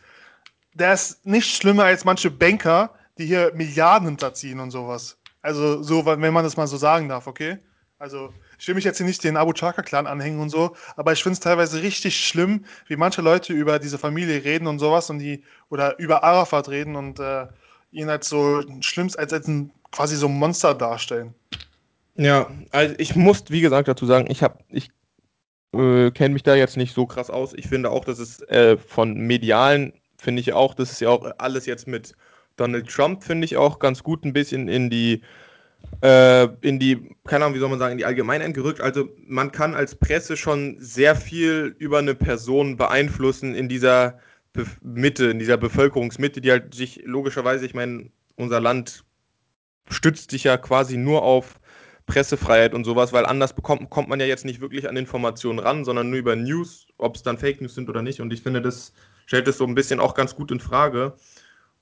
der 0.78 0.92
ist 0.92 1.24
nicht 1.24 1.56
schlimmer 1.56 1.84
als 1.84 2.04
manche 2.04 2.30
Banker, 2.30 2.90
die 3.18 3.26
hier 3.26 3.52
Milliarden 3.54 4.08
hinterziehen 4.08 4.60
und 4.60 4.70
sowas. 4.70 5.18
Also, 5.42 5.82
so, 5.82 6.04
wenn 6.04 6.32
man 6.32 6.44
das 6.44 6.56
mal 6.56 6.66
so 6.66 6.76
sagen 6.76 7.08
darf, 7.08 7.26
okay? 7.26 7.58
Also, 7.98 8.34
ich 8.58 8.68
will 8.68 8.74
mich 8.74 8.84
jetzt 8.84 8.98
hier 8.98 9.06
nicht 9.06 9.24
den 9.24 9.36
Abu 9.36 9.52
Chaka-Clan 9.52 10.06
anhängen 10.06 10.40
und 10.40 10.50
so, 10.50 10.76
aber 10.96 11.12
ich 11.12 11.22
finde 11.22 11.34
es 11.34 11.40
teilweise 11.40 11.82
richtig 11.82 12.18
schlimm, 12.26 12.64
wie 12.88 12.96
manche 12.96 13.22
Leute 13.22 13.52
über 13.52 13.78
diese 13.78 13.96
Familie 13.96 14.44
reden 14.44 14.66
und 14.66 14.78
sowas 14.78 15.08
und 15.08 15.18
die, 15.18 15.44
oder 15.70 15.98
über 15.98 16.24
Arafat 16.24 16.68
reden 16.68 16.96
und 16.96 17.20
äh, 17.20 17.46
ihn 17.92 18.10
als 18.10 18.28
so 18.28 18.62
schlimm, 18.80 19.10
als, 19.16 19.32
als 19.32 19.48
ein 19.48 19.70
quasi 19.92 20.16
so 20.16 20.26
ein 20.26 20.38
Monster 20.38 20.74
darstellen. 20.74 21.34
Ja, 22.16 22.50
also 22.70 22.94
ich 22.98 23.14
muss, 23.16 23.44
wie 23.48 23.60
gesagt, 23.60 23.88
dazu 23.88 24.04
sagen, 24.04 24.30
ich 24.30 24.42
habe, 24.42 24.58
ich 24.68 24.90
äh, 25.72 26.10
kenne 26.10 26.34
mich 26.34 26.42
da 26.42 26.54
jetzt 26.54 26.76
nicht 26.76 26.94
so 26.94 27.06
krass 27.06 27.30
aus. 27.30 27.54
Ich 27.54 27.68
finde 27.68 27.90
auch, 27.90 28.04
dass 28.04 28.18
es 28.18 28.40
äh, 28.48 28.76
von 28.76 29.14
medialen 29.14 29.92
finde 30.18 30.40
ich 30.40 30.52
auch, 30.52 30.74
das 30.74 30.92
ist 30.92 31.00
ja 31.00 31.08
auch 31.10 31.30
alles 31.38 31.66
jetzt 31.66 31.86
mit 31.86 32.14
Donald 32.56 32.88
Trump, 32.88 33.22
finde 33.22 33.44
ich 33.44 33.56
auch 33.56 33.78
ganz 33.78 34.02
gut 34.02 34.24
ein 34.24 34.32
bisschen 34.32 34.68
in 34.68 34.90
die, 34.90 35.22
äh, 36.02 36.48
in 36.62 36.78
die, 36.78 37.14
keine 37.26 37.44
Ahnung, 37.44 37.54
wie 37.54 37.60
soll 37.60 37.68
man 37.68 37.78
sagen, 37.78 37.92
in 37.92 37.98
die 37.98 38.04
Allgemeinheit 38.04 38.54
gerückt. 38.54 38.80
Also 38.80 39.08
man 39.26 39.52
kann 39.52 39.74
als 39.74 39.94
Presse 39.94 40.36
schon 40.36 40.76
sehr 40.78 41.16
viel 41.16 41.74
über 41.78 41.98
eine 41.98 42.14
Person 42.14 42.76
beeinflussen 42.76 43.54
in 43.54 43.68
dieser 43.68 44.18
Be 44.52 44.66
Mitte, 44.82 45.26
in 45.26 45.38
dieser 45.38 45.58
Bevölkerungsmitte, 45.58 46.40
die 46.40 46.50
halt 46.50 46.74
sich 46.74 47.02
logischerweise, 47.04 47.66
ich 47.66 47.74
meine, 47.74 48.10
unser 48.36 48.60
Land 48.60 49.04
stützt 49.88 50.30
sich 50.30 50.44
ja 50.44 50.56
quasi 50.56 50.96
nur 50.96 51.22
auf 51.22 51.60
Pressefreiheit 52.06 52.72
und 52.72 52.84
sowas, 52.84 53.12
weil 53.12 53.26
anders 53.26 53.54
bekommt, 53.54 53.90
kommt 53.90 54.08
man 54.08 54.20
ja 54.20 54.26
jetzt 54.26 54.44
nicht 54.44 54.60
wirklich 54.60 54.88
an 54.88 54.96
Informationen 54.96 55.58
ran, 55.58 55.84
sondern 55.84 56.08
nur 56.08 56.18
über 56.18 56.36
News, 56.36 56.86
ob 56.98 57.16
es 57.16 57.22
dann 57.22 57.36
Fake 57.36 57.60
News 57.60 57.74
sind 57.74 57.88
oder 57.90 58.02
nicht. 58.02 58.20
Und 58.20 58.32
ich 58.32 58.42
finde, 58.42 58.62
das 58.62 58.92
stellt 59.26 59.46
es 59.48 59.58
so 59.58 59.64
ein 59.64 59.74
bisschen 59.74 60.00
auch 60.00 60.14
ganz 60.14 60.34
gut 60.34 60.50
in 60.50 60.60
Frage. 60.60 61.16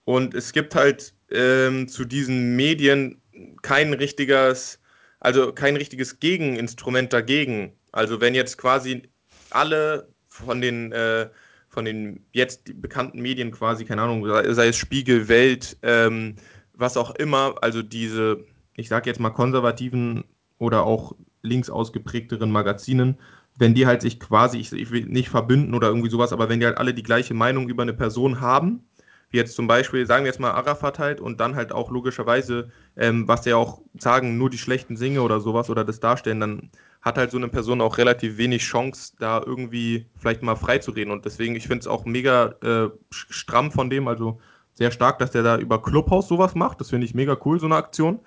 Und 0.05 0.34
es 0.34 0.53
gibt 0.53 0.74
halt 0.74 1.14
ähm, 1.30 1.88
zu 1.88 2.05
diesen 2.05 2.57
Medien 2.57 3.20
kein 3.62 3.95
richtiges, 3.95 4.80
also 5.20 5.53
kein 5.53 5.76
richtiges 5.76 6.20
Gegeninstrument 6.20 7.12
dagegen. 7.12 7.72
Also 7.92 8.20
wenn 8.20 8.34
jetzt 8.34 8.59
quasi 8.59 9.03
alle 9.51 10.09
von 10.28 10.61
den 10.61 10.92
äh, 10.92 11.28
von 11.74 11.84
den 11.84 12.24
jetzt 12.32 12.80
bekannten 12.80 13.20
Medien 13.20 13.51
quasi, 13.51 13.84
keine 13.84 14.03
Ahnung, 14.03 14.24
sei 14.26 14.68
es 14.68 14.76
Spiegel, 14.76 15.28
Welt, 15.28 15.76
ähm, 15.82 16.36
was 16.72 16.97
auch 16.97 17.14
immer, 17.16 17.57
also 17.61 17.82
diese, 17.82 18.45
ich 18.76 18.88
sage 18.88 19.11
jetzt 19.11 19.18
mal 19.18 19.30
konservativen 19.30 20.24
oder 20.59 20.84
auch 20.84 21.14
links 21.42 21.68
ausgeprägteren 21.68 22.51
Magazinen, 22.51 23.18
wenn 23.57 23.75
die 23.75 23.87
halt 23.87 24.03
sich 24.03 24.19
quasi, 24.19 24.59
ich, 24.59 24.73
ich 24.73 24.91
will 24.91 25.07
nicht 25.07 25.29
verbünden 25.29 25.75
oder 25.75 25.89
irgendwie 25.89 26.11
sowas, 26.11 26.33
aber 26.33 26.49
wenn 26.49 26.61
die 26.61 26.67
halt 26.67 26.79
alle 26.79 26.95
die 26.95 27.03
gleiche 27.03 27.35
Meinung 27.35 27.69
über 27.69 27.83
eine 27.83 27.95
Person 27.95 28.41
haben, 28.41 28.85
wie 29.31 29.39
jetzt 29.39 29.55
zum 29.55 29.67
Beispiel, 29.67 30.07
sagen 30.07 30.25
wir 30.25 30.31
jetzt 30.31 30.41
mal 30.41 30.53
Arafat 30.53 30.99
halt 30.99 31.21
und 31.21 31.41
dann 31.41 31.57
halt 31.57 31.73
auch 31.73 31.91
logischerweise, 31.91 32.71
ähm, 32.97 33.27
was 33.27 33.45
ja 33.45 33.57
auch 33.57 33.81
sagen, 33.99 34.39
nur 34.39 34.51
die 34.51 34.59
schlechten 34.59 34.97
Singe 34.97 35.23
oder 35.23 35.41
sowas 35.41 35.71
oder 35.71 35.85
das 35.85 36.01
darstellen, 36.01 36.41
dann 36.41 36.71
hat 37.03 37.19
halt 37.19 37.31
so 37.31 37.37
eine 37.37 37.49
Person 37.49 37.81
auch 37.81 37.99
relativ 37.99 38.39
wenig 38.39 38.63
Chance, 38.63 39.13
da 39.19 39.43
irgendwie 39.45 40.07
vielleicht 40.17 40.43
mal 40.43 40.57
freizureden. 40.57 41.13
Und 41.13 41.25
deswegen, 41.25 41.55
ich 41.55 41.67
finde 41.67 41.81
es 41.81 41.87
auch 41.87 42.05
mega 42.05 42.55
äh, 42.63 42.89
stramm 43.11 43.71
von 43.71 43.91
dem, 43.91 44.09
also 44.09 44.41
sehr 44.73 44.91
stark, 44.91 45.19
dass 45.19 45.31
der 45.31 45.43
da 45.43 45.59
über 45.59 45.83
Clubhouse 45.83 46.29
sowas 46.29 46.55
macht. 46.55 46.81
Das 46.81 46.91
finde 46.91 47.05
ich 47.05 47.15
mega 47.15 47.37
cool, 47.45 47.61
so 47.61 47.67
eine 47.67 47.77
Aktion. 47.77 48.21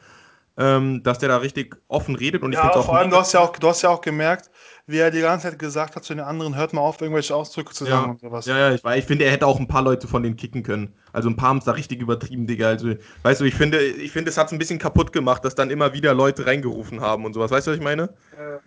Ähm, 0.60 1.04
dass 1.04 1.20
der 1.20 1.30
da 1.30 1.38
richtig 1.38 1.76
offen 1.88 2.16
redet 2.16 2.42
und 2.42 2.52
ja, 2.52 2.68
ich 2.68 2.76
auch 2.76 2.86
vor 2.86 2.98
allem, 2.98 3.12
du 3.12 3.18
hast, 3.18 3.32
ja 3.32 3.42
auch, 3.42 3.56
du 3.56 3.68
hast 3.68 3.84
ja 3.84 3.90
auch 3.90 4.02
gemerkt, 4.02 4.50
wie 4.88 5.00
er 5.00 5.12
die 5.12 5.20
ganze 5.20 5.50
Zeit 5.50 5.60
gesagt 5.60 5.98
hat 5.98 6.06
zu 6.06 6.16
den 6.16 6.24
anderen, 6.24 6.56
hört 6.56 6.72
mal 6.72 6.80
auf, 6.80 7.02
irgendwelche 7.02 7.36
Ausdrücke 7.36 7.74
zu 7.74 7.84
sagen 7.84 8.06
ja. 8.06 8.12
und 8.12 8.22
sowas. 8.22 8.46
Ja, 8.46 8.58
ja, 8.58 8.74
ich, 8.74 8.84
ich 8.84 9.06
finde, 9.06 9.26
er 9.26 9.32
hätte 9.32 9.46
auch 9.46 9.60
ein 9.60 9.68
paar 9.68 9.82
Leute 9.82 10.08
von 10.08 10.24
denen 10.24 10.38
kicken 10.38 10.64
können. 10.64 10.94
Also 11.12 11.30
ein 11.30 11.36
paar 11.36 11.50
haben 11.50 11.58
es 11.58 11.66
da 11.66 11.74
richtig 11.74 12.00
übertrieben, 12.00 12.48
Digga. 12.48 12.70
Also, 12.70 12.94
weißt 13.24 13.42
du, 13.42 13.46
ich 13.46 13.56
finde, 13.56 13.82
ich 13.82 14.12
finde, 14.14 14.30
es 14.30 14.38
hat 14.38 14.48
es 14.48 14.54
ein 14.54 14.60
bisschen 14.60 14.80
kaputt 14.80 15.12
gemacht, 15.12 15.44
dass 15.44 15.56
dann 15.56 15.70
immer 15.72 15.94
wieder 15.94 16.14
Leute 16.14 16.46
reingerufen 16.46 17.02
haben 17.02 17.26
und 17.26 17.34
sowas. 17.34 17.52
Weißt 17.52 17.68
du, 17.68 17.72
was 17.72 17.78
ich 17.78 17.84
meine? 17.84 18.04
Äh, 18.32 18.60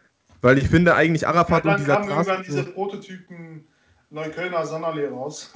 Weil 0.42 0.58
ich 0.58 0.68
finde 0.68 0.94
eigentlich 0.94 1.26
Arafat 1.26 1.64
ja, 1.64 1.72
und 1.72 1.80
dieser 1.80 1.94
Dann 1.94 2.08
kamen 2.08 2.26
irgendwann 2.26 2.42
diese 2.44 2.64
Prototypen 2.64 3.66
Neuköllner 4.10 4.66
Sonderlee 4.66 5.06
raus. 5.06 5.50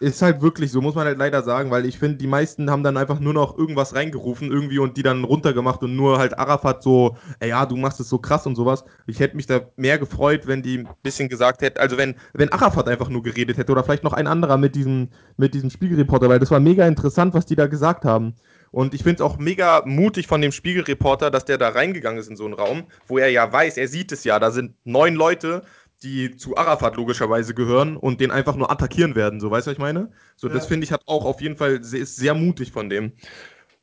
Ist 0.00 0.22
halt 0.22 0.40
wirklich 0.40 0.72
so, 0.72 0.80
muss 0.80 0.94
man 0.94 1.06
halt 1.06 1.18
leider 1.18 1.42
sagen, 1.42 1.70
weil 1.70 1.84
ich 1.84 1.98
finde, 1.98 2.16
die 2.16 2.26
meisten 2.26 2.70
haben 2.70 2.82
dann 2.82 2.96
einfach 2.96 3.20
nur 3.20 3.34
noch 3.34 3.58
irgendwas 3.58 3.94
reingerufen 3.94 4.50
irgendwie 4.50 4.78
und 4.78 4.96
die 4.96 5.02
dann 5.02 5.24
runtergemacht 5.24 5.82
und 5.82 5.94
nur 5.94 6.18
halt 6.18 6.38
Arafat 6.38 6.82
so, 6.82 7.18
ey, 7.38 7.50
ja, 7.50 7.66
du 7.66 7.76
machst 7.76 8.00
es 8.00 8.08
so 8.08 8.18
krass 8.18 8.46
und 8.46 8.56
sowas. 8.56 8.82
Ich 9.06 9.20
hätte 9.20 9.36
mich 9.36 9.46
da 9.46 9.60
mehr 9.76 9.98
gefreut, 9.98 10.46
wenn 10.46 10.62
die 10.62 10.78
ein 10.78 10.88
bisschen 11.02 11.28
gesagt 11.28 11.60
hätten, 11.60 11.78
also 11.78 11.98
wenn, 11.98 12.14
wenn 12.32 12.50
Arafat 12.50 12.88
einfach 12.88 13.10
nur 13.10 13.22
geredet 13.22 13.58
hätte 13.58 13.72
oder 13.72 13.84
vielleicht 13.84 14.02
noch 14.02 14.14
ein 14.14 14.26
anderer 14.26 14.56
mit 14.56 14.74
diesem, 14.74 15.10
mit 15.36 15.52
diesem 15.52 15.68
Spiegelreporter, 15.68 16.30
weil 16.30 16.38
das 16.38 16.50
war 16.50 16.60
mega 16.60 16.86
interessant, 16.86 17.34
was 17.34 17.44
die 17.44 17.56
da 17.56 17.66
gesagt 17.66 18.06
haben. 18.06 18.36
Und 18.72 18.94
ich 18.94 19.02
finde 19.02 19.16
es 19.16 19.20
auch 19.20 19.36
mega 19.38 19.82
mutig 19.84 20.28
von 20.28 20.40
dem 20.40 20.52
Spiegelreporter, 20.52 21.30
dass 21.30 21.44
der 21.44 21.58
da 21.58 21.70
reingegangen 21.70 22.20
ist 22.20 22.30
in 22.30 22.36
so 22.36 22.44
einen 22.44 22.54
Raum, 22.54 22.84
wo 23.06 23.18
er 23.18 23.28
ja 23.28 23.52
weiß, 23.52 23.76
er 23.76 23.88
sieht 23.88 24.12
es 24.12 24.24
ja, 24.24 24.38
da 24.38 24.50
sind 24.50 24.74
neun 24.84 25.14
Leute, 25.14 25.62
die 26.02 26.36
zu 26.36 26.56
Arafat 26.56 26.96
logischerweise 26.96 27.54
gehören 27.54 27.96
und 27.96 28.20
den 28.20 28.30
einfach 28.30 28.56
nur 28.56 28.70
attackieren 28.70 29.14
werden. 29.14 29.40
So, 29.40 29.50
weißt 29.50 29.66
du, 29.66 29.70
was 29.70 29.74
ich 29.74 29.80
meine? 29.80 30.10
So, 30.36 30.48
ja. 30.48 30.54
das 30.54 30.66
finde 30.66 30.84
ich 30.84 30.92
hat 30.92 31.02
auch 31.06 31.24
auf 31.24 31.40
jeden 31.40 31.56
Fall 31.56 31.82
sehr, 31.82 32.00
ist 32.00 32.16
sehr 32.16 32.34
mutig 32.34 32.72
von 32.72 32.88
dem. 32.88 33.12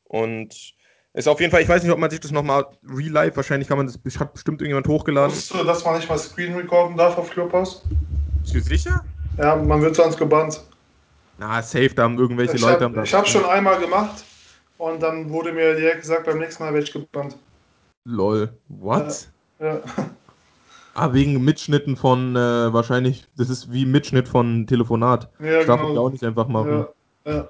Und 0.04 0.74
ist 1.14 1.28
auf 1.28 1.40
jeden 1.40 1.50
Fall, 1.50 1.62
ich 1.62 1.68
weiß 1.68 1.82
nicht, 1.82 1.92
ob 1.92 1.98
man 1.98 2.10
sich 2.10 2.20
das 2.20 2.30
nochmal 2.30 2.66
real 2.88 3.10
life, 3.10 3.36
wahrscheinlich 3.36 3.68
kann 3.68 3.78
man 3.78 3.86
das, 3.86 4.20
hat 4.20 4.32
bestimmt 4.32 4.60
irgendjemand 4.60 4.88
hochgeladen. 4.88 5.32
Wusstest 5.32 5.60
du, 5.60 5.64
dass 5.64 5.84
man 5.84 5.96
nicht 5.96 6.08
mal 6.08 6.18
Screen 6.18 6.54
recorden 6.54 6.96
darf 6.96 7.16
auf 7.18 7.30
Clubhouse? 7.30 7.82
Bist 8.42 8.54
du 8.54 8.60
sicher? 8.60 9.02
Ja, 9.36 9.56
man 9.56 9.80
wird 9.82 9.96
sonst 9.96 10.16
gebannt. 10.16 10.62
Na, 11.38 11.62
safe, 11.62 11.90
da 11.90 12.04
haben 12.04 12.18
irgendwelche 12.18 12.56
ich 12.56 12.60
Leute. 12.60 12.84
Hab, 12.84 13.04
ich 13.04 13.14
habe 13.14 13.26
schon 13.26 13.44
einmal 13.44 13.78
gemacht 13.80 14.24
und 14.76 15.00
dann 15.02 15.30
wurde 15.30 15.52
mir 15.52 15.76
direkt 15.76 16.00
gesagt, 16.00 16.26
beim 16.26 16.38
nächsten 16.38 16.64
Mal 16.64 16.72
werde 16.72 16.84
ich 16.84 16.92
gebannt. 16.92 17.36
Lol, 18.04 18.56
what? 18.68 19.28
Ja. 19.60 19.74
ja. 19.74 19.80
Ah, 20.98 21.12
wegen 21.12 21.44
Mitschnitten 21.44 21.96
von 21.96 22.34
äh, 22.34 22.72
wahrscheinlich, 22.72 23.28
das 23.36 23.48
ist 23.48 23.72
wie 23.72 23.86
Mitschnitt 23.86 24.26
von 24.26 24.66
Telefonat. 24.66 25.30
Ja, 25.38 25.58
das 25.58 25.66
darf 25.66 25.80
genau. 25.80 25.92
ich 25.92 25.98
auch 25.98 26.10
nicht 26.10 26.24
einfach 26.24 26.48
machen. 26.48 26.86
Ja, 27.24 27.32
ja. 27.32 27.48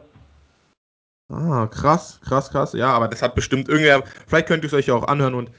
Ah, 1.31 1.67
krass, 1.67 2.21
krass, 2.23 2.51
krass. 2.51 2.75
Ja, 2.75 2.91
aber 2.93 3.09
das 3.09 3.23
hat 3.23 3.35
bestimmt 3.35 3.71
irgendwer. 3.71 4.05
Vielleicht 4.27 4.49
könnt 4.49 4.65
ihr 4.65 4.67
es 4.67 4.75
euch 4.75 4.89
ja 4.89 4.95
auch 4.95 5.09
anhören 5.09 5.35
und 5.35 5.51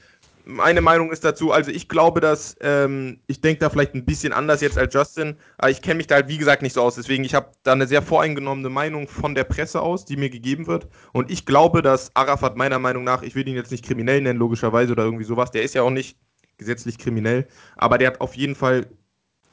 meine 0.44 0.80
Meinung 0.80 1.10
ist 1.10 1.24
dazu, 1.24 1.52
also 1.52 1.70
ich 1.70 1.88
glaube, 1.88 2.20
dass 2.20 2.56
ähm, 2.60 3.18
ich 3.26 3.40
denke 3.40 3.60
da 3.60 3.70
vielleicht 3.70 3.94
ein 3.94 4.04
bisschen 4.04 4.32
anders 4.32 4.60
jetzt 4.60 4.78
als 4.78 4.94
Justin, 4.94 5.36
aber 5.58 5.70
ich 5.70 5.82
kenne 5.82 5.96
mich 5.96 6.06
da 6.06 6.16
halt 6.16 6.28
wie 6.28 6.38
gesagt 6.38 6.62
nicht 6.62 6.72
so 6.72 6.82
aus, 6.82 6.94
deswegen 6.94 7.24
ich 7.24 7.34
habe 7.34 7.50
da 7.62 7.72
eine 7.72 7.86
sehr 7.86 8.02
voreingenommene 8.02 8.68
Meinung 8.68 9.06
von 9.08 9.34
der 9.34 9.44
Presse 9.44 9.80
aus, 9.80 10.04
die 10.04 10.16
mir 10.16 10.30
gegeben 10.30 10.66
wird 10.66 10.88
und 11.12 11.30
ich 11.30 11.44
glaube, 11.46 11.82
dass 11.82 12.14
Arafat 12.14 12.56
meiner 12.56 12.78
Meinung 12.78 13.04
nach, 13.04 13.22
ich 13.22 13.34
will 13.34 13.46
ihn 13.46 13.54
jetzt 13.54 13.70
nicht 13.70 13.84
kriminell 13.84 14.20
nennen 14.20 14.38
logischerweise 14.38 14.92
oder 14.92 15.04
irgendwie 15.04 15.24
sowas, 15.24 15.50
der 15.50 15.62
ist 15.62 15.74
ja 15.74 15.82
auch 15.82 15.90
nicht 15.90 16.16
gesetzlich 16.60 16.98
kriminell, 16.98 17.48
aber 17.76 17.98
der 17.98 18.08
hat 18.08 18.20
auf 18.20 18.34
jeden 18.34 18.54
Fall. 18.54 18.86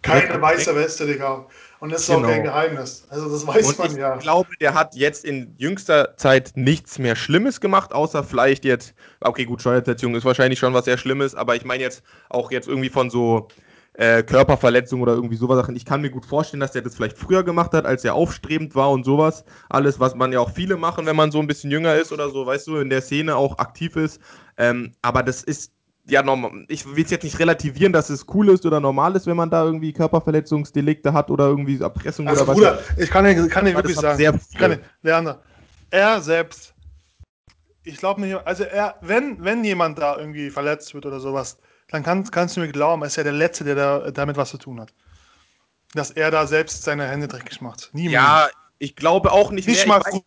Keine 0.04 0.40
weiße 0.40 0.76
Weste, 0.76 1.08
Digga. 1.08 1.48
Und 1.80 1.92
das 1.92 2.02
ist 2.02 2.08
genau. 2.08 2.28
auch 2.28 2.32
kein 2.32 2.44
Geheimnis. 2.44 3.06
Also 3.10 3.30
das 3.30 3.46
weiß 3.46 3.68
und 3.68 3.80
man 3.80 3.92
ich 3.92 3.98
ja. 3.98 4.16
Ich 4.16 4.22
glaube, 4.22 4.50
der 4.62 4.74
hat 4.76 4.96
jetzt 4.96 5.26
in 5.26 5.56
jüngster 5.58 6.16
Zeit 6.18 6.52
nichts 6.56 7.00
mehr 7.00 7.16
Schlimmes 7.16 7.60
gemacht, 7.60 7.94
außer 7.94 8.24
vielleicht 8.24 8.64
jetzt, 8.64 8.94
okay, 9.22 9.46
gut, 9.46 9.62
Steuersetzung 9.62 10.16
ist 10.16 10.24
wahrscheinlich 10.24 10.60
schon 10.60 10.74
was 10.74 10.86
sehr 10.86 10.98
Schlimmes, 10.98 11.34
aber 11.34 11.56
ich 11.56 11.66
meine 11.66 11.84
jetzt 11.84 12.04
auch 12.30 12.52
jetzt 12.52 12.68
irgendwie 12.68 12.90
von 12.90 13.10
so 13.10 13.48
äh, 13.98 14.24
Körperverletzung 14.24 15.02
oder 15.02 15.14
irgendwie 15.14 15.36
sowas 15.36 15.58
Sachen. 15.58 15.76
Ich 15.76 15.86
kann 15.86 16.02
mir 16.02 16.12
gut 16.12 16.26
vorstellen, 16.26 16.62
dass 16.62 16.72
der 16.72 16.84
das 16.84 16.96
vielleicht 16.96 17.18
früher 17.18 17.44
gemacht 17.44 17.74
hat, 17.74 17.86
als 17.86 18.06
er 18.06 18.14
aufstrebend 18.14 18.76
war 18.76 18.92
und 18.92 19.04
sowas. 19.04 19.44
Alles, 19.70 20.00
was 20.00 20.16
man 20.16 20.32
ja 20.32 20.40
auch 20.40 20.52
viele 20.52 20.78
machen, 20.78 21.06
wenn 21.06 21.16
man 21.16 21.32
so 21.32 21.40
ein 21.40 21.48
bisschen 21.48 21.72
jünger 21.72 21.96
ist 21.96 22.12
oder 22.12 22.30
so, 22.30 22.46
weißt 22.46 22.68
du, 22.68 22.78
in 22.78 22.90
der 22.90 23.02
Szene 23.02 23.36
auch 23.36 23.58
aktiv 23.58 23.96
ist. 23.96 24.22
Ähm, 24.58 24.94
aber 25.02 25.24
das 25.24 25.44
ist 25.44 25.72
ja, 26.10 26.24
ich 26.70 26.86
will 26.86 27.04
es 27.04 27.12
jetzt 27.12 27.24
nicht 27.24 27.38
relativieren, 27.40 27.92
dass 27.92 28.10
es 28.10 28.26
cool 28.34 28.50
ist 28.50 28.66
oder 28.66 28.80
normal 28.80 29.16
ist, 29.16 29.28
wenn 29.28 29.36
man 29.36 29.50
da 29.50 29.64
irgendwie 29.64 29.92
Körperverletzungsdelikte 29.92 31.12
hat 31.12 31.30
oder 31.30 31.48
irgendwie 31.48 31.80
Erpressung 31.80 32.28
also, 32.28 32.44
oder 32.44 32.54
Bruder, 32.54 32.80
was. 32.96 33.04
ich 33.04 33.10
kann 33.10 33.26
dir, 33.26 33.48
kann 33.50 33.66
dir 33.66 33.76
wirklich 33.76 33.98
sagen, 33.98 34.18
sehr 34.18 34.40
kann 34.58 34.80
Leander, 35.02 35.42
er 35.92 36.22
selbst, 36.22 36.74
ich 37.84 37.98
glaube 37.98 38.22
nicht, 38.22 38.36
also 38.46 38.64
er, 38.64 38.96
wenn, 39.02 39.44
wenn 39.44 39.64
jemand 39.64 39.98
da 39.98 40.18
irgendwie 40.18 40.50
verletzt 40.50 40.94
wird 40.94 41.06
oder 41.06 41.20
sowas, 41.20 41.58
dann 41.90 42.04
kann, 42.04 42.24
kannst 42.30 42.56
du 42.56 42.62
mir 42.62 42.70
glauben, 42.70 43.02
er 43.02 43.08
ist 43.08 43.16
ja 43.16 43.24
der 43.24 43.34
Letzte, 43.34 43.64
der 43.64 43.76
da, 43.76 44.12
damit 44.12 44.38
was 44.38 44.50
zu 44.50 44.58
tun 44.58 44.80
hat. 44.80 44.94
Dass 45.94 46.12
er 46.12 46.32
da 46.32 46.48
selbst 46.48 46.84
seine 46.84 47.08
Hände 47.08 47.30
dreckig 47.30 47.62
macht. 47.62 47.90
Niemand. 47.94 48.14
Ja, 48.14 48.50
ich 48.78 48.98
glaube 48.98 49.32
auch 49.32 49.52
nicht. 49.52 49.68
Nicht 49.68 49.88
mehr. 49.88 50.00
mal 50.00 50.22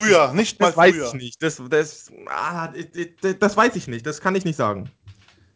früher, 0.00 0.32
nicht 0.32 0.60
das 0.60 0.76
mal 0.76 0.90
früher. 0.90 1.02
weiß 1.02 1.14
ich 1.14 1.20
nicht. 1.20 1.42
Das, 1.42 1.62
das, 1.68 2.12
ah, 2.28 2.68
das, 2.68 3.38
das, 3.38 3.56
weiß 3.56 3.76
ich 3.76 3.88
nicht. 3.88 4.06
Das 4.06 4.20
kann 4.20 4.34
ich 4.34 4.44
nicht 4.44 4.56
sagen. 4.56 4.90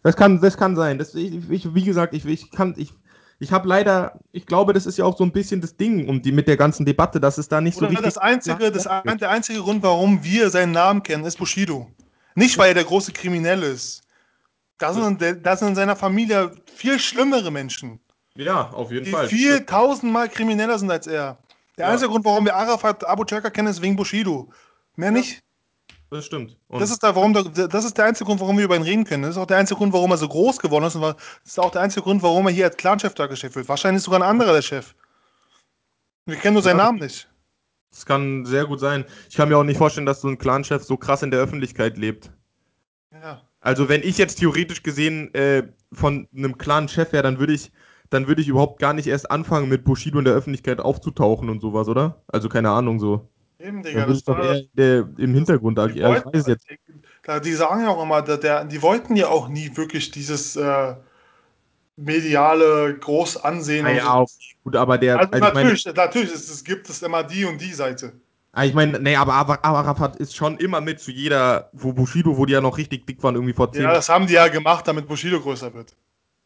Das 0.02 0.16
kann, 0.16 0.40
das 0.40 0.56
kann 0.56 0.76
sein. 0.76 0.98
Das, 0.98 1.14
ich, 1.14 1.50
ich, 1.50 1.74
wie 1.74 1.84
gesagt, 1.84 2.14
ich, 2.14 2.26
ich 2.26 2.50
kann, 2.50 2.74
ich, 2.76 2.92
ich 3.38 3.52
habe 3.52 3.68
leider, 3.68 4.20
ich 4.32 4.46
glaube, 4.46 4.72
das 4.72 4.86
ist 4.86 4.98
ja 4.98 5.04
auch 5.04 5.16
so 5.16 5.24
ein 5.24 5.32
bisschen 5.32 5.60
das 5.60 5.76
Ding 5.76 6.08
um 6.08 6.22
die 6.22 6.32
mit 6.32 6.48
der 6.48 6.56
ganzen 6.56 6.84
Debatte, 6.84 7.20
dass 7.20 7.38
es 7.38 7.48
da 7.48 7.60
nicht 7.60 7.76
Oder 7.76 7.86
so 7.86 7.90
richtig. 7.90 8.06
Das 8.06 8.18
einzige, 8.18 8.70
das, 8.70 8.84
der 8.84 9.30
einzige 9.30 9.60
Grund, 9.60 9.82
warum 9.82 10.22
wir 10.24 10.50
seinen 10.50 10.72
Namen 10.72 11.02
kennen, 11.02 11.24
ist 11.24 11.38
Bushido. 11.38 11.90
Nicht, 12.34 12.56
weil 12.58 12.68
er 12.68 12.74
der 12.74 12.84
große 12.84 13.12
Kriminelle 13.12 13.66
ist. 13.66 14.02
Da 14.78 14.92
sind, 14.92 15.22
da 15.42 15.56
sind 15.56 15.68
in 15.68 15.74
seiner 15.76 15.94
Familie 15.94 16.50
viel 16.74 16.98
schlimmere 16.98 17.52
Menschen. 17.52 18.00
Ja, 18.34 18.70
auf 18.70 18.90
jeden 18.90 19.04
die 19.04 19.10
Fall. 19.10 19.28
Die 19.28 19.36
viel 19.36 19.64
tausendmal 19.64 20.28
krimineller 20.28 20.78
sind 20.78 20.90
als 20.90 21.06
er. 21.06 21.38
Der 21.78 21.86
ja. 21.86 21.92
einzige 21.92 22.10
Grund, 22.10 22.24
warum 22.24 22.44
wir 22.44 22.54
Arafat 22.54 23.04
Abu 23.04 23.24
Chaka 23.24 23.50
kennen, 23.50 23.68
ist 23.68 23.82
wegen 23.82 23.96
Bushido. 23.96 24.50
Mehr 24.96 25.08
ja. 25.08 25.12
nicht. 25.12 25.42
Das 26.10 26.26
stimmt. 26.26 26.58
das 26.68 26.90
ist, 26.90 27.02
der, 27.02 27.16
warum, 27.16 27.32
das 27.32 27.84
ist 27.86 27.96
der 27.96 28.04
einzige 28.04 28.26
Grund, 28.26 28.38
warum 28.38 28.58
wir 28.58 28.66
über 28.66 28.76
ihn 28.76 28.82
reden 28.82 29.04
können. 29.04 29.22
Das 29.22 29.30
ist 29.30 29.38
auch 29.38 29.46
der 29.46 29.56
einzige 29.56 29.78
Grund, 29.78 29.94
warum 29.94 30.10
er 30.10 30.18
so 30.18 30.28
groß 30.28 30.58
geworden 30.58 30.84
ist. 30.84 30.94
Und 30.94 31.00
das 31.00 31.16
ist 31.42 31.58
auch 31.58 31.70
der 31.70 31.80
einzige 31.80 32.02
Grund, 32.02 32.22
warum 32.22 32.46
er 32.46 32.52
hier 32.52 32.66
als 32.66 32.76
Clanchef 32.76 33.14
dargestellt 33.14 33.56
wird. 33.56 33.66
Wahrscheinlich 33.66 34.00
ist 34.00 34.04
sogar 34.04 34.20
ein 34.20 34.28
anderer 34.28 34.52
der 34.52 34.60
Chef. 34.60 34.94
Wir 36.26 36.36
kennen 36.36 36.52
nur 36.52 36.62
seinen 36.62 36.78
ja. 36.78 36.84
Namen 36.84 36.98
nicht. 36.98 37.30
Das 37.90 38.04
kann 38.04 38.44
sehr 38.44 38.66
gut 38.66 38.78
sein. 38.78 39.06
Ich 39.30 39.36
kann 39.36 39.48
mir 39.48 39.56
auch 39.56 39.64
nicht 39.64 39.78
vorstellen, 39.78 40.04
dass 40.04 40.20
so 40.20 40.28
ein 40.28 40.36
Clanchef 40.36 40.82
so 40.82 40.98
krass 40.98 41.22
in 41.22 41.30
der 41.30 41.40
Öffentlichkeit 41.40 41.96
lebt. 41.96 42.30
Ja. 43.10 43.40
Also, 43.60 43.88
wenn 43.88 44.02
ich 44.02 44.18
jetzt 44.18 44.38
theoretisch 44.38 44.82
gesehen 44.82 45.32
äh, 45.34 45.62
von 45.92 46.28
einem 46.36 46.58
Clan-Chef 46.58 47.12
wäre, 47.12 47.22
dann 47.22 47.38
würde 47.38 47.54
ich 47.54 47.72
dann 48.12 48.28
würde 48.28 48.42
ich 48.42 48.48
überhaupt 48.48 48.78
gar 48.78 48.92
nicht 48.92 49.06
erst 49.06 49.30
anfangen, 49.30 49.68
mit 49.68 49.84
Bushido 49.84 50.18
in 50.18 50.24
der 50.24 50.34
Öffentlichkeit 50.34 50.80
aufzutauchen 50.80 51.48
und 51.48 51.60
sowas, 51.60 51.88
oder? 51.88 52.22
Also 52.28 52.48
keine 52.48 52.70
Ahnung 52.70 52.98
so. 52.98 53.28
Eben, 53.58 53.82
Digga, 53.82 54.06
das 54.06 54.18
ist 54.18 54.28
doch 54.28 54.38
eher 54.38 54.62
der, 54.74 55.08
im 55.18 55.34
Hintergrund. 55.34 55.78
Die, 55.78 56.00
ja, 56.00 56.08
wollten, 56.08 56.36
ich 56.36 56.46
jetzt. 56.46 56.66
die 57.44 57.52
sagen 57.52 57.82
ja 57.82 57.90
auch 57.90 58.02
immer, 58.02 58.20
der, 58.22 58.38
der, 58.38 58.64
die 58.64 58.82
wollten 58.82 59.14
ja 59.14 59.28
auch 59.28 59.48
nie 59.48 59.70
wirklich 59.76 60.10
dieses 60.10 60.56
äh, 60.56 60.94
mediale 61.96 62.96
Großansehen. 62.98 63.86
Ah, 63.86 63.92
ja, 63.92 64.14
auch. 64.14 64.28
gut, 64.64 64.76
aber 64.76 64.98
der. 64.98 65.18
Also, 65.18 65.32
also 65.32 65.44
natürlich, 65.44 65.84
meine, 65.84 65.96
natürlich 65.96 66.32
ist, 66.32 66.50
es 66.50 66.64
gibt 66.64 66.90
es 66.90 67.02
immer 67.02 67.22
die 67.22 67.44
und 67.44 67.60
die 67.60 67.72
Seite. 67.72 68.14
Ah, 68.54 68.64
ich 68.64 68.74
meine, 68.74 68.98
nee, 68.98 69.16
aber 69.16 69.32
Arafat 69.64 70.16
ist 70.16 70.36
schon 70.36 70.58
immer 70.58 70.82
mit 70.82 71.00
zu 71.00 71.10
jeder, 71.10 71.70
wo 71.72 71.94
Bushido, 71.94 72.36
wo 72.36 72.44
die 72.44 72.52
ja 72.52 72.60
noch 72.60 72.76
richtig 72.76 73.06
dick 73.06 73.22
waren, 73.22 73.34
irgendwie 73.34 73.54
vor 73.54 73.72
zehn 73.72 73.84
Ja, 73.84 73.94
das 73.94 74.10
haben 74.10 74.26
die 74.26 74.34
ja 74.34 74.48
gemacht, 74.48 74.86
damit 74.86 75.08
Bushido 75.08 75.40
größer 75.40 75.72
wird. 75.72 75.96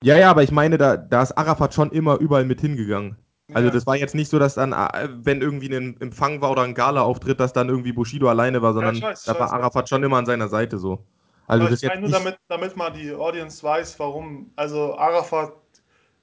Ja, 0.02 0.16
ja, 0.16 0.30
aber 0.30 0.42
ich 0.42 0.50
meine, 0.52 0.78
da, 0.78 0.96
da 0.96 1.22
ist 1.22 1.32
Arafat 1.32 1.74
schon 1.74 1.90
immer 1.90 2.18
überall 2.18 2.44
mit 2.44 2.60
hingegangen. 2.60 3.16
Also 3.52 3.70
das 3.70 3.86
war 3.86 3.96
jetzt 3.96 4.14
nicht 4.14 4.28
so, 4.28 4.38
dass 4.38 4.54
dann, 4.54 4.72
äh, 4.72 5.08
wenn 5.12 5.40
irgendwie 5.40 5.74
ein 5.74 5.98
Empfang 6.00 6.40
war 6.42 6.50
oder 6.50 6.62
ein 6.62 6.74
Gala-Auftritt, 6.74 7.40
dass 7.40 7.52
dann 7.52 7.68
irgendwie 7.68 7.92
Bushido 7.92 8.28
alleine 8.28 8.60
war, 8.60 8.74
sondern 8.74 8.96
ich 8.96 9.02
weiß, 9.02 9.24
da 9.24 9.38
war 9.38 9.52
Arafat 9.52 9.88
schon 9.88 10.02
immer 10.02 10.18
an 10.18 10.26
seiner 10.26 10.48
Seite 10.48 10.78
so. 10.78 11.04
Also 11.46 11.62
Aber 11.62 11.70
das 11.70 11.82
ich 11.82 11.88
meine 11.88 12.00
nur, 12.02 12.10
damit, 12.10 12.38
damit 12.48 12.76
mal 12.76 12.90
die 12.90 13.12
Audience 13.14 13.62
weiß, 13.62 13.98
warum. 14.00 14.50
Also 14.56 14.96
Arafat 14.98 15.52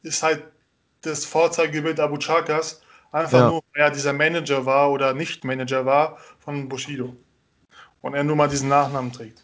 ist 0.04 0.22
halt 0.22 0.44
das 1.02 1.26
Vorzeigebild 1.26 2.00
Abu 2.00 2.18
Chakas, 2.18 2.82
einfach 3.12 3.40
Ja. 3.40 3.48
nur, 3.50 3.62
weil 3.74 3.84
er 3.86 3.92
dieser 3.92 4.14
Manager 4.14 4.66
war 4.66 4.92
oder 4.92 5.14
nicht 5.14 5.44
Manager 5.46 5.86
war 5.86 6.18
von 6.40 6.70
Bushido. 6.70 7.16
Und 8.02 8.16
er 8.16 8.24
nur 8.24 8.36
mal 8.36 8.50
diesen 8.50 8.70
Nachnamen 8.70 9.12
trägt. 9.14 9.44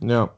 ja. 0.00 0.34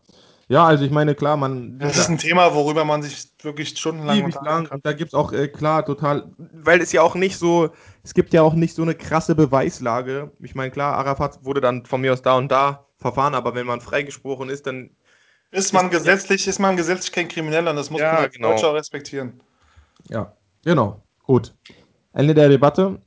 Ja, 0.54 0.66
also 0.66 0.84
ich 0.84 0.92
meine, 0.92 1.16
klar, 1.16 1.36
man. 1.36 1.80
Das 1.80 1.98
ist 1.98 2.08
ein 2.08 2.18
Thema, 2.18 2.54
worüber 2.54 2.84
man 2.84 3.02
sich 3.02 3.28
wirklich 3.42 3.70
stundenlang 3.70 4.22
unterhalten 4.22 4.44
lang 4.46 4.64
kann. 4.66 4.76
und 4.76 4.86
da 4.86 4.92
gibt 4.92 5.08
es 5.08 5.14
auch, 5.14 5.32
äh, 5.32 5.48
klar, 5.48 5.84
total, 5.84 6.30
weil 6.38 6.80
es 6.80 6.92
ja 6.92 7.02
auch 7.02 7.16
nicht 7.16 7.38
so, 7.38 7.70
es 8.04 8.14
gibt 8.14 8.32
ja 8.32 8.42
auch 8.42 8.54
nicht 8.54 8.76
so 8.76 8.82
eine 8.82 8.94
krasse 8.94 9.34
Beweislage. 9.34 10.30
Ich 10.38 10.54
meine, 10.54 10.70
klar, 10.70 10.94
Arafat 10.94 11.44
wurde 11.44 11.60
dann 11.60 11.84
von 11.86 12.00
mir 12.00 12.12
aus 12.12 12.22
da 12.22 12.36
und 12.36 12.52
da 12.52 12.86
verfahren, 12.98 13.34
aber 13.34 13.56
wenn 13.56 13.66
man 13.66 13.80
freigesprochen 13.80 14.48
ist, 14.48 14.66
dann 14.68 14.90
Ist 15.50 15.72
man 15.74 15.90
Ist 15.90 15.92
gesetzlich, 15.92 16.46
ist 16.48 16.60
man 16.60 16.76
gesetzlich 16.76 17.12
kein 17.12 17.28
Krimineller 17.28 17.70
und 17.72 17.76
das 17.76 17.90
muss 17.90 18.00
Ja, 18.00 18.12
man 18.12 18.22
als 18.24 18.34
genau. 18.34 18.50
Deutscher 18.50 18.70
auch 18.70 18.74
respektieren. 18.74 19.42
Ja, 20.10 20.36
genau. 20.64 21.04
Gut. 21.24 21.56
Ende 22.12 22.34
der 22.34 22.48
Debatte. 22.48 23.02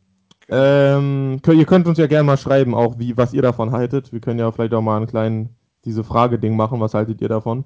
Ähm, 0.49 1.41
könnt, 1.43 1.59
ihr 1.59 1.65
könnt 1.65 1.87
uns 1.87 1.97
ja 1.99 2.07
gerne 2.07 2.25
mal 2.25 2.37
schreiben, 2.37 2.75
auch 2.75 2.99
wie, 2.99 3.17
was 3.17 3.33
ihr 3.33 3.41
davon 3.41 3.71
haltet. 3.73 4.13
Wir 4.13 4.21
können 4.21 4.39
ja 4.39 4.51
vielleicht 4.51 4.73
auch 4.73 4.81
mal 4.81 4.97
einen 4.97 5.07
kleinen, 5.07 5.56
diese 5.87 6.03
Frage-Ding 6.03 6.55
machen. 6.55 6.79
Was 6.79 6.93
haltet 6.93 7.21
ihr 7.21 7.29
davon? 7.29 7.65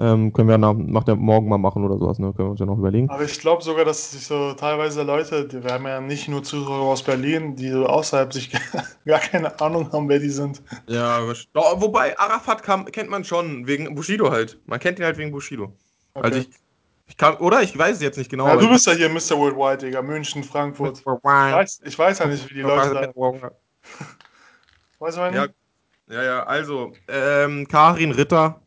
Ähm, 0.00 0.32
können 0.32 0.48
wir 0.48 0.56
nach, 0.56 0.72
nach 0.72 1.04
der 1.04 1.14
morgen 1.14 1.48
mal 1.48 1.58
machen 1.58 1.84
oder 1.84 1.98
sowas, 1.98 2.18
ne? 2.18 2.32
Können 2.32 2.48
wir 2.48 2.52
uns 2.52 2.60
ja 2.60 2.64
noch 2.64 2.78
überlegen. 2.78 3.10
Aber 3.10 3.22
ich 3.22 3.38
glaube 3.38 3.62
sogar, 3.62 3.84
dass 3.84 4.12
sich 4.12 4.26
so 4.26 4.54
teilweise 4.54 5.02
Leute, 5.02 5.46
die, 5.46 5.62
wir 5.62 5.74
haben 5.74 5.86
ja 5.86 6.00
nicht 6.00 6.26
nur 6.26 6.42
Zuhörer 6.42 6.80
aus 6.80 7.02
Berlin, 7.02 7.54
die 7.54 7.68
so 7.68 7.84
außerhalb 7.84 8.32
sich 8.32 8.50
gar 9.04 9.20
keine 9.20 9.60
Ahnung 9.60 9.92
haben, 9.92 10.08
wer 10.08 10.18
die 10.18 10.30
sind. 10.30 10.62
Ja, 10.88 11.20
wobei 11.52 12.18
Arafat 12.18 12.62
kam, 12.62 12.86
kennt 12.86 13.10
man 13.10 13.24
schon 13.24 13.66
wegen 13.66 13.94
Bushido 13.94 14.30
halt. 14.30 14.58
Man 14.64 14.80
kennt 14.80 14.98
ihn 14.98 15.04
halt 15.04 15.18
wegen 15.18 15.32
Bushido. 15.32 15.76
Also 16.14 16.38
ich, 16.40 16.48
ich 17.06 17.18
kann, 17.18 17.36
oder? 17.36 17.62
Ich 17.62 17.76
weiß 17.76 17.96
es 17.96 18.02
jetzt 18.02 18.16
nicht 18.16 18.30
genau. 18.30 18.46
ja, 18.46 18.52
aber 18.52 18.62
du 18.62 18.70
bist 18.70 18.86
ja 18.86 18.94
hier 18.94 19.10
Mr. 19.10 19.36
Worldwide, 19.36 19.84
Digga. 19.84 20.00
München, 20.00 20.44
Frankfurt. 20.44 20.98
Ich 20.98 21.04
weiß, 21.04 21.82
ich 21.84 21.98
weiß 21.98 22.20
ja 22.20 22.26
nicht, 22.26 22.48
wie 22.48 22.54
die 22.54 22.60
Leute 22.62 22.94
da. 22.94 23.12
Weißt 24.98 25.16
du, 25.16 25.22
ich 25.26 25.34
Ja, 25.34 25.40
meine? 25.40 25.54
Ja, 26.10 26.22
ja, 26.22 26.42
also, 26.44 26.92
ähm, 27.08 27.66
Karin 27.66 28.12
Ritter, 28.12 28.60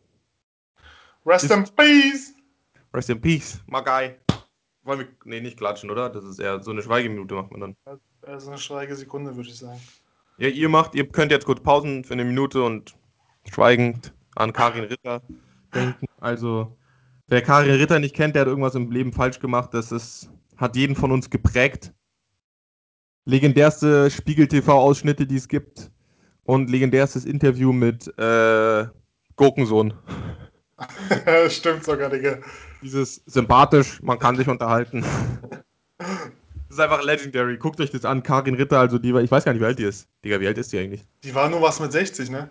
Rest 1.26 1.52
in 1.52 1.64
Peace! 1.76 2.34
rest 2.94 3.10
in 3.10 3.20
peace, 3.20 3.62
Magai. 3.68 4.18
Wollen 4.84 5.00
wir, 5.00 5.08
nee, 5.26 5.40
nicht 5.40 5.58
klatschen, 5.58 5.90
oder? 5.90 6.10
Das 6.10 6.24
ist 6.26 6.40
eher 6.40 6.62
so 6.62 6.72
eine 6.72 6.82
Schweigeminute 6.82 7.36
macht 7.36 7.52
man 7.52 7.62
dann. 7.62 8.00
Also 8.22 8.50
eine 8.50 8.58
schweige 8.58 8.96
Sekunde, 8.96 9.36
würde 9.36 9.50
ich 9.50 9.58
sagen. 9.58 9.80
Ja, 10.38 10.50
ihr 10.50 10.68
macht, 10.68 10.96
ihr 10.96 11.08
könnt 11.08 11.32
jetzt 11.32 11.46
kurz 11.46 11.62
pausen 11.62 12.04
für 12.04 12.14
eine 12.14 12.26
Minute 12.26 12.64
und 12.64 12.96
schweigend 13.50 14.14
an 14.36 14.52
Karin 14.52 14.84
Ritter 14.86 15.22
denken. 15.74 16.06
Also, 16.20 16.76
wer 17.28 17.42
Karin 17.42 17.72
Ritter 17.76 18.00
nicht 18.00 18.16
kennt, 18.16 18.36
der 18.36 18.42
hat 18.42 18.48
irgendwas 18.48 18.76
im 18.76 18.92
Leben 18.92 19.14
falsch 19.14 19.40
gemacht. 19.40 19.74
Das 19.74 19.92
ist, 19.92 20.30
hat 20.58 20.76
jeden 20.76 20.96
von 20.96 21.12
uns 21.12 21.30
geprägt. 21.30 21.94
Legendärste 23.26 24.12
Spiegel-TV-Ausschnitte, 24.12 25.26
die 25.26 25.38
es 25.38 25.48
gibt. 25.48 25.92
Und 26.46 26.70
legendärstes 26.70 27.26
Interview 27.26 27.72
mit 27.72 28.08
äh, 28.18 28.86
Gurkensohn. 29.36 29.94
Stimmt 31.50 31.84
sogar, 31.86 32.10
Digga. 32.10 32.40
Dieses 32.82 33.22
sympathisch, 33.26 34.02
man 34.02 34.20
kann 34.20 34.36
sich 34.36 34.48
unterhalten. 34.50 35.06
Das 35.98 36.10
ist 36.70 36.80
einfach 36.80 37.04
legendary. 37.04 37.58
Guckt 37.58 37.80
euch 37.80 37.92
das 37.92 38.04
an. 38.04 38.24
Karin 38.24 38.56
Ritter, 38.56 38.80
also 38.80 38.98
die, 38.98 39.14
war- 39.14 39.22
ich 39.22 39.32
weiß 39.32 39.46
gar 39.46 39.54
nicht, 39.54 39.62
wie 39.62 39.66
alt 39.66 39.80
die 39.80 39.84
ist. 39.84 40.08
Digga, 40.26 40.40
wie 40.42 40.48
alt 40.48 40.58
ist 40.58 40.74
die 40.74 40.80
eigentlich? 40.80 41.06
Die 41.24 41.34
war 41.34 41.50
nur 41.50 41.62
was 41.62 41.80
mit 41.80 41.92
60, 41.92 42.30
ne? 42.30 42.50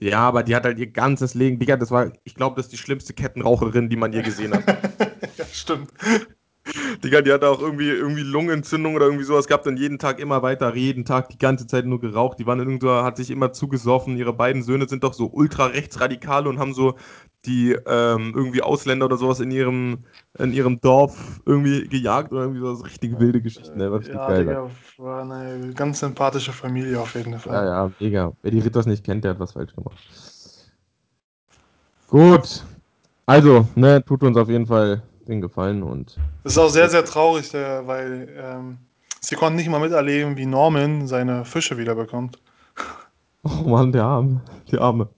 Ja, 0.00 0.20
aber 0.20 0.42
die 0.42 0.54
hat 0.56 0.64
halt 0.64 0.78
ihr 0.78 0.88
ganzes 0.88 1.34
Leben, 1.34 1.58
Digga, 1.58 1.76
das 1.76 1.90
war, 1.90 2.12
ich 2.24 2.34
glaube, 2.34 2.56
das 2.56 2.66
ist 2.66 2.72
die 2.72 2.78
schlimmste 2.78 3.12
Kettenraucherin, 3.14 3.88
die 3.88 3.96
man 3.96 4.12
je 4.12 4.22
gesehen 4.22 4.52
hat. 4.52 4.66
ja, 5.36 5.44
stimmt. 5.52 5.90
Digga, 7.02 7.22
die 7.22 7.32
hat 7.32 7.42
auch 7.42 7.60
irgendwie, 7.60 7.88
irgendwie 7.88 8.22
Lungenentzündung 8.22 8.94
oder 8.94 9.06
irgendwie 9.06 9.24
sowas 9.24 9.46
gehabt 9.48 9.66
und 9.66 9.78
jeden 9.78 9.98
Tag 9.98 10.20
immer 10.20 10.42
weiter, 10.42 10.74
jeden 10.74 11.04
Tag 11.04 11.28
die 11.28 11.38
ganze 11.38 11.66
Zeit 11.66 11.86
nur 11.86 12.00
geraucht. 12.00 12.38
Die 12.38 12.46
waren 12.46 12.60
irgendwo, 12.60 12.88
hat 12.88 13.16
sich 13.16 13.30
immer 13.30 13.52
zugesoffen. 13.52 14.16
Ihre 14.16 14.32
beiden 14.32 14.62
Söhne 14.62 14.88
sind 14.88 15.02
doch 15.02 15.12
so 15.12 15.28
ultra 15.32 15.66
rechtsradikale 15.66 16.48
und 16.48 16.58
haben 16.58 16.72
so 16.72 16.94
die 17.46 17.72
ähm, 17.72 18.32
irgendwie 18.36 18.62
Ausländer 18.62 19.06
oder 19.06 19.16
sowas 19.16 19.40
in 19.40 19.50
ihrem, 19.50 20.04
in 20.38 20.52
ihrem 20.52 20.80
Dorf 20.80 21.40
irgendwie 21.44 21.88
gejagt 21.88 22.30
oder 22.32 22.42
irgendwie 22.42 22.60
sowas. 22.60 22.84
Richtig 22.84 23.18
wilde 23.18 23.42
Geschichten, 23.42 23.80
ey, 23.80 23.90
war 23.90 23.98
richtig 23.98 24.14
Ja, 24.14 24.28
geil. 24.28 24.44
Digga, 24.44 24.70
war 24.98 25.22
eine 25.22 25.72
ganz 25.74 25.98
sympathische 25.98 26.52
Familie 26.52 27.00
auf 27.00 27.14
jeden 27.16 27.38
Fall. 27.40 27.54
Ja, 27.54 27.64
ja, 27.64 27.92
mega. 27.98 28.32
Wer 28.42 28.50
die 28.52 28.60
Ritters 28.60 28.86
nicht 28.86 29.04
kennt, 29.04 29.24
der 29.24 29.32
hat 29.32 29.40
was 29.40 29.52
falsch 29.52 29.74
gemacht. 29.74 29.98
Gut. 32.08 32.62
Also, 33.26 33.66
ne, 33.74 34.04
tut 34.04 34.22
uns 34.22 34.36
auf 34.36 34.48
jeden 34.48 34.66
Fall 34.66 35.02
den 35.26 35.40
Gefallen 35.40 35.82
und 35.82 36.18
Das 36.44 36.52
ist 36.52 36.58
auch 36.58 36.68
sehr, 36.68 36.88
sehr 36.88 37.04
traurig, 37.04 37.50
der, 37.50 37.86
weil 37.86 38.28
ähm, 38.36 38.78
sie 39.20 39.36
konnten 39.36 39.56
nicht 39.56 39.68
mal 39.68 39.80
miterleben, 39.80 40.36
wie 40.36 40.46
Norman 40.46 41.06
seine 41.06 41.44
Fische 41.44 41.78
wiederbekommt. 41.78 42.38
Oh 43.44 43.68
Mann, 43.68 43.90
der 43.90 44.04
Arme. 44.04 44.40
Die 44.70 44.78
Arme. 44.78 45.08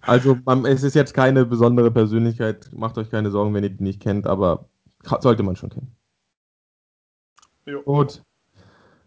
Also, 0.00 0.36
man, 0.44 0.66
es 0.66 0.82
ist 0.82 0.94
jetzt 0.94 1.14
keine 1.14 1.44
besondere 1.44 1.92
Persönlichkeit. 1.92 2.68
Macht 2.72 2.98
euch 2.98 3.08
keine 3.08 3.30
Sorgen, 3.30 3.54
wenn 3.54 3.62
ihr 3.62 3.70
die 3.70 3.84
nicht 3.84 4.02
kennt, 4.02 4.26
aber 4.26 4.68
sollte 5.20 5.44
man 5.44 5.54
schon 5.54 5.70
kennen. 5.70 5.96
Jo. 7.66 7.82
Gut. 7.82 8.24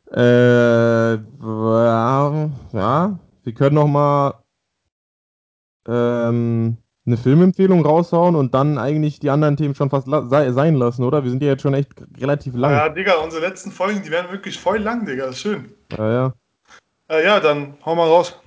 Äh, 0.09 1.15
ja, 1.15 2.49
ja, 2.71 3.19
wir 3.43 3.53
können 3.53 3.75
noch 3.75 3.87
mal 3.87 4.41
ähm, 5.87 6.77
eine 7.05 7.17
Filmempfehlung 7.17 7.83
raushauen 7.83 8.35
und 8.35 8.53
dann 8.53 8.77
eigentlich 8.77 9.19
die 9.19 9.29
anderen 9.29 9.57
Themen 9.57 9.73
schon 9.73 9.89
fast 9.89 10.07
la 10.07 10.27
sei 10.27 10.51
sein 10.51 10.75
lassen, 10.75 11.03
oder? 11.03 11.23
Wir 11.23 11.31
sind 11.31 11.41
ja 11.41 11.49
jetzt 11.49 11.63
schon 11.63 11.73
echt 11.73 11.89
relativ 12.19 12.53
lang. 12.55 12.71
Ja, 12.71 12.89
Digga, 12.89 13.15
unsere 13.15 13.41
letzten 13.41 13.71
Folgen, 13.71 14.03
die 14.03 14.11
werden 14.11 14.31
wirklich 14.31 14.59
voll 14.59 14.77
lang, 14.77 15.05
Digga. 15.05 15.25
Das 15.25 15.35
ist 15.35 15.41
schön. 15.41 15.73
Ja, 15.97 16.11
ja. 16.11 16.33
Äh, 17.09 17.25
ja, 17.25 17.39
dann 17.39 17.73
hau 17.85 17.95
mal 17.95 18.07
raus. 18.07 18.39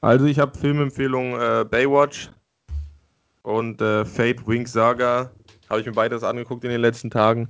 Also 0.00 0.26
ich 0.26 0.38
habe 0.38 0.58
Filmempfehlung 0.58 1.38
äh, 1.38 1.64
Baywatch 1.68 2.30
und 3.42 3.80
äh, 3.80 4.04
Fate 4.04 4.46
Wings 4.46 4.72
Saga. 4.72 5.30
Habe 5.68 5.80
ich 5.80 5.86
mir 5.86 5.92
beides 5.92 6.24
angeguckt 6.24 6.64
in 6.64 6.70
den 6.70 6.80
letzten 6.80 7.10
Tagen. 7.10 7.48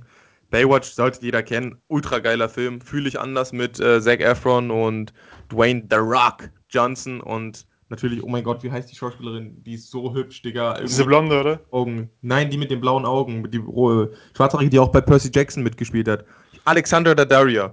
Baywatch 0.51 0.91
sollte 0.91 1.21
jeder 1.21 1.41
kennen. 1.41 1.81
Ultra 1.87 2.19
geiler 2.19 2.47
Film. 2.47 2.79
Fühle 2.79 3.07
ich 3.07 3.19
anders 3.19 3.53
mit 3.53 3.79
äh, 3.79 4.01
Zac 4.01 4.19
Efron 4.19 4.69
und 4.69 5.13
Dwayne 5.51 5.83
The 5.89 5.95
Rock 5.95 6.49
Johnson 6.69 7.21
und 7.21 7.65
natürlich, 7.93 8.23
oh 8.23 8.27
mein 8.27 8.43
Gott, 8.43 8.63
wie 8.63 8.71
heißt 8.71 8.89
die 8.91 8.95
Schauspielerin? 8.95 9.63
Die 9.63 9.75
ist 9.75 9.91
so 9.91 10.13
hübsch, 10.15 10.41
Digga. 10.41 10.81
Diese 10.81 11.05
Blonde, 11.05 11.39
oder? 11.39 11.59
Augen. 11.69 12.09
Nein, 12.21 12.49
die 12.49 12.57
mit 12.57 12.71
den 12.71 12.81
blauen 12.81 13.05
Augen. 13.05 13.49
Die 13.51 13.59
äh, 13.59 14.07
Schwarzhaarige, 14.35 14.71
die 14.71 14.79
auch 14.79 14.91
bei 14.91 14.99
Percy 14.99 15.29
Jackson 15.31 15.61
mitgespielt 15.61 16.07
hat. 16.07 16.25
Alexandra 16.65 17.13
Daddario. 17.13 17.69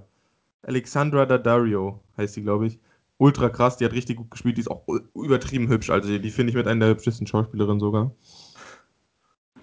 Alexandra 0.61 1.25
Daddario 1.25 1.99
heißt 2.17 2.35
die, 2.35 2.43
glaube 2.43 2.67
ich. 2.67 2.79
Ultra 3.17 3.49
krass, 3.49 3.77
die 3.77 3.85
hat 3.85 3.93
richtig 3.93 4.17
gut 4.17 4.31
gespielt, 4.31 4.57
die 4.57 4.61
ist 4.61 4.71
auch 4.71 4.83
übertrieben 5.15 5.67
hübsch. 5.67 5.89
Also 5.89 6.17
die 6.17 6.29
finde 6.31 6.51
ich 6.51 6.55
mit 6.55 6.67
einer 6.67 6.85
der 6.85 6.95
hübschesten 6.95 7.25
Schauspielerinnen 7.25 7.79
sogar. 7.79 8.11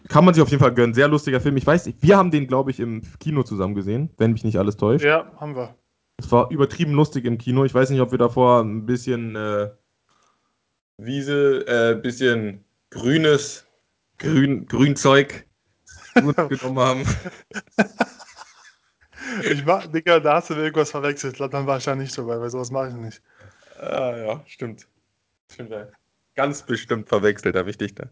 Kann 0.09 0.25
man 0.25 0.35
sich 0.35 0.43
auf 0.43 0.51
jeden 0.51 0.63
Fall 0.63 0.75
gönnen. 0.75 0.95
Sehr 0.95 1.09
lustiger 1.09 1.41
Film. 1.41 1.57
Ich 1.57 1.67
weiß 1.67 1.87
nicht, 1.87 2.03
wir 2.03 2.17
haben 2.17 2.31
den, 2.31 2.47
glaube 2.47 2.71
ich, 2.71 2.81
im 2.81 3.03
Kino 3.21 3.43
zusammen 3.45 3.75
gesehen, 3.75 4.11
wenn 4.17 4.33
mich 4.33 4.43
nicht 4.43 4.59
alles 4.59 4.77
täuscht. 4.77 5.05
Ja, 5.05 5.31
haben 5.37 5.55
wir. 5.55 5.75
Es 6.17 6.33
war 6.33 6.51
übertrieben 6.51 6.93
lustig 6.93 7.25
im 7.27 7.39
Kino. 7.39 7.65
Ich 7.65 7.75
weiß 7.75 7.91
nicht, 7.91 8.01
ob 8.01 8.11
wir 8.11 8.19
davor 8.19 8.61
ein 8.61 8.87
bisschen 8.87 9.37
äh, 9.37 9.69
Wiese, 10.99 11.65
äh, 11.67 11.95
bisschen 11.95 12.65
grünes, 12.91 13.67
grün, 14.19 14.67
Grünzeug 14.67 15.47
genommen 16.15 16.79
haben. 16.79 17.05
Ich 19.45 19.65
war, 19.65 19.87
Digga, 19.87 20.19
da 20.19 20.35
hast 20.35 20.51
du 20.51 20.55
irgendwas 20.55 20.91
verwechselt. 20.91 21.39
Dann 21.39 21.67
war 21.67 21.79
ich 21.79 21.85
da 21.85 21.95
nicht 21.95 22.17
dabei, 22.19 22.41
weil 22.41 22.51
sowas 22.51 22.73
mache 22.73 22.89
ich 22.89 22.95
nicht. 22.95 23.23
Ah, 23.79 24.17
ja, 24.17 24.45
stimmt. 24.47 24.89
Stimmt, 25.53 25.71
ja. 25.71 25.87
Ganz 26.35 26.63
bestimmt 26.63 27.09
verwechselt, 27.09 27.55
habe 27.55 27.71
ich 27.71 27.79
dich 27.79 27.95
da. 27.95 28.11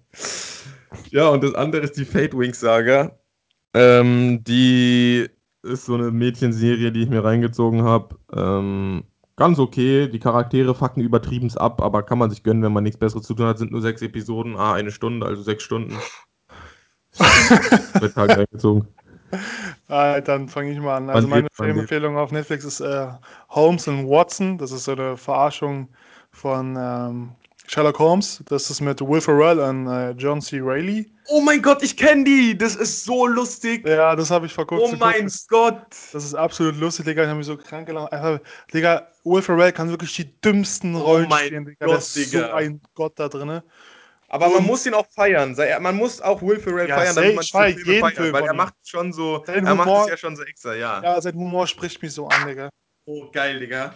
Ja, 1.11 1.29
und 1.29 1.43
das 1.43 1.55
andere 1.55 1.83
ist 1.83 1.97
die 1.97 2.05
Fate 2.05 2.39
Wings 2.39 2.61
Saga. 2.61 3.19
Ähm, 3.75 4.45
die 4.45 5.29
ist 5.63 5.87
so 5.87 5.95
eine 5.95 6.13
Mädchenserie, 6.13 6.93
die 6.93 7.03
ich 7.03 7.09
mir 7.09 7.25
reingezogen 7.25 7.83
habe. 7.83 8.17
Ähm, 8.33 9.05
ganz 9.37 9.59
okay. 9.59 10.09
Die 10.09 10.19
Charaktere 10.19 10.75
fucken 10.75 11.03
übertrieben's 11.03 11.57
ab, 11.57 11.81
aber 11.81 12.03
kann 12.03 12.19
man 12.19 12.31
sich 12.31 12.43
gönnen, 12.43 12.63
wenn 12.63 12.73
man 12.73 12.85
nichts 12.85 12.99
Besseres 12.99 13.27
zu 13.27 13.35
tun 13.35 13.47
hat. 13.47 13.59
Sind 13.59 13.73
nur 13.73 13.83
sechs 13.83 14.03
Episoden, 14.03 14.57
ah, 14.57 14.75
eine 14.75 14.91
Stunde, 14.91 15.27
also 15.27 15.43
sechs 15.43 15.63
Stunden. 15.63 15.97
Mit 18.01 18.15
Tag 18.15 18.37
reingezogen. 18.37 18.89
Äh, 19.89 20.23
dann 20.23 20.49
fange 20.49 20.73
ich 20.73 20.79
mal 20.79 20.97
an. 20.97 21.11
Also 21.11 21.29
meine 21.29 21.49
Filmempfehlung 21.53 22.17
auf 22.17 22.33
Netflix 22.33 22.65
ist 22.65 22.81
äh, 22.81 23.09
Holmes 23.51 23.89
and 23.89 24.09
Watson. 24.09 24.59
Das 24.59 24.73
ist 24.73 24.85
so 24.85 24.93
eine 24.93 25.17
Verarschung 25.17 25.89
von 26.31 26.77
ähm, 26.79 27.33
Sherlock 27.69 27.99
Holmes. 27.99 28.43
Das 28.49 28.71
ist 28.71 28.81
mit 28.81 29.01
Will 29.01 29.21
Ferrell 29.21 29.59
und 29.61 29.87
äh, 29.89 30.11
John 30.13 30.41
C. 30.41 30.61
Reilly. 30.63 31.11
Oh 31.29 31.41
mein 31.41 31.61
Gott, 31.61 31.83
ich 31.83 31.97
kenne 31.97 32.25
die. 32.25 32.57
Das 32.57 32.77
ist 32.77 33.05
so 33.05 33.27
lustig. 33.27 33.87
Ja, 33.87 34.15
das 34.15 34.31
habe 34.31 34.47
ich 34.47 34.53
vor 34.55 34.67
kurzem 34.67 34.95
oh 34.95 34.97
mein 34.99 35.27
geguckt. 35.27 35.49
Gott. 35.49 35.87
Das 36.13 36.25
ist 36.25 36.35
absolut 36.35 36.77
lustig, 36.77 37.07
Digga. 37.07 37.23
Ich 37.23 37.29
habe 37.29 37.39
mich 37.39 37.47
so 37.47 37.57
krank 37.57 37.87
gelacht. 37.87 38.13
Einfach, 38.13 38.39
Digga, 38.73 39.09
Will 39.25 39.43
Ferrell 39.43 39.73
kann 39.73 39.89
wirklich 39.91 40.15
die 40.15 40.41
dümmsten 40.41 40.95
Rollen 40.95 41.27
Oh 41.27 41.29
mein 41.29 41.47
spielen, 41.47 41.65
Digga. 41.67 41.87
Gott, 41.87 41.91
Der 41.95 41.99
ist 41.99 42.31
so 42.31 42.51
ein 42.53 42.81
Gott 42.95 43.13
da 43.19 43.29
drin. 43.29 43.61
Aber 44.29 44.49
man 44.49 44.59
Und- 44.59 44.67
muss 44.67 44.85
ihn 44.87 44.95
auch 44.95 45.07
feiern. 45.15 45.57
Man 45.81 45.97
muss 45.97 46.21
auch 46.21 46.43
Will 46.43 46.59
Ferrell 46.61 46.89
Ja, 46.89 46.97
feiern, 46.99 47.15
damit 47.15 47.35
man 47.37 47.45
feier 47.45 47.75
Filme 47.75 47.91
jeden 47.93 48.01
feiert, 48.03 48.17
Film 48.17 48.33
weil 48.33 48.45
er 48.45 48.55
macht 48.55 48.75
schon 48.85 49.13
so, 49.13 49.43
Sein 49.47 49.65
er 49.67 49.75
macht 49.75 49.87
Humor- 49.89 50.05
es 50.05 50.11
ja 50.11 50.17
schon 50.17 50.37
so 50.37 50.43
extra, 50.45 50.75
ja. 50.75 51.01
Ja, 51.03 51.21
sein 51.21 51.35
Humor 51.35 51.67
spricht 51.67 52.01
mich 52.03 52.13
so 52.13 52.27
an, 52.29 52.47
Digga. 52.47 52.69
Oh, 53.09 53.31
geil, 53.33 53.61
Digga. 53.61 53.95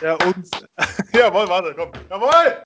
Ja, 0.00 0.14
und. 0.14 0.48
Jawohl, 1.12 1.48
warte, 1.48 1.74
komm. 1.74 1.90
Jawohl! 2.08 2.64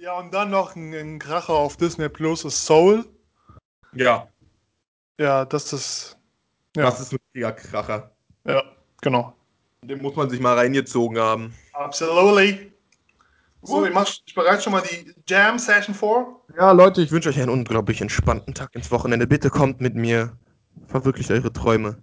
Ja, 0.00 0.18
und 0.18 0.32
dann 0.32 0.50
noch 0.50 0.74
ein, 0.74 0.92
ein 0.94 1.18
Kracher 1.18 1.52
auf 1.52 1.76
Disney 1.76 2.08
Plus 2.08 2.44
ist 2.44 2.64
Soul. 2.64 3.04
Ja, 3.92 4.28
Ja, 5.18 5.44
das 5.44 5.72
ist. 5.72 6.16
Ja, 6.76 6.84
das 6.84 7.00
ist 7.00 7.12
ein 7.12 7.18
richtiger 7.26 7.52
Kracher. 7.52 8.10
ja 8.44 8.62
genau. 9.02 9.34
Den 9.82 10.00
muss 10.02 10.14
man 10.14 10.28
sich 10.30 10.40
mal 10.40 10.56
reingezogen 10.56 11.18
haben. 11.18 11.54
Absolutely. 11.72 12.72
So, 13.62 13.84
ich, 13.84 13.92
mach, 13.92 14.08
ich 14.24 14.34
bereite 14.34 14.62
schon 14.62 14.72
mal 14.72 14.82
die 14.82 15.14
Jam 15.28 15.58
Session 15.58 15.94
vor. 15.94 16.44
Ja, 16.56 16.72
Leute, 16.72 17.02
ich 17.02 17.10
wünsche 17.10 17.28
euch 17.28 17.38
einen 17.38 17.50
unglaublich 17.50 18.00
entspannten 18.00 18.54
Tag 18.54 18.74
ins 18.74 18.90
Wochenende. 18.90 19.26
Bitte 19.26 19.50
kommt 19.50 19.80
mit 19.80 19.94
mir. 19.94 20.36
Verwirklicht 20.86 21.30
eure 21.30 21.52
Träume. 21.52 22.02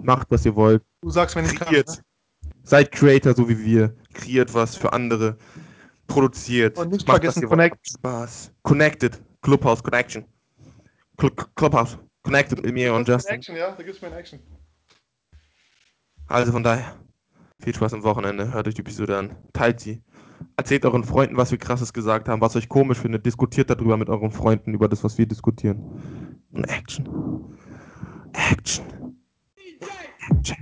Macht, 0.00 0.28
was 0.30 0.46
ihr 0.46 0.54
wollt. 0.56 0.82
Du 1.02 1.10
sagst, 1.10 1.36
wenn 1.36 1.44
ich 1.44 1.58
kann. 1.58 1.72
Ne? 1.72 1.84
Seid 2.64 2.90
Creator, 2.92 3.34
so 3.34 3.48
wie 3.48 3.62
wir. 3.62 3.94
Kreiert 4.14 4.52
was 4.54 4.74
für 4.74 4.92
andere. 4.92 5.36
Produziert. 6.06 6.78
Und 6.78 6.90
nicht 6.92 7.06
Macht, 7.06 7.18
vergessen, 7.18 7.46
connect. 7.46 7.86
Spaß. 7.86 8.52
Connected. 8.62 9.20
Clubhouse 9.42 9.82
Connection. 9.82 10.24
Cl 11.18 11.30
Clubhouse. 11.54 11.98
Connected 12.22 12.64
mit 12.64 12.72
mir 12.72 12.94
und 12.94 13.06
Justin. 13.06 13.36
Action, 13.36 13.56
ja, 13.56 13.70
da 13.72 13.82
gibt's 13.82 14.00
mir 14.00 14.08
in 14.08 14.14
Action. 14.14 14.40
Also 16.26 16.52
von 16.52 16.62
daher, 16.62 16.96
viel 17.60 17.74
Spaß 17.74 17.92
am 17.92 18.02
Wochenende. 18.02 18.52
Hört 18.52 18.66
euch 18.66 18.74
die 18.74 18.80
Episode 18.80 19.18
an. 19.18 19.36
Teilt 19.52 19.80
sie. 19.80 20.02
Erzählt 20.56 20.86
euren 20.86 21.04
Freunden, 21.04 21.36
was 21.36 21.50
wir 21.50 21.58
krasses 21.58 21.92
gesagt 21.92 22.28
haben, 22.28 22.40
was 22.40 22.56
euch 22.56 22.68
komisch 22.68 22.98
findet. 22.98 23.26
Diskutiert 23.26 23.68
darüber 23.68 23.98
mit 23.98 24.08
euren 24.08 24.30
Freunden, 24.30 24.72
über 24.72 24.88
das, 24.88 25.04
was 25.04 25.18
wir 25.18 25.26
diskutieren. 25.26 26.40
Und 26.50 26.64
Action. 26.64 27.54
Action. 28.32 28.86
Action. 30.30 30.54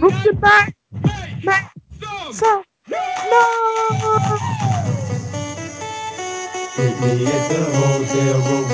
Hotel 0.00 0.10
room 0.10 0.12
tonight, 0.22 0.74
make 1.44 1.64
some 2.32 2.64
Meet 6.78 7.00
me 7.00 7.26
at 7.26 7.50
the 7.50 7.60
hotel 7.76 8.40
room. 8.46 8.68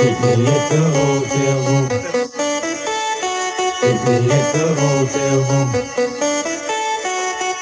Meet 0.00 0.20
me 0.20 0.48
at 0.48 0.70
the 0.70 0.80
hotel 0.96 1.58
room. 1.66 1.88
Meet 3.82 4.04
me 4.06 4.32
at 4.32 4.54
the 4.54 4.64
hotel 4.80 5.38
room. 5.50 5.72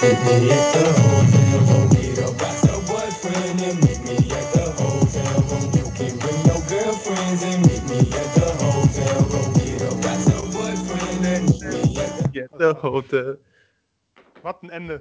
Meet 0.03 0.21
me 0.27 0.51
at 0.53 0.75
the 0.75 0.85
hotel 1.01 1.61
room. 1.61 1.74
de 12.59 12.75
hoofden. 12.81 13.39
Wat 14.43 14.59
een 14.61 14.71
ende. 14.71 14.93